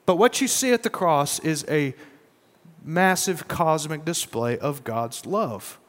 But 0.06 0.18
what 0.18 0.42
you 0.42 0.48
see 0.48 0.74
at 0.74 0.84
the 0.84 0.90
cross 0.90 1.40
is 1.40 1.66
a 1.70 1.94
massive 2.84 3.48
cosmic 3.48 4.04
display 4.04 4.58
of 4.58 4.84
God's 4.84 5.26
love. 5.26 5.80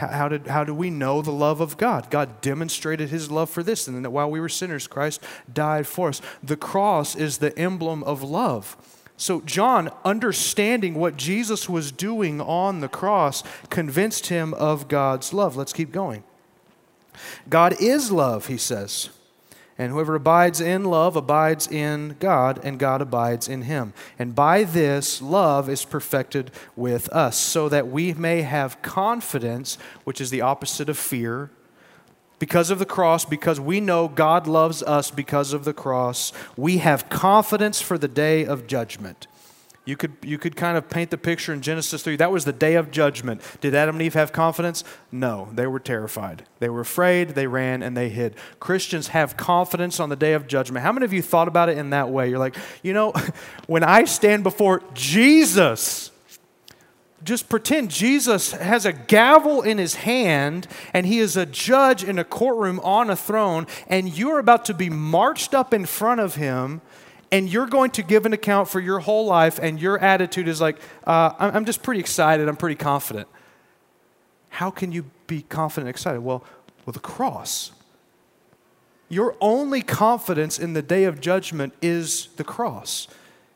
How, 0.00 0.28
did, 0.28 0.46
how 0.46 0.64
do 0.64 0.74
we 0.74 0.88
know 0.88 1.20
the 1.20 1.30
love 1.30 1.60
of 1.60 1.76
God? 1.76 2.10
God 2.10 2.40
demonstrated 2.40 3.10
his 3.10 3.30
love 3.30 3.50
for 3.50 3.62
this, 3.62 3.86
and 3.86 4.02
that 4.04 4.10
while 4.10 4.30
we 4.30 4.40
were 4.40 4.48
sinners, 4.48 4.86
Christ 4.86 5.22
died 5.52 5.86
for 5.86 6.08
us. 6.08 6.22
The 6.42 6.56
cross 6.56 7.14
is 7.14 7.38
the 7.38 7.56
emblem 7.58 8.02
of 8.04 8.22
love. 8.22 8.76
So, 9.18 9.42
John, 9.42 9.90
understanding 10.02 10.94
what 10.94 11.18
Jesus 11.18 11.68
was 11.68 11.92
doing 11.92 12.40
on 12.40 12.80
the 12.80 12.88
cross, 12.88 13.42
convinced 13.68 14.28
him 14.28 14.54
of 14.54 14.88
God's 14.88 15.34
love. 15.34 15.56
Let's 15.56 15.74
keep 15.74 15.92
going. 15.92 16.24
God 17.50 17.76
is 17.78 18.10
love, 18.10 18.46
he 18.46 18.56
says. 18.56 19.10
And 19.80 19.92
whoever 19.92 20.14
abides 20.14 20.60
in 20.60 20.84
love 20.84 21.16
abides 21.16 21.66
in 21.66 22.16
God, 22.20 22.60
and 22.62 22.78
God 22.78 23.00
abides 23.00 23.48
in 23.48 23.62
him. 23.62 23.94
And 24.18 24.34
by 24.34 24.62
this, 24.62 25.22
love 25.22 25.70
is 25.70 25.86
perfected 25.86 26.50
with 26.76 27.08
us, 27.14 27.38
so 27.38 27.66
that 27.70 27.88
we 27.88 28.12
may 28.12 28.42
have 28.42 28.82
confidence, 28.82 29.78
which 30.04 30.20
is 30.20 30.28
the 30.28 30.42
opposite 30.42 30.90
of 30.90 30.98
fear. 30.98 31.50
Because 32.38 32.68
of 32.68 32.78
the 32.78 32.84
cross, 32.84 33.24
because 33.24 33.58
we 33.58 33.80
know 33.80 34.06
God 34.06 34.46
loves 34.46 34.82
us 34.82 35.10
because 35.10 35.54
of 35.54 35.64
the 35.64 35.72
cross, 35.72 36.30
we 36.58 36.76
have 36.76 37.08
confidence 37.08 37.80
for 37.80 37.96
the 37.96 38.06
day 38.06 38.44
of 38.44 38.66
judgment. 38.66 39.28
You 39.90 39.96
could, 39.96 40.12
you 40.22 40.38
could 40.38 40.54
kind 40.54 40.78
of 40.78 40.88
paint 40.88 41.10
the 41.10 41.18
picture 41.18 41.52
in 41.52 41.62
Genesis 41.62 42.04
3. 42.04 42.14
That 42.14 42.30
was 42.30 42.44
the 42.44 42.52
day 42.52 42.76
of 42.76 42.92
judgment. 42.92 43.42
Did 43.60 43.74
Adam 43.74 43.96
and 43.96 44.02
Eve 44.02 44.14
have 44.14 44.30
confidence? 44.30 44.84
No, 45.10 45.48
they 45.52 45.66
were 45.66 45.80
terrified. 45.80 46.44
They 46.60 46.68
were 46.68 46.78
afraid, 46.78 47.30
they 47.30 47.48
ran, 47.48 47.82
and 47.82 47.96
they 47.96 48.08
hid. 48.08 48.36
Christians 48.60 49.08
have 49.08 49.36
confidence 49.36 49.98
on 49.98 50.08
the 50.08 50.14
day 50.14 50.34
of 50.34 50.46
judgment. 50.46 50.84
How 50.84 50.92
many 50.92 51.06
of 51.06 51.12
you 51.12 51.22
thought 51.22 51.48
about 51.48 51.68
it 51.68 51.76
in 51.76 51.90
that 51.90 52.08
way? 52.08 52.30
You're 52.30 52.38
like, 52.38 52.54
you 52.84 52.92
know, 52.92 53.12
when 53.66 53.82
I 53.82 54.04
stand 54.04 54.44
before 54.44 54.80
Jesus, 54.94 56.12
just 57.24 57.48
pretend 57.48 57.90
Jesus 57.90 58.52
has 58.52 58.86
a 58.86 58.92
gavel 58.92 59.60
in 59.60 59.78
his 59.78 59.96
hand 59.96 60.68
and 60.94 61.04
he 61.04 61.18
is 61.18 61.36
a 61.36 61.46
judge 61.46 62.04
in 62.04 62.16
a 62.16 62.24
courtroom 62.24 62.78
on 62.84 63.10
a 63.10 63.16
throne, 63.16 63.66
and 63.88 64.16
you're 64.16 64.38
about 64.38 64.66
to 64.66 64.74
be 64.74 64.88
marched 64.88 65.52
up 65.52 65.74
in 65.74 65.84
front 65.84 66.20
of 66.20 66.36
him 66.36 66.80
and 67.32 67.48
you're 67.48 67.66
going 67.66 67.90
to 67.92 68.02
give 68.02 68.26
an 68.26 68.32
account 68.32 68.68
for 68.68 68.80
your 68.80 69.00
whole 69.00 69.26
life, 69.26 69.58
and 69.62 69.80
your 69.80 69.98
attitude 69.98 70.48
is 70.48 70.60
like, 70.60 70.78
uh, 71.06 71.32
I'm 71.38 71.64
just 71.64 71.82
pretty 71.82 72.00
excited, 72.00 72.48
I'm 72.48 72.56
pretty 72.56 72.76
confident. 72.76 73.28
How 74.48 74.70
can 74.70 74.92
you 74.92 75.04
be 75.26 75.42
confident 75.42 75.86
and 75.86 75.94
excited? 75.94 76.20
Well, 76.20 76.44
with 76.86 76.94
the 76.94 77.00
cross. 77.00 77.72
Your 79.08 79.36
only 79.40 79.82
confidence 79.82 80.58
in 80.58 80.72
the 80.72 80.82
day 80.82 81.04
of 81.04 81.20
judgment 81.20 81.72
is 81.80 82.28
the 82.36 82.44
cross. 82.44 83.08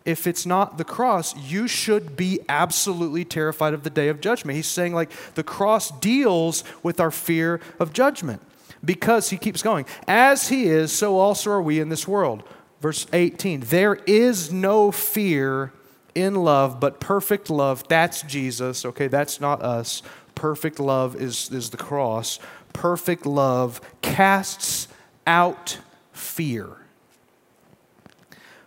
If 0.04 0.26
it's 0.26 0.44
not 0.44 0.78
the 0.78 0.84
cross, 0.84 1.34
you 1.37 1.66
should 1.66 2.16
be 2.16 2.40
absolutely 2.48 3.24
terrified 3.24 3.72
of 3.72 3.84
the 3.84 3.90
day 3.90 4.08
of 4.08 4.20
judgment. 4.20 4.56
He's 4.56 4.66
saying, 4.66 4.94
like, 4.94 5.10
the 5.34 5.42
cross 5.42 5.90
deals 5.98 6.62
with 6.82 7.00
our 7.00 7.10
fear 7.10 7.60
of 7.80 7.92
judgment 7.92 8.42
because 8.84 9.30
he 9.30 9.38
keeps 9.38 9.62
going. 9.62 9.87
As 10.06 10.48
he 10.48 10.64
is, 10.66 10.92
so 10.92 11.18
also 11.18 11.50
are 11.52 11.62
we 11.62 11.80
in 11.80 11.88
this 11.88 12.06
world. 12.06 12.42
Verse 12.85 13.07
18 13.14 13.61
There 13.61 13.94
is 14.07 14.53
no 14.53 14.90
fear 14.90 15.73
in 16.14 16.35
love, 16.35 16.81
but 16.81 17.01
perfect 17.01 17.49
love, 17.49 17.88
that's 17.88 18.20
Jesus. 18.20 18.85
Okay, 18.85 19.07
that's 19.07 19.40
not 19.40 19.62
us. 19.62 20.03
Perfect 20.35 20.79
love 20.79 21.16
is, 21.16 21.51
is 21.51 21.70
the 21.70 21.79
cross. 21.79 22.38
Perfect 22.75 23.25
love 23.25 23.81
casts 24.03 24.88
out 25.27 25.79
fear. 26.12 26.77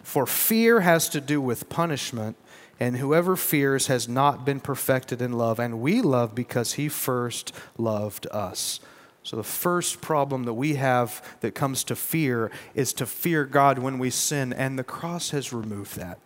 For 0.02 0.26
fear 0.26 0.80
has 0.80 1.10
to 1.10 1.22
do 1.22 1.40
with 1.40 1.70
punishment, 1.70 2.38
and 2.80 2.98
whoever 2.98 3.36
fears 3.36 3.86
has 3.86 4.10
not 4.10 4.44
been 4.44 4.62
perfected 4.62 5.22
in 5.22 5.34
love. 5.34 5.60
And 5.60 5.80
we 5.80 6.02
love 6.02 6.34
because 6.34 6.74
he 6.74 6.90
first 6.90 7.54
loved 7.78 8.26
us. 8.32 8.80
So, 9.28 9.36
the 9.36 9.44
first 9.44 10.00
problem 10.00 10.46
that 10.46 10.54
we 10.54 10.76
have 10.76 11.22
that 11.42 11.54
comes 11.54 11.84
to 11.84 11.98
fear 11.98 12.50
is 12.74 12.94
to 12.94 13.06
fear 13.06 13.44
God 13.44 13.78
when 13.78 14.00
we 14.00 14.10
sin, 14.10 14.54
and 14.54 14.80
the 14.80 14.86
cross 14.86 15.32
has 15.32 15.52
removed 15.52 15.98
that. 15.98 16.18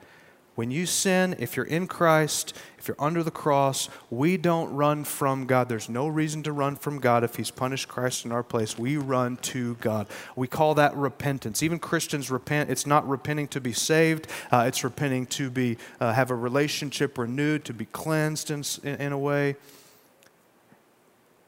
When 0.54 0.70
you 0.70 0.86
sin, 0.86 1.36
if 1.40 1.58
you're 1.58 1.66
in 1.66 1.88
Christ, 1.88 2.56
if 2.78 2.88
you're 2.88 3.02
under 3.02 3.24
the 3.24 3.32
cross, 3.32 3.90
we 4.12 4.38
don't 4.38 4.72
run 4.76 5.04
from 5.04 5.48
God. 5.48 5.68
There's 5.68 5.90
no 5.90 6.08
reason 6.08 6.44
to 6.44 6.52
run 6.52 6.76
from 6.76 7.00
God 7.00 7.24
if 7.24 7.38
He's 7.38 7.50
punished 7.50 7.88
Christ 7.88 8.24
in 8.24 8.32
our 8.32 8.44
place. 8.44 8.78
We 8.78 8.98
run 8.98 9.38
to 9.38 9.74
God. 9.82 10.06
We 10.36 10.48
call 10.48 10.76
that 10.76 10.96
repentance. 10.96 11.64
Even 11.64 11.80
Christians 11.80 12.30
repent. 12.30 12.70
It's 12.70 12.86
not 12.86 13.10
repenting 13.10 13.48
to 13.48 13.60
be 13.60 13.74
saved, 13.74 14.28
uh, 14.52 14.66
it's 14.68 14.84
repenting 14.84 15.26
to 15.26 15.50
be, 15.50 15.80
uh, 16.00 16.14
have 16.14 16.30
a 16.30 16.36
relationship 16.36 17.18
renewed, 17.18 17.66
to 17.66 17.74
be 17.74 17.86
cleansed 17.86 18.52
in, 18.52 18.64
in, 18.84 19.02
in 19.02 19.12
a 19.12 19.18
way 19.18 19.56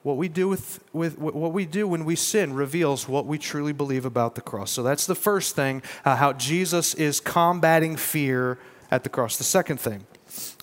what 0.03 0.17
we 0.17 0.27
do 0.27 0.47
with, 0.49 0.83
with 0.91 1.17
what 1.17 1.53
we 1.53 1.65
do 1.65 1.87
when 1.87 2.05
we 2.05 2.15
sin 2.15 2.53
reveals 2.53 3.07
what 3.07 3.25
we 3.25 3.37
truly 3.37 3.73
believe 3.73 4.05
about 4.05 4.35
the 4.35 4.41
cross. 4.41 4.69
So 4.69 4.83
that's 4.83 5.05
the 5.07 5.15
first 5.15 5.55
thing 5.55 5.81
uh, 6.05 6.17
how 6.17 6.33
jesus 6.33 6.93
is 6.93 7.19
combating 7.19 7.95
fear 7.95 8.59
at 8.91 9.03
the 9.03 9.09
cross. 9.09 9.37
The 9.37 9.43
second 9.43 9.79
thing 9.79 10.05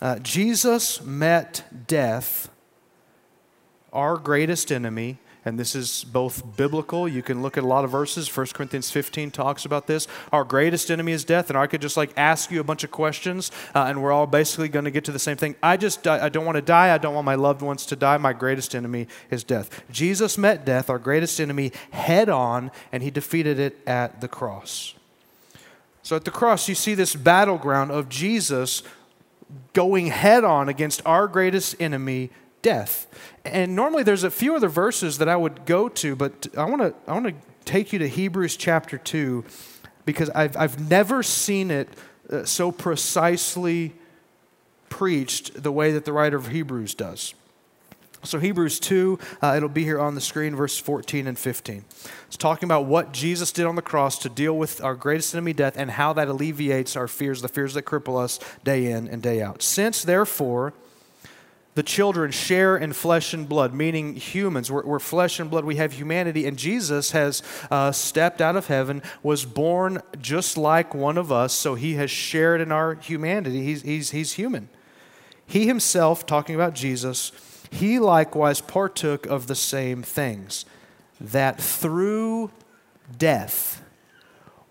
uh, 0.00 0.18
jesus 0.18 1.02
met 1.02 1.64
death 1.86 2.50
our 3.92 4.16
greatest 4.16 4.70
enemy 4.70 5.18
and 5.44 5.58
this 5.58 5.74
is 5.74 6.04
both 6.04 6.56
biblical. 6.56 7.08
You 7.08 7.22
can 7.22 7.42
look 7.42 7.56
at 7.56 7.64
a 7.64 7.66
lot 7.66 7.84
of 7.84 7.90
verses. 7.90 8.34
1 8.34 8.46
Corinthians 8.48 8.90
15 8.90 9.30
talks 9.30 9.64
about 9.64 9.86
this. 9.86 10.06
Our 10.32 10.44
greatest 10.44 10.90
enemy 10.90 11.12
is 11.12 11.24
death, 11.24 11.50
and 11.50 11.58
I 11.58 11.66
could 11.66 11.80
just 11.80 11.96
like 11.96 12.12
ask 12.16 12.50
you 12.50 12.60
a 12.60 12.64
bunch 12.64 12.84
of 12.84 12.90
questions, 12.90 13.50
uh, 13.74 13.84
and 13.84 14.02
we're 14.02 14.12
all 14.12 14.26
basically 14.26 14.68
going 14.68 14.84
to 14.84 14.90
get 14.90 15.04
to 15.04 15.12
the 15.12 15.18
same 15.18 15.36
thing. 15.36 15.56
I 15.62 15.76
just 15.76 16.06
I 16.06 16.28
don't 16.28 16.44
want 16.44 16.56
to 16.56 16.62
die. 16.62 16.94
I 16.94 16.98
don't 16.98 17.14
want 17.14 17.24
my 17.24 17.36
loved 17.36 17.62
ones 17.62 17.86
to 17.86 17.96
die. 17.96 18.16
My 18.18 18.32
greatest 18.32 18.74
enemy 18.74 19.08
is 19.30 19.44
death. 19.44 19.82
Jesus 19.90 20.36
met 20.36 20.64
death, 20.64 20.90
our 20.90 20.98
greatest 20.98 21.40
enemy, 21.40 21.72
head 21.90 22.28
on, 22.28 22.70
and 22.92 23.02
he 23.02 23.10
defeated 23.10 23.58
it 23.58 23.78
at 23.86 24.20
the 24.20 24.28
cross. 24.28 24.94
So 26.02 26.16
at 26.16 26.24
the 26.24 26.30
cross, 26.30 26.68
you 26.68 26.74
see 26.74 26.94
this 26.94 27.14
battleground 27.14 27.90
of 27.90 28.08
Jesus 28.08 28.82
going 29.72 30.06
head 30.06 30.44
on 30.44 30.68
against 30.68 31.02
our 31.04 31.26
greatest 31.26 31.80
enemy, 31.80 32.30
death. 32.62 33.06
And 33.44 33.74
normally 33.74 34.02
there's 34.02 34.24
a 34.24 34.30
few 34.30 34.54
other 34.54 34.68
verses 34.68 35.18
that 35.18 35.28
I 35.28 35.36
would 35.36 35.64
go 35.66 35.88
to, 35.88 36.16
but 36.16 36.46
I 36.56 36.64
want 36.64 36.82
to 36.82 36.94
I 37.06 37.14
want 37.14 37.26
to 37.26 37.34
take 37.64 37.92
you 37.92 37.98
to 38.00 38.08
Hebrews 38.08 38.56
chapter 38.56 38.98
2 38.98 39.44
because 40.04 40.30
I've, 40.30 40.56
I've 40.56 40.90
never 40.90 41.22
seen 41.22 41.70
it 41.70 41.88
uh, 42.30 42.44
so 42.44 42.72
precisely 42.72 43.92
preached 44.88 45.62
the 45.62 45.72
way 45.72 45.92
that 45.92 46.04
the 46.04 46.12
writer 46.12 46.36
of 46.36 46.48
Hebrews 46.48 46.94
does. 46.94 47.34
So, 48.22 48.38
Hebrews 48.38 48.80
2, 48.80 49.18
uh, 49.40 49.54
it'll 49.56 49.70
be 49.70 49.84
here 49.84 49.98
on 49.98 50.14
the 50.14 50.20
screen, 50.20 50.54
verse 50.54 50.76
14 50.76 51.26
and 51.26 51.38
15. 51.38 51.84
It's 52.26 52.36
talking 52.36 52.66
about 52.66 52.84
what 52.84 53.12
Jesus 53.12 53.50
did 53.50 53.64
on 53.64 53.76
the 53.76 53.82
cross 53.82 54.18
to 54.18 54.28
deal 54.28 54.58
with 54.58 54.82
our 54.84 54.94
greatest 54.94 55.34
enemy, 55.34 55.54
death, 55.54 55.72
and 55.76 55.92
how 55.92 56.12
that 56.12 56.28
alleviates 56.28 56.96
our 56.96 57.08
fears, 57.08 57.40
the 57.40 57.48
fears 57.48 57.72
that 57.74 57.86
cripple 57.86 58.22
us 58.22 58.38
day 58.62 58.92
in 58.92 59.08
and 59.08 59.22
day 59.22 59.40
out. 59.40 59.62
Since, 59.62 60.02
therefore, 60.02 60.74
the 61.74 61.82
children 61.82 62.30
share 62.32 62.76
in 62.76 62.92
flesh 62.92 63.32
and 63.32 63.48
blood, 63.48 63.72
meaning 63.72 64.16
humans. 64.16 64.72
We're, 64.72 64.84
we're 64.84 64.98
flesh 64.98 65.38
and 65.38 65.48
blood. 65.48 65.64
We 65.64 65.76
have 65.76 65.92
humanity. 65.92 66.46
And 66.46 66.56
Jesus 66.56 67.12
has 67.12 67.42
uh, 67.70 67.92
stepped 67.92 68.40
out 68.40 68.56
of 68.56 68.66
heaven, 68.66 69.02
was 69.22 69.44
born 69.44 70.02
just 70.20 70.58
like 70.58 70.94
one 70.94 71.16
of 71.16 71.30
us, 71.30 71.52
so 71.52 71.76
he 71.76 71.94
has 71.94 72.10
shared 72.10 72.60
in 72.60 72.72
our 72.72 72.94
humanity. 72.94 73.62
He's, 73.62 73.82
he's, 73.82 74.10
he's 74.10 74.32
human. 74.32 74.68
He 75.46 75.66
himself, 75.66 76.26
talking 76.26 76.54
about 76.54 76.74
Jesus, 76.74 77.32
he 77.70 77.98
likewise 77.98 78.60
partook 78.60 79.26
of 79.26 79.46
the 79.46 79.54
same 79.54 80.02
things, 80.02 80.64
that 81.20 81.60
through 81.60 82.50
death, 83.16 83.82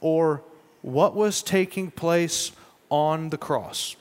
or 0.02 0.44
what 0.82 1.16
was 1.16 1.44
taking 1.44 1.92
place 1.92 2.52
on 2.90 3.30
the 3.30 3.38
cross, 3.38 3.96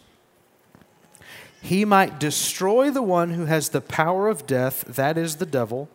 he 1.61 1.85
might 1.85 2.21
destroy 2.21 2.91
the 2.91 3.03
one 3.03 3.31
who 3.31 3.47
has 3.47 3.71
the 3.71 3.81
power 3.81 4.29
of 4.29 4.47
death, 4.47 4.85
that 4.87 5.19
is 5.19 5.37
the 5.37 5.47
devil, 5.47 5.89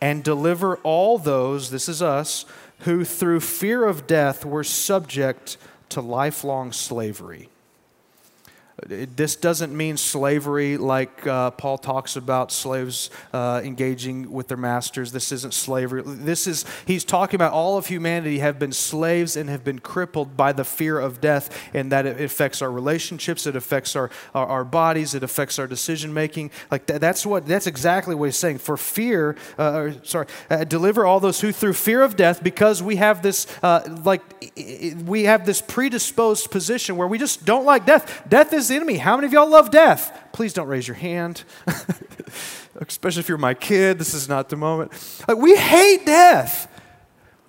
and 0.00 0.24
deliver 0.24 0.76
all 0.78 1.18
those, 1.18 1.70
this 1.70 1.88
is 1.88 2.02
us, 2.02 2.44
who 2.80 3.04
through 3.04 3.40
fear 3.40 3.84
of 3.84 4.06
death 4.06 4.44
were 4.44 4.64
subject 4.64 5.56
to 5.88 6.00
lifelong 6.00 6.72
slavery. 6.72 7.48
This 8.88 9.36
doesn't 9.36 9.74
mean 9.74 9.96
slavery 9.96 10.76
like 10.76 11.24
uh, 11.28 11.52
Paul 11.52 11.78
talks 11.78 12.16
about 12.16 12.50
slaves 12.50 13.08
uh, 13.32 13.60
engaging 13.62 14.32
with 14.32 14.48
their 14.48 14.56
masters. 14.56 15.12
This 15.12 15.30
isn't 15.30 15.54
slavery. 15.54 16.02
This 16.04 16.48
is, 16.48 16.64
he's 16.84 17.04
talking 17.04 17.36
about 17.36 17.52
all 17.52 17.78
of 17.78 17.86
humanity 17.86 18.40
have 18.40 18.58
been 18.58 18.72
slaves 18.72 19.36
and 19.36 19.48
have 19.48 19.62
been 19.62 19.78
crippled 19.78 20.36
by 20.36 20.52
the 20.52 20.64
fear 20.64 20.98
of 20.98 21.20
death, 21.20 21.56
and 21.72 21.92
that 21.92 22.04
it 22.04 22.20
affects 22.20 22.62
our 22.62 22.70
relationships, 22.70 23.46
it 23.46 23.54
affects 23.54 23.94
our, 23.94 24.10
our, 24.34 24.46
our 24.46 24.64
bodies, 24.64 25.14
it 25.14 25.22
affects 25.22 25.60
our 25.60 25.68
decision 25.68 26.12
making. 26.12 26.50
Like 26.68 26.86
that, 26.86 27.00
that's 27.00 27.24
what, 27.24 27.46
that's 27.46 27.68
exactly 27.68 28.16
what 28.16 28.24
he's 28.26 28.36
saying. 28.36 28.58
For 28.58 28.76
fear, 28.76 29.36
uh, 29.56 29.72
or, 29.72 29.94
sorry, 30.02 30.26
uh, 30.50 30.64
deliver 30.64 31.06
all 31.06 31.20
those 31.20 31.40
who 31.40 31.52
through 31.52 31.74
fear 31.74 32.02
of 32.02 32.16
death, 32.16 32.42
because 32.42 32.82
we 32.82 32.96
have 32.96 33.22
this, 33.22 33.46
uh, 33.62 33.82
like, 34.04 34.22
we 35.06 35.24
have 35.24 35.46
this 35.46 35.62
predisposed 35.62 36.50
position 36.50 36.96
where 36.96 37.06
we 37.06 37.18
just 37.18 37.44
don't 37.44 37.64
like 37.64 37.86
death. 37.86 38.24
Death 38.28 38.52
is 38.52 38.63
the 38.68 38.74
enemy. 38.74 38.96
How 38.96 39.16
many 39.16 39.26
of 39.26 39.32
y'all 39.32 39.48
love 39.48 39.70
death? 39.70 40.28
Please 40.32 40.52
don't 40.52 40.66
raise 40.66 40.88
your 40.88 40.96
hand. 40.96 41.44
Especially 42.80 43.20
if 43.20 43.28
you're 43.28 43.38
my 43.38 43.54
kid, 43.54 43.98
this 43.98 44.14
is 44.14 44.28
not 44.28 44.48
the 44.48 44.56
moment. 44.56 44.92
Like, 45.28 45.38
we 45.38 45.56
hate 45.56 46.04
death. 46.04 46.68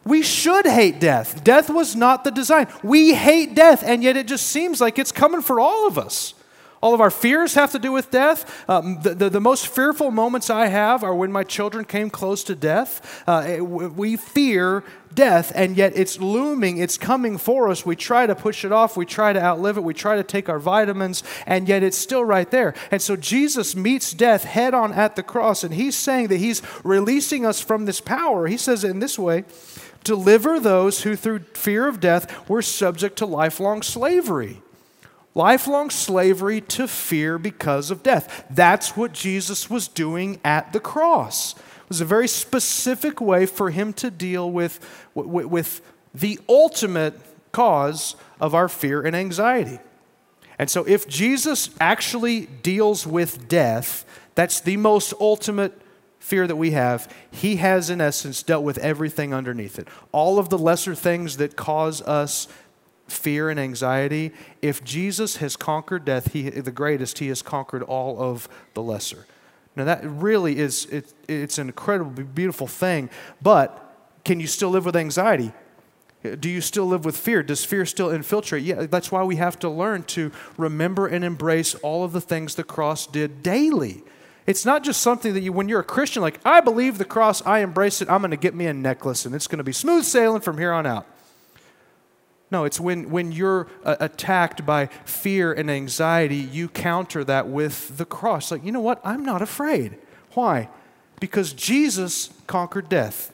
We 0.06 0.22
should 0.22 0.68
hate 0.68 1.00
death. 1.00 1.44
Death 1.44 1.70
was 1.70 1.96
not 1.96 2.24
the 2.24 2.30
design. 2.30 2.68
We 2.84 3.16
hate 3.16 3.56
death, 3.56 3.84
and 3.84 4.04
yet 4.04 4.16
it 4.16 4.28
just 4.28 4.46
seems 4.48 4.80
like 4.80 5.00
it's 5.00 5.12
coming 5.12 5.42
for 5.42 5.60
all 5.60 5.88
of 5.88 5.98
us. 5.98 6.35
All 6.86 6.94
of 6.94 7.02
our 7.02 7.10
fears 7.10 7.56
have 7.56 7.72
to 7.72 7.80
do 7.80 7.92
with 7.92 8.12
death. 8.12 8.70
Um, 8.70 9.02
the, 9.02 9.16
the, 9.16 9.30
the, 9.32 9.42
most 9.42 9.70
fearful 9.70 10.12
moments 10.12 10.52
I 10.52 10.68
have 10.68 11.04
are 11.04 11.16
when 11.16 11.32
my 11.32 11.44
children 11.44 11.84
came 11.84 12.12
close 12.12 12.44
to 12.44 12.54
death. 12.54 13.24
Uh, 13.28 13.58
we 13.64 14.18
fear 14.18 14.84
death, 15.12 15.52
and 15.56 15.76
yet 15.76 15.94
it's 15.96 16.20
looming, 16.20 16.78
it's 16.78 17.00
coming 17.00 17.40
for 17.40 17.70
us. 17.72 17.88
We 17.88 17.96
try 17.96 18.28
to 18.28 18.36
push 18.36 18.64
it 18.64 18.72
off, 18.72 18.96
we 18.96 19.08
try 19.08 19.34
to 19.34 19.42
outlive 19.42 19.78
it, 19.78 19.84
we 19.84 19.96
try 19.96 20.16
to 20.16 20.24
take 20.24 20.48
our 20.48 20.60
vitamins, 20.60 21.24
and 21.48 21.68
yet 21.68 21.82
it's 21.82 21.98
still 21.98 22.24
right 22.24 22.52
there. 22.52 22.76
And 22.92 23.02
so 23.02 23.16
Jesus 23.16 23.76
meets 23.76 24.14
death 24.14 24.44
head 24.44 24.76
on 24.76 24.94
at 24.94 25.16
the 25.16 25.24
cross, 25.24 25.64
and 25.64 25.74
he's 25.74 25.96
saying 25.96 26.28
that 26.28 26.38
he's 26.38 26.62
releasing 26.84 27.48
us 27.48 27.60
from 27.60 27.86
this 27.86 28.00
power. 28.00 28.46
He 28.46 28.58
says 28.58 28.84
in 28.84 29.00
this 29.00 29.18
way 29.18 29.46
deliver 30.04 30.60
those 30.60 31.02
who, 31.02 31.16
through 31.16 31.40
fear 31.56 31.88
of 31.88 32.00
death, 32.00 32.48
were 32.48 32.62
subject 32.62 33.18
to 33.18 33.26
lifelong 33.26 33.82
slavery 33.82 34.62
lifelong 35.36 35.90
slavery 35.90 36.62
to 36.62 36.88
fear 36.88 37.38
because 37.38 37.92
of 37.92 38.02
death. 38.02 38.46
That's 38.50 38.98
what 38.98 39.14
Jesus 39.14 39.70
was 39.70 39.88
doing 39.88 40.40
at 40.44 40.74
the 40.74 40.80
cross. 40.80 41.54
It 41.54 41.90
was 41.90 42.02
a 42.02 42.06
very 42.06 42.28
specific 42.28 43.22
way 43.22 43.46
for 43.46 43.70
him 43.70 43.94
to 43.94 44.10
deal 44.10 44.50
with, 44.50 44.80
with, 45.14 45.46
with 45.46 45.82
the 46.14 46.40
ultimate 46.50 47.14
cause 47.52 48.16
of 48.40 48.56
our 48.56 48.68
fear 48.68 49.02
and 49.02 49.16
anxiety. 49.16 49.80
And 50.58 50.70
so, 50.70 50.86
if 50.86 51.08
Jesus 51.08 51.70
actually 51.82 52.46
deals 52.46 53.06
with 53.06 53.48
death, 53.48 54.06
that's 54.36 54.62
the 54.62 54.78
most 54.78 55.14
ultimate 55.20 55.80
fear 56.20 56.48
that 56.48 56.56
we 56.56 56.72
have. 56.72 57.14
He 57.30 57.58
has, 57.58 57.90
in 57.90 58.02
essence, 58.02 58.42
dealt 58.42 58.64
with 58.64 58.78
everything 58.80 59.34
underneath 59.34 59.78
it. 59.78 59.88
All 60.12 60.40
of 60.40 60.50
the 60.50 60.58
lesser 60.58 60.96
things 60.96 61.38
that 61.38 61.56
cause 61.56 62.02
us 62.02 62.48
fear 63.08 63.50
and 63.50 63.60
anxiety, 63.60 64.32
if 64.62 64.84
Jesus 64.84 65.38
has 65.38 65.56
conquered 65.56 66.06
death, 66.06 66.34
he, 66.34 66.50
the 66.50 66.72
greatest, 66.72 67.20
he 67.20 67.28
has 67.28 67.42
conquered 67.42 67.84
all 67.84 68.22
of 68.22 68.50
the 68.74 68.82
lesser. 68.82 69.26
Now, 69.76 69.84
that 69.84 70.02
really 70.04 70.58
is, 70.58 70.86
it, 70.86 71.14
it's 71.28 71.58
an 71.58 71.68
incredibly 71.68 72.24
beautiful 72.24 72.68
thing, 72.68 73.10
but 73.42 73.82
can 74.24 74.40
you 74.40 74.48
still 74.48 74.70
live 74.70 74.86
with 74.86 74.96
anxiety? 74.96 75.52
Do 76.40 76.50
you 76.50 76.62
still 76.62 76.88
live 76.88 77.06
with 77.06 77.16
fear? 77.16 77.44
Does 77.44 77.64
fear 77.64 77.86
still 77.86 78.10
infiltrate? 78.10 78.64
Yeah, 78.64 78.88
that's 78.88 79.12
why 79.12 79.24
we 79.24 79.36
have 79.36 79.60
to 79.60 79.70
learn 79.70 80.04
to 80.04 80.32
remember 80.58 81.06
and 81.06 81.24
embrace 81.24 81.76
all 81.76 82.04
of 82.04 82.14
the 82.14 82.22
things 82.22 82.56
the 82.56 82.64
cross 82.64 83.06
did 83.06 83.44
daily. 83.44 84.04
It's 84.48 84.66
not 84.66 84.84
just 84.84 85.02
something 85.02 85.34
that 85.34 85.42
you, 85.42 85.54
when 85.54 85.70
you're 85.70 85.82
a 85.82 85.84
Christian, 85.84 86.22
like, 86.22 86.40
I 86.44 86.62
believe 86.62 86.98
the 86.98 87.06
cross, 87.06 87.46
I 87.46 87.60
embrace 87.60 88.02
it, 88.02 88.10
I'm 88.10 88.22
going 88.22 88.32
to 88.32 88.38
get 88.38 88.56
me 88.56 88.66
a 88.66 88.74
necklace, 88.74 89.26
and 89.26 89.36
it's 89.36 89.48
going 89.48 89.60
to 89.60 89.64
be 89.64 89.72
smooth 89.72 90.04
sailing 90.04 90.42
from 90.42 90.58
here 90.58 90.72
on 90.72 90.86
out. 90.86 91.06
No, 92.56 92.64
it's 92.64 92.80
when, 92.80 93.10
when 93.10 93.34
you're 93.34 93.68
uh, 93.84 93.98
attacked 94.00 94.66
by 94.66 94.86
fear 95.04 95.52
and 95.52 95.70
anxiety, 95.70 96.38
you 96.38 96.70
counter 96.70 97.22
that 97.26 97.50
with 97.50 97.98
the 97.98 98.06
cross. 98.06 98.50
Like, 98.50 98.64
you 98.64 98.72
know 98.72 98.80
what? 98.80 99.02
I'm 99.04 99.26
not 99.26 99.42
afraid. 99.42 99.98
Why? 100.36 100.70
Because 101.20 101.52
Jesus 101.52 102.30
conquered 102.48 102.88
death. 102.88 103.34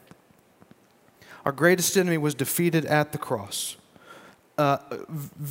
Our 1.45 1.51
greatest 1.51 1.95
enemy 1.97 2.17
was 2.17 2.33
defeated 2.33 2.83
at 2.85 3.11
the 3.11 3.19
cross. 3.19 3.77
Uh, 4.61 4.77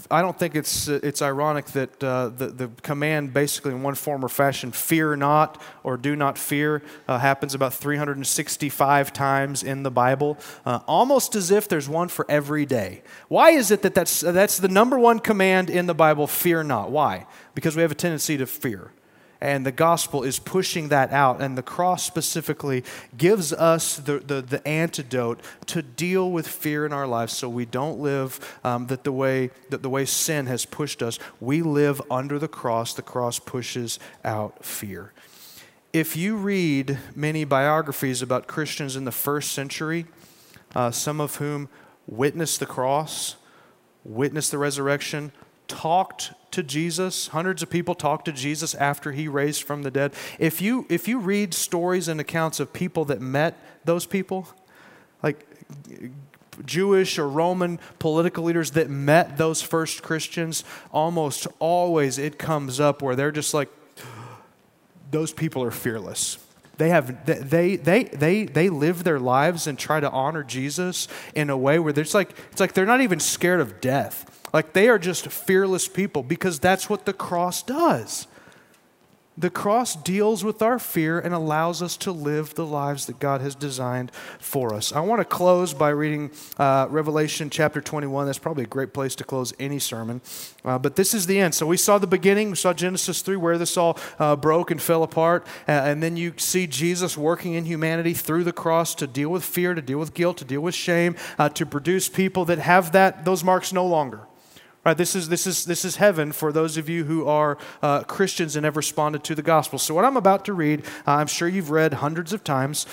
I 0.09 0.23
don't 0.23 0.39
think 0.39 0.55
it's, 0.55 0.89
uh, 0.89 1.01
it's 1.03 1.21
ironic 1.21 1.67
that 1.73 2.05
uh, 2.05 2.29
the, 2.29 2.47
the 2.47 2.69
command, 2.83 3.35
basically 3.35 3.73
in 3.73 3.83
one 3.83 3.97
form 3.97 4.25
or 4.25 4.29
fashion, 4.29 4.71
fear 4.71 5.17
not 5.17 5.61
or 5.83 5.97
do 5.97 6.15
not 6.15 6.39
fear, 6.39 6.81
uh, 7.09 7.19
happens 7.19 7.53
about 7.53 7.75
365 7.75 9.13
times 9.13 9.65
in 9.65 9.83
the 9.83 9.91
Bible, 9.91 10.39
uh, 10.65 10.79
almost 10.87 11.35
as 11.35 11.51
if 11.51 11.67
there's 11.67 11.89
one 11.89 12.07
for 12.07 12.25
every 12.29 12.65
day. 12.65 13.03
Why 13.27 13.51
is 13.51 13.73
it 13.73 13.83
that 13.83 13.97
that's, 13.97 14.21
that's 14.21 14.59
the 14.59 14.69
number 14.69 14.97
one 14.97 15.19
command 15.19 15.71
in 15.71 15.87
the 15.87 15.95
Bible, 15.95 16.29
fear 16.29 16.63
not? 16.63 16.93
Why? 16.93 17.27
Because 17.57 17.75
we 17.75 17.83
have 17.83 17.91
a 17.91 17.97
tendency 17.97 18.37
to 18.37 18.47
fear. 18.47 18.93
And 19.41 19.65
the 19.65 19.73
gospel 19.73 20.23
is 20.23 20.39
pushing 20.39 20.89
that 20.89 21.13
out. 21.13 21.41
And 21.41 21.57
the 21.57 21.63
cross 21.63 22.05
specifically 22.05 22.85
gives 23.17 23.53
us 23.53 23.97
the, 23.97 24.19
the, 24.19 24.43
the 24.43 24.67
antidote 24.69 25.41
to 25.67 25.83
deal 25.83 26.31
with 26.31 26.47
fear 26.47 26.85
in 26.85 26.93
our 26.93 27.07
lives 27.07 27.37
so 27.37 27.49
we 27.49 27.65
don't 27.65 28.01
live 28.01 28.59
um, 28.65 28.87
that, 28.89 29.05
the 29.05 29.13
way, 29.13 29.51
that 29.71 29.83
the 29.83 29.89
way 29.89 30.05
sin 30.05 30.47
has 30.47 30.67
pushed 30.67 31.03
us. 31.03 31.19
We 31.41 31.63
live 31.63 32.03
under 32.11 32.39
the 32.39 32.49
cross. 32.49 32.93
The 32.93 33.03
cross 33.03 33.39
pushes 33.39 33.99
out 34.25 34.65
fear. 34.65 35.13
If 35.93 36.17
you 36.17 36.37
read 36.37 36.99
many 37.17 37.45
biographies 37.45 38.23
about 38.23 38.47
Christians 38.47 38.95
in 38.95 39.05
the 39.05 39.13
first 39.13 39.53
century, 39.53 40.07
uh, 40.75 40.91
some 40.91 41.21
of 41.21 41.37
whom 41.37 41.69
witnessed 42.07 42.61
the 42.61 42.67
cross, 42.67 43.37
witnessed 44.05 44.51
the 44.51 44.59
resurrection, 44.59 45.33
talked 45.67 46.33
to 46.53 46.63
Jesus. 46.63 47.29
Hundreds 47.29 47.63
of 47.63 47.71
people 47.71 47.95
talked 47.95 48.25
to 48.27 48.33
Jesus 48.33 48.75
after 48.75 49.13
he 49.13 49.29
raised 49.29 49.63
from 49.63 49.83
the 49.83 49.91
dead. 49.91 50.13
If 50.39 50.61
you, 50.61 50.87
if 50.89 51.09
you 51.09 51.19
read 51.19 51.55
stories 51.55 52.09
and 52.09 52.21
accounts 52.21 52.61
of 52.61 52.73
people 52.73 53.05
that 53.07 53.21
met 53.21 53.57
those 53.85 54.07
people, 54.07 54.49
like 55.23 55.47
Jewish 56.65 57.19
or 57.19 57.29
Roman 57.29 57.79
political 57.99 58.45
leaders 58.45 58.73
that 58.73 58.91
met 58.91 59.37
those 59.37 59.63
first 59.63 60.03
Christians, 60.03 60.65
almost 60.93 61.47
always 61.59 62.19
it 62.19 62.39
comes 62.39 62.81
up 62.81 63.03
where 63.03 63.17
they're 63.17 63.33
just 63.33 63.55
like, 63.55 63.69
those 65.11 65.33
people 65.33 65.63
are 65.63 65.71
fearless. 65.71 66.39
They, 66.81 66.89
have, 66.89 67.27
they, 67.27 67.77
they, 67.77 68.05
they, 68.05 68.45
they 68.47 68.71
live 68.71 69.05
their 69.05 69.21
lives 69.21 69.67
and 69.67 69.79
try 69.79 70.01
to 70.01 70.11
honor 70.11 70.43
Jesus 70.43 71.09
in 71.35 71.51
a 71.51 71.57
way 71.57 71.79
where 71.79 71.93
there's 71.93 72.15
like, 72.15 72.31
it's 72.51 72.59
like 72.59 72.73
they're 72.73 72.87
not 72.87 73.03
even 73.03 73.21
scared 73.21 73.61
of 73.61 73.83
death. 73.83 74.49
Like 74.55 74.73
they 74.73 74.89
are 74.89 74.99
just 74.99 75.27
fearless 75.29 75.89
people 75.89 76.23
because 76.23 76.59
that's 76.59 76.89
what 76.89 77.05
the 77.05 77.13
cross 77.13 77.63
does. 77.63 78.27
The 79.41 79.49
cross 79.49 79.97
deals 79.97 80.45
with 80.45 80.61
our 80.61 80.79
fear 80.79 81.19
and 81.19 81.33
allows 81.33 81.81
us 81.81 81.97
to 81.99 82.13
live 82.13 82.55
the 82.57 82.67
lives 82.67 83.07
that 83.07 83.19
God 83.19 83.41
has 83.41 83.55
designed 83.55 84.13
for 84.39 84.75
us. 84.75 84.93
I 84.93 85.01
want 85.01 85.21
to 85.21 85.25
close 85.25 85.73
by 85.73 85.89
reading 85.89 86.31
uh, 86.59 86.89
Revelation 86.91 87.49
chapter 87.49 87.81
21. 87.81 88.27
That's 88.27 88.39
probably 88.39 88.65
a 88.65 88.67
great 88.67 88.93
place 88.93 89.15
to 89.15 89.25
close 89.25 89.55
any 89.59 89.79
sermon. 89.79 90.21
Uh, 90.63 90.79
but 90.79 90.97
this 90.97 91.15
is 91.15 91.25
the 91.25 91.41
end. 91.41 91.55
So 91.55 91.65
we 91.65 91.79
saw 91.79 91.97
the 91.97 92.07
beginning, 92.07 92.51
we 92.51 92.57
saw 92.57 92.75
Genesis 92.75 93.23
3, 93.23 93.37
where 93.37 93.57
this 93.57 93.79
all 93.79 93.99
uh, 94.19 94.37
broke 94.37 94.71
and 94.71 94.81
fell 94.81 95.03
apart. 95.03 95.47
And 95.67 96.03
then 96.03 96.19
you 96.19 96.35
see 96.37 96.67
Jesus 96.67 97.17
working 97.17 97.55
in 97.55 97.65
humanity 97.65 98.13
through 98.13 98.45
the 98.45 98.53
cross 98.53 98.95
to 98.97 99.07
deal 99.07 99.31
with 99.31 99.43
fear, 99.43 99.73
to 99.73 99.81
deal 99.81 99.99
with 99.99 100.13
guilt, 100.13 100.37
to 100.39 100.45
deal 100.45 100.61
with 100.61 100.75
shame, 100.75 101.17
uh, 101.39 101.49
to 101.49 101.65
produce 101.65 102.11
people 102.11 102.45
that 102.45 102.59
have 102.59 102.93
that, 102.93 103.25
those 103.25 103.43
marks 103.43 103.73
no 103.73 103.87
longer. 103.87 104.21
Right, 104.83 104.97
this 104.97 105.15
is, 105.15 105.29
this, 105.29 105.47
is, 105.47 105.67
this 105.67 105.85
is 105.85 105.97
heaven 105.97 106.33
for 106.33 106.53
those 106.53 106.79
of 106.79 106.89
you 106.89 107.05
who 107.05 107.27
are 107.27 107.59
uh, 107.83 108.03
Christians 108.05 108.57
and 108.57 108.65
have 108.65 108.79
responded 108.79 109.23
to 109.25 109.35
the 109.35 109.43
gospel. 109.43 109.79
So, 109.79 109.95
what 109.95 110.07
I'm 110.07 110.17
about 110.17 110.47
to 110.47 110.55
read, 110.55 110.87
uh, 111.07 111.13
I'm 111.13 111.27
sure 111.27 111.49
you've 111.49 111.71
read 111.71 111.95
hundreds 111.95 112.33
of 112.33 112.45
times. 112.45 112.87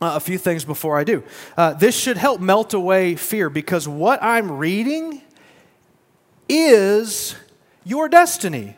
Uh, 0.00 0.12
a 0.14 0.20
few 0.20 0.38
things 0.38 0.64
before 0.64 0.96
I 0.96 1.02
do. 1.02 1.24
Uh, 1.56 1.74
this 1.74 1.98
should 1.98 2.16
help 2.16 2.40
melt 2.40 2.72
away 2.72 3.16
fear 3.16 3.50
because 3.50 3.88
what 3.88 4.22
I'm 4.22 4.52
reading 4.52 5.22
is 6.48 7.34
your 7.84 8.08
destiny, 8.08 8.76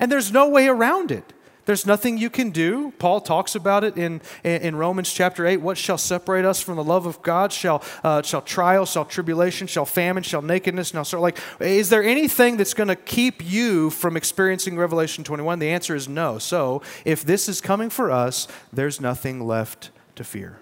and 0.00 0.10
there's 0.10 0.32
no 0.32 0.48
way 0.48 0.66
around 0.66 1.12
it. 1.12 1.33
There's 1.66 1.86
nothing 1.86 2.18
you 2.18 2.30
can 2.30 2.50
do. 2.50 2.92
Paul 2.98 3.20
talks 3.20 3.54
about 3.54 3.84
it 3.84 3.96
in, 3.96 4.20
in 4.42 4.76
Romans 4.76 5.12
chapter 5.12 5.46
8. 5.46 5.58
What 5.58 5.78
shall 5.78 5.98
separate 5.98 6.44
us 6.44 6.60
from 6.60 6.76
the 6.76 6.84
love 6.84 7.06
of 7.06 7.22
God? 7.22 7.52
Shall, 7.52 7.82
uh, 8.02 8.22
shall 8.22 8.42
trial, 8.42 8.86
shall 8.86 9.04
tribulation, 9.04 9.66
shall 9.66 9.86
famine, 9.86 10.22
shall 10.22 10.42
nakedness? 10.42 10.92
Now, 10.92 11.02
so 11.02 11.20
like, 11.20 11.38
is 11.60 11.90
there 11.90 12.02
anything 12.02 12.56
that's 12.56 12.74
going 12.74 12.88
to 12.88 12.96
keep 12.96 13.44
you 13.44 13.90
from 13.90 14.16
experiencing 14.16 14.76
Revelation 14.76 15.24
21? 15.24 15.58
The 15.58 15.70
answer 15.70 15.94
is 15.94 16.08
no. 16.08 16.38
So, 16.38 16.82
if 17.04 17.24
this 17.24 17.48
is 17.48 17.60
coming 17.60 17.90
for 17.90 18.10
us, 18.10 18.46
there's 18.72 19.00
nothing 19.00 19.46
left 19.46 19.90
to 20.16 20.24
fear. 20.24 20.58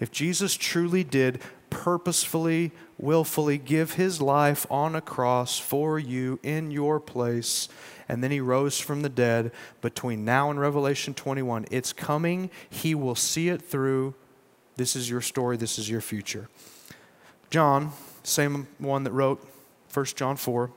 If 0.00 0.10
Jesus 0.10 0.54
truly 0.56 1.04
did 1.04 1.40
purposefully, 1.70 2.72
willfully 2.98 3.56
give 3.56 3.94
his 3.94 4.20
life 4.20 4.66
on 4.70 4.94
a 4.94 5.00
cross 5.00 5.58
for 5.58 5.98
you 5.98 6.38
in 6.42 6.70
your 6.70 7.00
place, 7.00 7.68
and 8.12 8.22
then 8.22 8.30
he 8.30 8.40
rose 8.40 8.78
from 8.78 9.00
the 9.00 9.08
dead 9.08 9.50
between 9.80 10.22
now 10.22 10.50
and 10.50 10.60
Revelation 10.60 11.14
21. 11.14 11.64
It's 11.70 11.94
coming. 11.94 12.50
He 12.68 12.94
will 12.94 13.14
see 13.14 13.48
it 13.48 13.62
through. 13.62 14.12
This 14.76 14.94
is 14.94 15.08
your 15.08 15.22
story. 15.22 15.56
This 15.56 15.78
is 15.78 15.88
your 15.88 16.02
future. 16.02 16.50
John, 17.48 17.92
same 18.22 18.66
one 18.76 19.04
that 19.04 19.12
wrote 19.12 19.42
1 19.94 20.04
John 20.14 20.36
4, 20.36 20.70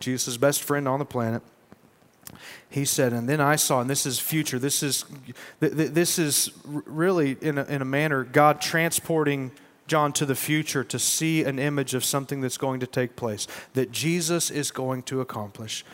Jesus' 0.00 0.36
best 0.36 0.60
friend 0.64 0.88
on 0.88 0.98
the 0.98 1.04
planet. 1.04 1.40
He 2.68 2.84
said, 2.84 3.12
and 3.12 3.28
then 3.28 3.40
I 3.40 3.54
saw, 3.54 3.80
and 3.80 3.88
this 3.88 4.04
is 4.04 4.18
future, 4.18 4.58
this 4.58 4.82
is, 4.82 5.04
this 5.60 6.18
is 6.18 6.50
really, 6.64 7.36
in 7.40 7.58
a, 7.58 7.64
in 7.66 7.80
a 7.80 7.84
manner, 7.84 8.24
God 8.24 8.60
transporting 8.60 9.52
John 9.88 10.12
to 10.12 10.26
the 10.26 10.34
future 10.36 10.84
to 10.84 10.98
see 10.98 11.42
an 11.42 11.58
image 11.58 11.94
of 11.94 12.04
something 12.04 12.40
that's 12.40 12.58
going 12.58 12.80
to 12.80 12.86
take 12.86 13.16
place, 13.16 13.48
that 13.72 13.90
Jesus 13.90 14.50
is 14.50 14.70
going 14.70 15.02
to 15.04 15.20
accomplish. 15.20 15.84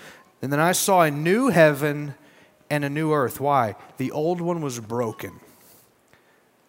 And 0.43 0.53
then 0.53 0.61
I 0.61 0.73
saw 0.73 1.03
a 1.03 1.11
new 1.11 1.49
heaven 1.49 2.15
and 2.69 2.85
a 2.85 2.91
new 2.91 3.13
earth. 3.13 3.41
Why? 3.41 3.77
The 3.97 4.11
old 4.11 4.41
one 4.41 4.61
was 4.61 4.81
broken. 4.81 5.41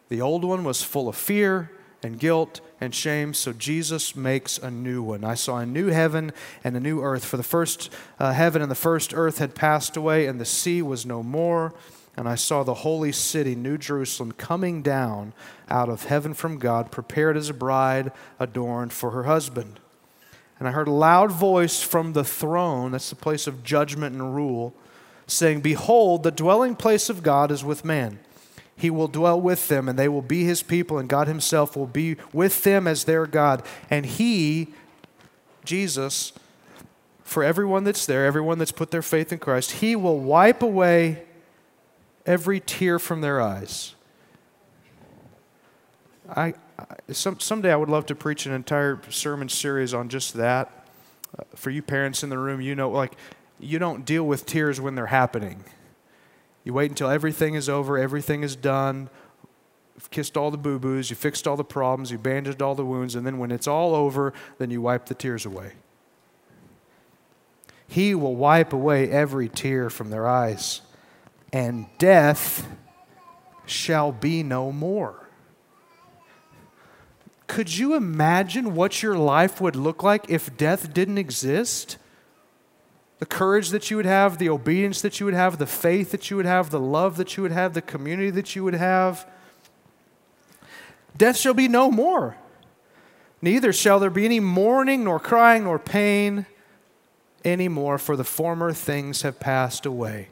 The 0.07 0.21
old 0.21 0.45
one 0.45 0.63
was 0.63 0.83
full 0.83 1.09
of 1.09 1.15
fear 1.15 1.71
and 2.03 2.19
guilt 2.19 2.61
and 2.79 2.93
shame, 2.93 3.33
so 3.33 3.51
Jesus 3.51 4.15
makes 4.15 4.59
a 4.59 4.69
new 4.69 5.01
one. 5.01 5.23
I 5.23 5.33
saw 5.33 5.57
a 5.57 5.65
new 5.65 5.87
heaven 5.87 6.31
and 6.63 6.77
a 6.77 6.79
new 6.79 7.01
earth. 7.01 7.25
For 7.25 7.37
the 7.37 7.43
first 7.43 7.91
uh, 8.19 8.33
heaven 8.33 8.61
and 8.61 8.69
the 8.69 8.75
first 8.75 9.13
earth 9.15 9.39
had 9.39 9.55
passed 9.55 9.97
away, 9.97 10.27
and 10.27 10.39
the 10.39 10.45
sea 10.45 10.81
was 10.81 11.05
no 11.05 11.23
more 11.23 11.73
and 12.17 12.29
I 12.29 12.35
saw 12.35 12.63
the 12.63 12.73
holy 12.73 13.11
city, 13.11 13.55
New 13.55 13.77
Jerusalem, 13.77 14.31
coming 14.31 14.81
down 14.81 15.33
out 15.69 15.89
of 15.89 16.05
heaven 16.05 16.33
from 16.33 16.59
God, 16.59 16.91
prepared 16.91 17.35
as 17.35 17.49
a 17.49 17.53
bride 17.53 18.11
adorned 18.39 18.93
for 18.93 19.11
her 19.11 19.23
husband. 19.23 19.79
And 20.57 20.67
I 20.67 20.71
heard 20.71 20.87
a 20.87 20.91
loud 20.91 21.31
voice 21.31 21.81
from 21.81 22.13
the 22.13 22.23
throne, 22.23 22.91
that's 22.91 23.09
the 23.09 23.15
place 23.15 23.47
of 23.47 23.63
judgment 23.63 24.15
and 24.15 24.33
rule, 24.33 24.73
saying, 25.27 25.61
Behold, 25.61 26.23
the 26.23 26.31
dwelling 26.31 26.75
place 26.75 27.09
of 27.09 27.23
God 27.23 27.51
is 27.51 27.65
with 27.65 27.83
man. 27.83 28.19
He 28.77 28.89
will 28.89 29.07
dwell 29.07 29.39
with 29.39 29.67
them, 29.67 29.89
and 29.89 29.99
they 29.99 30.07
will 30.07 30.21
be 30.21 30.45
his 30.45 30.63
people, 30.63 30.97
and 30.97 31.09
God 31.09 31.27
himself 31.27 31.75
will 31.75 31.87
be 31.87 32.15
with 32.31 32.63
them 32.63 32.87
as 32.87 33.03
their 33.03 33.25
God. 33.25 33.63
And 33.89 34.05
he, 34.05 34.67
Jesus, 35.65 36.31
for 37.23 37.43
everyone 37.43 37.83
that's 37.83 38.05
there, 38.05 38.25
everyone 38.25 38.57
that's 38.57 38.71
put 38.71 38.91
their 38.91 39.01
faith 39.01 39.33
in 39.33 39.39
Christ, 39.39 39.73
he 39.73 39.95
will 39.95 40.19
wipe 40.19 40.61
away 40.61 41.24
every 42.25 42.59
tear 42.59 42.99
from 42.99 43.21
their 43.21 43.41
eyes. 43.41 43.95
I, 46.29 46.53
I 46.79 46.85
some, 47.11 47.39
someday 47.39 47.71
I 47.71 47.75
would 47.75 47.89
love 47.89 48.05
to 48.07 48.15
preach 48.15 48.45
an 48.45 48.53
entire 48.53 48.99
sermon 49.09 49.49
series 49.49 49.93
on 49.93 50.09
just 50.09 50.33
that. 50.35 50.87
Uh, 51.37 51.43
for 51.55 51.69
you 51.69 51.81
parents 51.81 52.23
in 52.23 52.29
the 52.29 52.37
room, 52.37 52.61
you 52.61 52.75
know, 52.75 52.89
like, 52.89 53.13
you 53.59 53.79
don't 53.79 54.05
deal 54.05 54.23
with 54.23 54.45
tears 54.45 54.81
when 54.81 54.95
they're 54.95 55.05
happening. 55.07 55.63
You 56.63 56.73
wait 56.73 56.89
until 56.89 57.09
everything 57.09 57.53
is 57.53 57.69
over, 57.69 57.97
everything 57.97 58.41
is 58.41 58.55
done, 58.55 59.09
you've 59.95 60.09
kissed 60.09 60.35
all 60.35 60.49
the 60.49 60.57
boo 60.57 60.79
boos, 60.79 61.09
you 61.09 61.15
fixed 61.15 61.47
all 61.47 61.55
the 61.55 61.63
problems, 61.63 62.11
you 62.11 62.17
bandaged 62.17 62.61
all 62.61 62.73
the 62.73 62.85
wounds, 62.85 63.15
and 63.15 63.25
then 63.25 63.37
when 63.37 63.51
it's 63.51 63.67
all 63.67 63.93
over, 63.93 64.33
then 64.57 64.71
you 64.71 64.81
wipe 64.81 65.05
the 65.05 65.13
tears 65.13 65.45
away. 65.45 65.73
He 67.87 68.15
will 68.15 68.35
wipe 68.35 68.73
away 68.73 69.11
every 69.11 69.47
tear 69.47 69.91
from 69.91 70.09
their 70.09 70.27
eyes 70.27 70.81
and 71.55 71.85
death 71.97 72.67
shall 73.65 74.11
be 74.11 74.43
no 74.43 74.73
more. 74.73 75.29
Could 77.47 77.77
you 77.77 77.95
imagine 77.95 78.75
what 78.75 79.01
your 79.01 79.17
life 79.17 79.61
would 79.61 79.77
look 79.77 80.03
like 80.03 80.29
if 80.29 80.57
death 80.57 80.93
didn't 80.93 81.17
exist? 81.17 81.97
The 83.19 83.25
courage 83.25 83.69
that 83.69 83.89
you 83.89 83.95
would 83.95 84.05
have, 84.05 84.37
the 84.37 84.49
obedience 84.49 85.01
that 85.01 85.21
you 85.21 85.25
would 85.27 85.33
have, 85.33 85.57
the 85.57 85.65
faith 85.65 86.11
that 86.11 86.29
you 86.29 86.35
would 86.35 86.45
have, 86.45 86.71
the 86.71 86.79
love 86.79 87.15
that 87.15 87.37
you 87.37 87.43
would 87.43 87.53
have, 87.53 87.73
the 87.73 87.81
community 87.81 88.31
that 88.31 88.53
you 88.53 88.65
would 88.65 88.73
have. 88.73 89.25
Death 91.15 91.37
shall 91.37 91.53
be 91.53 91.69
no 91.69 91.89
more. 91.89 92.35
Neither 93.41 93.71
shall 93.71 94.01
there 94.01 94.09
be 94.09 94.25
any 94.25 94.41
mourning, 94.41 95.05
nor 95.05 95.21
crying, 95.21 95.63
nor 95.63 95.79
pain 95.79 96.47
anymore, 97.45 97.97
for 97.97 98.17
the 98.17 98.25
former 98.25 98.73
things 98.73 99.21
have 99.21 99.39
passed 99.39 99.85
away. 99.85 100.31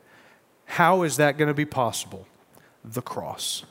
How 0.73 1.03
is 1.03 1.17
that 1.17 1.37
going 1.37 1.49
to 1.49 1.53
be 1.53 1.65
possible? 1.65 2.25
The 2.83 3.03
cross. 3.03 3.63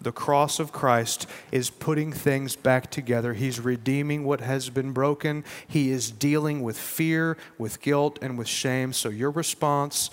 The 0.00 0.10
cross 0.10 0.58
of 0.58 0.72
Christ 0.72 1.28
is 1.52 1.70
putting 1.70 2.12
things 2.12 2.56
back 2.56 2.90
together. 2.90 3.34
He's 3.34 3.60
redeeming 3.60 4.24
what 4.24 4.40
has 4.40 4.68
been 4.68 4.90
broken. 4.90 5.44
He 5.68 5.92
is 5.92 6.10
dealing 6.10 6.62
with 6.62 6.76
fear, 6.76 7.36
with 7.56 7.80
guilt, 7.80 8.18
and 8.20 8.36
with 8.36 8.48
shame. 8.48 8.92
So 8.92 9.10
your 9.10 9.30
response 9.30 10.10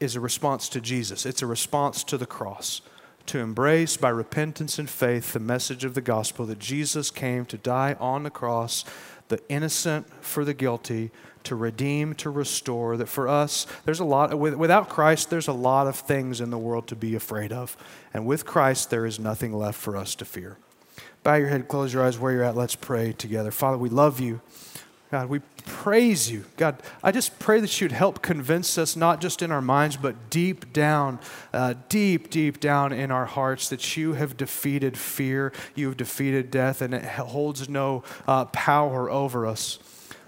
is 0.00 0.16
a 0.16 0.20
response 0.20 0.70
to 0.70 0.80
Jesus, 0.80 1.26
it's 1.26 1.42
a 1.42 1.46
response 1.46 2.02
to 2.04 2.16
the 2.16 2.24
cross. 2.24 2.80
To 3.26 3.38
embrace 3.40 3.98
by 3.98 4.08
repentance 4.08 4.78
and 4.78 4.88
faith 4.88 5.34
the 5.34 5.38
message 5.38 5.84
of 5.84 5.92
the 5.92 6.00
gospel 6.00 6.46
that 6.46 6.58
Jesus 6.58 7.10
came 7.10 7.44
to 7.44 7.58
die 7.58 7.94
on 8.00 8.22
the 8.22 8.30
cross, 8.30 8.86
the 9.28 9.42
innocent 9.50 10.06
for 10.24 10.46
the 10.46 10.54
guilty, 10.54 11.10
to 11.44 11.54
redeem, 11.54 12.14
to 12.14 12.30
restore. 12.30 12.96
That 12.96 13.08
for 13.08 13.28
us, 13.28 13.66
there's 13.84 14.00
a 14.00 14.04
lot, 14.04 14.38
without 14.38 14.88
Christ, 14.88 15.30
there's 15.30 15.48
a 15.48 15.52
lot 15.52 15.86
of 15.86 15.96
things 15.96 16.40
in 16.40 16.50
the 16.50 16.58
world 16.58 16.86
to 16.88 16.96
be 16.96 17.14
afraid 17.14 17.52
of. 17.52 17.76
And 18.12 18.26
with 18.26 18.44
Christ, 18.44 18.90
there 18.90 19.06
is 19.06 19.18
nothing 19.18 19.52
left 19.52 19.78
for 19.78 19.96
us 19.96 20.14
to 20.16 20.24
fear. 20.24 20.56
Bow 21.22 21.34
your 21.34 21.48
head, 21.48 21.68
close 21.68 21.92
your 21.92 22.04
eyes 22.04 22.18
where 22.18 22.32
you're 22.32 22.44
at. 22.44 22.56
Let's 22.56 22.76
pray 22.76 23.12
together. 23.12 23.50
Father, 23.50 23.76
we 23.76 23.88
love 23.88 24.20
you. 24.20 24.40
God, 25.10 25.28
we 25.28 25.40
praise 25.66 26.30
you. 26.30 26.44
God, 26.56 26.76
I 27.02 27.10
just 27.10 27.40
pray 27.40 27.58
that 27.60 27.80
you'd 27.80 27.90
help 27.90 28.22
convince 28.22 28.78
us, 28.78 28.94
not 28.94 29.20
just 29.20 29.42
in 29.42 29.50
our 29.50 29.60
minds, 29.60 29.96
but 29.96 30.30
deep 30.30 30.72
down, 30.72 31.18
uh, 31.52 31.74
deep, 31.88 32.30
deep 32.30 32.60
down 32.60 32.92
in 32.92 33.10
our 33.10 33.26
hearts, 33.26 33.68
that 33.70 33.96
you 33.96 34.12
have 34.12 34.36
defeated 34.36 34.96
fear, 34.96 35.52
you 35.74 35.88
have 35.88 35.96
defeated 35.96 36.52
death, 36.52 36.80
and 36.80 36.94
it 36.94 37.04
holds 37.04 37.68
no 37.68 38.04
uh, 38.28 38.44
power 38.46 39.10
over 39.10 39.46
us. 39.46 39.80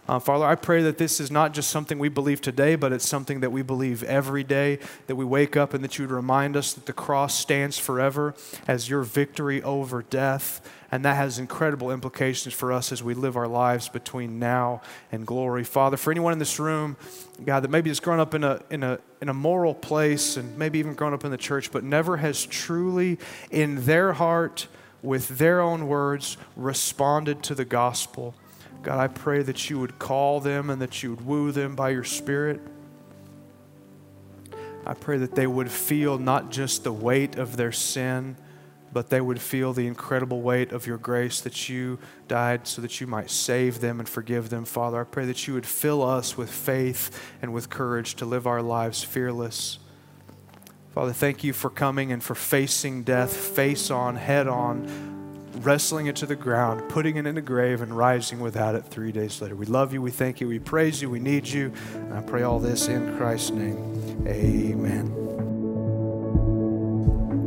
Uh, 0.09 0.18
Father, 0.18 0.44
I 0.44 0.57
pray 0.57 0.82
that 0.82 0.98
this 0.98 1.20
is 1.20 1.30
not 1.30 1.55
just 1.55 1.70
something 1.70 1.96
we 1.96 2.09
believe 2.09 2.40
today, 2.40 2.74
but 2.74 2.92
it's 2.92 3.09
something 3.09 3.38
that 3.38 3.53
we 3.53 3.62
believe 3.62 4.03
every 4.03 4.42
day, 4.42 4.80
that 5.07 5.14
we 5.14 5.24
wake 5.24 5.57
up 5.57 5.74
and 5.74 5.84
that 5.84 5.96
you 5.96 6.03
would 6.05 6.11
remind 6.11 6.57
us 6.57 6.72
that 6.72 6.86
the 6.86 6.92
cross 6.92 7.38
stands 7.38 7.78
forever 7.78 8.34
as 8.66 8.88
your 8.88 9.03
victory 9.03 9.62
over 9.62 10.03
death. 10.03 10.61
And 10.90 11.05
that 11.05 11.14
has 11.14 11.38
incredible 11.38 11.92
implications 11.92 12.53
for 12.53 12.72
us 12.72 12.90
as 12.90 13.00
we 13.00 13.14
live 13.14 13.36
our 13.36 13.46
lives 13.46 13.88
between 13.88 14.40
now 14.40 14.82
and 15.12 15.24
glory. 15.24 15.62
Father, 15.62 15.96
for 15.96 16.11
anyone 16.11 16.32
in 16.32 16.40
this 16.40 16.59
room, 16.59 16.96
God, 17.44 17.61
that 17.61 17.70
maybe 17.70 17.88
has 17.88 18.00
grown 18.00 18.18
up 18.18 18.34
in 18.34 18.42
a, 18.42 18.61
in 18.70 18.82
a, 18.82 18.98
in 19.20 19.28
a 19.28 19.34
moral 19.34 19.72
place 19.72 20.36
and 20.36 20.59
maybe 20.59 20.80
even 20.80 20.94
grown 20.94 21.14
up 21.14 21.24
in 21.24 21.30
the 21.30 21.38
church, 21.38 21.70
but 21.70 21.84
never 21.84 22.16
has 22.16 22.44
truly 22.44 23.18
in 23.53 23.84
their 23.84 24.14
heart, 24.14 24.66
with 25.00 25.38
their 25.38 25.61
own 25.61 25.86
words, 25.86 26.36
responded 26.57 27.42
to 27.44 27.55
the 27.55 27.64
gospel. 27.64 28.34
God, 28.83 28.99
I 28.99 29.07
pray 29.07 29.43
that 29.43 29.70
you 29.70 29.78
would 29.78 29.99
call 29.99 30.41
them 30.41 30.68
and 30.68 30.83
that 30.83 31.03
you 31.03 31.11
would 31.11 31.24
woo 31.24 31.53
them 31.53 31.76
by 31.76 31.91
your 31.91 32.05
Spirit. 32.05 32.61
I 34.85 34.95
pray 34.95 35.18
that 35.18 35.37
they 35.37 35.47
would 35.47 35.70
feel 35.70 36.18
not 36.18 36.51
just 36.51 36.83
the 36.83 36.93
weight 36.93 37.37
of 37.37 37.57
their 37.57 37.70
sin, 37.70 38.37
but 38.93 39.09
they 39.09 39.20
would 39.20 39.41
feel 39.41 39.72
the 39.72 39.87
incredible 39.87 40.43
weight 40.43 40.72
of 40.72 40.87
your 40.87 40.99
grace 40.99 41.41
that 41.43 41.68
you 41.68 42.01
died 42.26 42.66
so 42.66 42.83
that 42.83 43.01
you 43.01 43.07
might 43.07 43.30
save 43.30 43.80
them 43.80 44.01
and 44.01 44.09
forgive 44.09 44.51
them, 44.51 44.64
Father. 44.64 45.01
I 45.01 45.05
pray 45.05 45.26
that 45.26 45.47
you 45.47 45.55
would 45.55 45.64
fill 45.64 46.03
us 46.03 46.37
with 46.37 46.51
faith 46.51 47.33
and 47.41 47.53
with 47.53 47.70
courage 47.70 48.16
to 48.16 48.26
live 48.26 48.49
our 48.49 48.61
lives 48.61 49.05
fearless. 49.05 49.78
Father, 50.93 51.12
thank 51.12 51.45
you 51.45 51.53
for 51.53 51.70
coming 51.70 52.11
and 52.11 52.22
for 52.22 52.35
facing 52.35 53.05
death 53.05 53.35
face 53.35 53.91
on, 53.91 54.16
head 54.16 54.49
on 54.49 55.22
wrestling 55.57 56.07
it 56.07 56.16
to 56.16 56.26
the 56.26 56.36
ground, 56.36 56.88
putting 56.88 57.16
it 57.16 57.26
in 57.26 57.34
the 57.34 57.42
grave, 57.42 57.80
and 57.80 57.96
rising 57.96 58.40
without 58.40 58.74
it 58.74 58.84
three 58.84 59.12
days 59.12 59.40
later. 59.40 59.55
We 59.55 59.66
love 59.66 59.92
you, 59.92 60.03
we 60.03 60.11
thank 60.11 60.40
you, 60.40 60.48
we 60.48 60.59
praise 60.59 61.03
you, 61.03 61.11
we 61.11 61.20
need 61.20 61.46
you. 61.46 61.72
And 61.94 62.14
I 62.14 62.22
pray 62.22 62.42
all 62.42 62.59
this 62.59 62.88
in 62.88 63.16
Christ's 63.16 63.50
name. 63.50 64.26
Amen. 64.26 65.22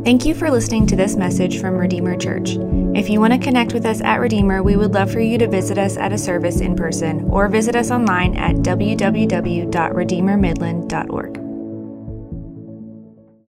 Thank 0.06 0.26
you 0.26 0.36
for 0.36 0.51
listening 0.51 0.86
to 0.88 0.95
this 0.95 1.16
message 1.16 1.60
from 1.60 1.76
Redeemer 1.76 2.16
Church. 2.16 2.58
If 2.95 3.10
you 3.10 3.20
want 3.20 3.34
to 3.34 3.39
connect 3.39 3.74
with 3.74 3.88
us 3.88 4.01
at 4.01 4.20
Redeemer, 4.20 4.62
we 4.62 4.76
would 4.76 4.93
love 4.93 5.12
for 5.12 5.20
you 5.20 5.39
to 5.39 5.47
visit 5.47 5.80
us 5.80 5.97
at 5.97 6.14
a 6.14 6.18
service 6.18 6.62
in 6.62 6.76
person 6.76 7.28
or 7.32 7.47
visit 7.47 7.76
us 7.76 7.89
online 7.89 8.38
at 8.38 8.58
www.redeemermidland.org. 8.58 11.45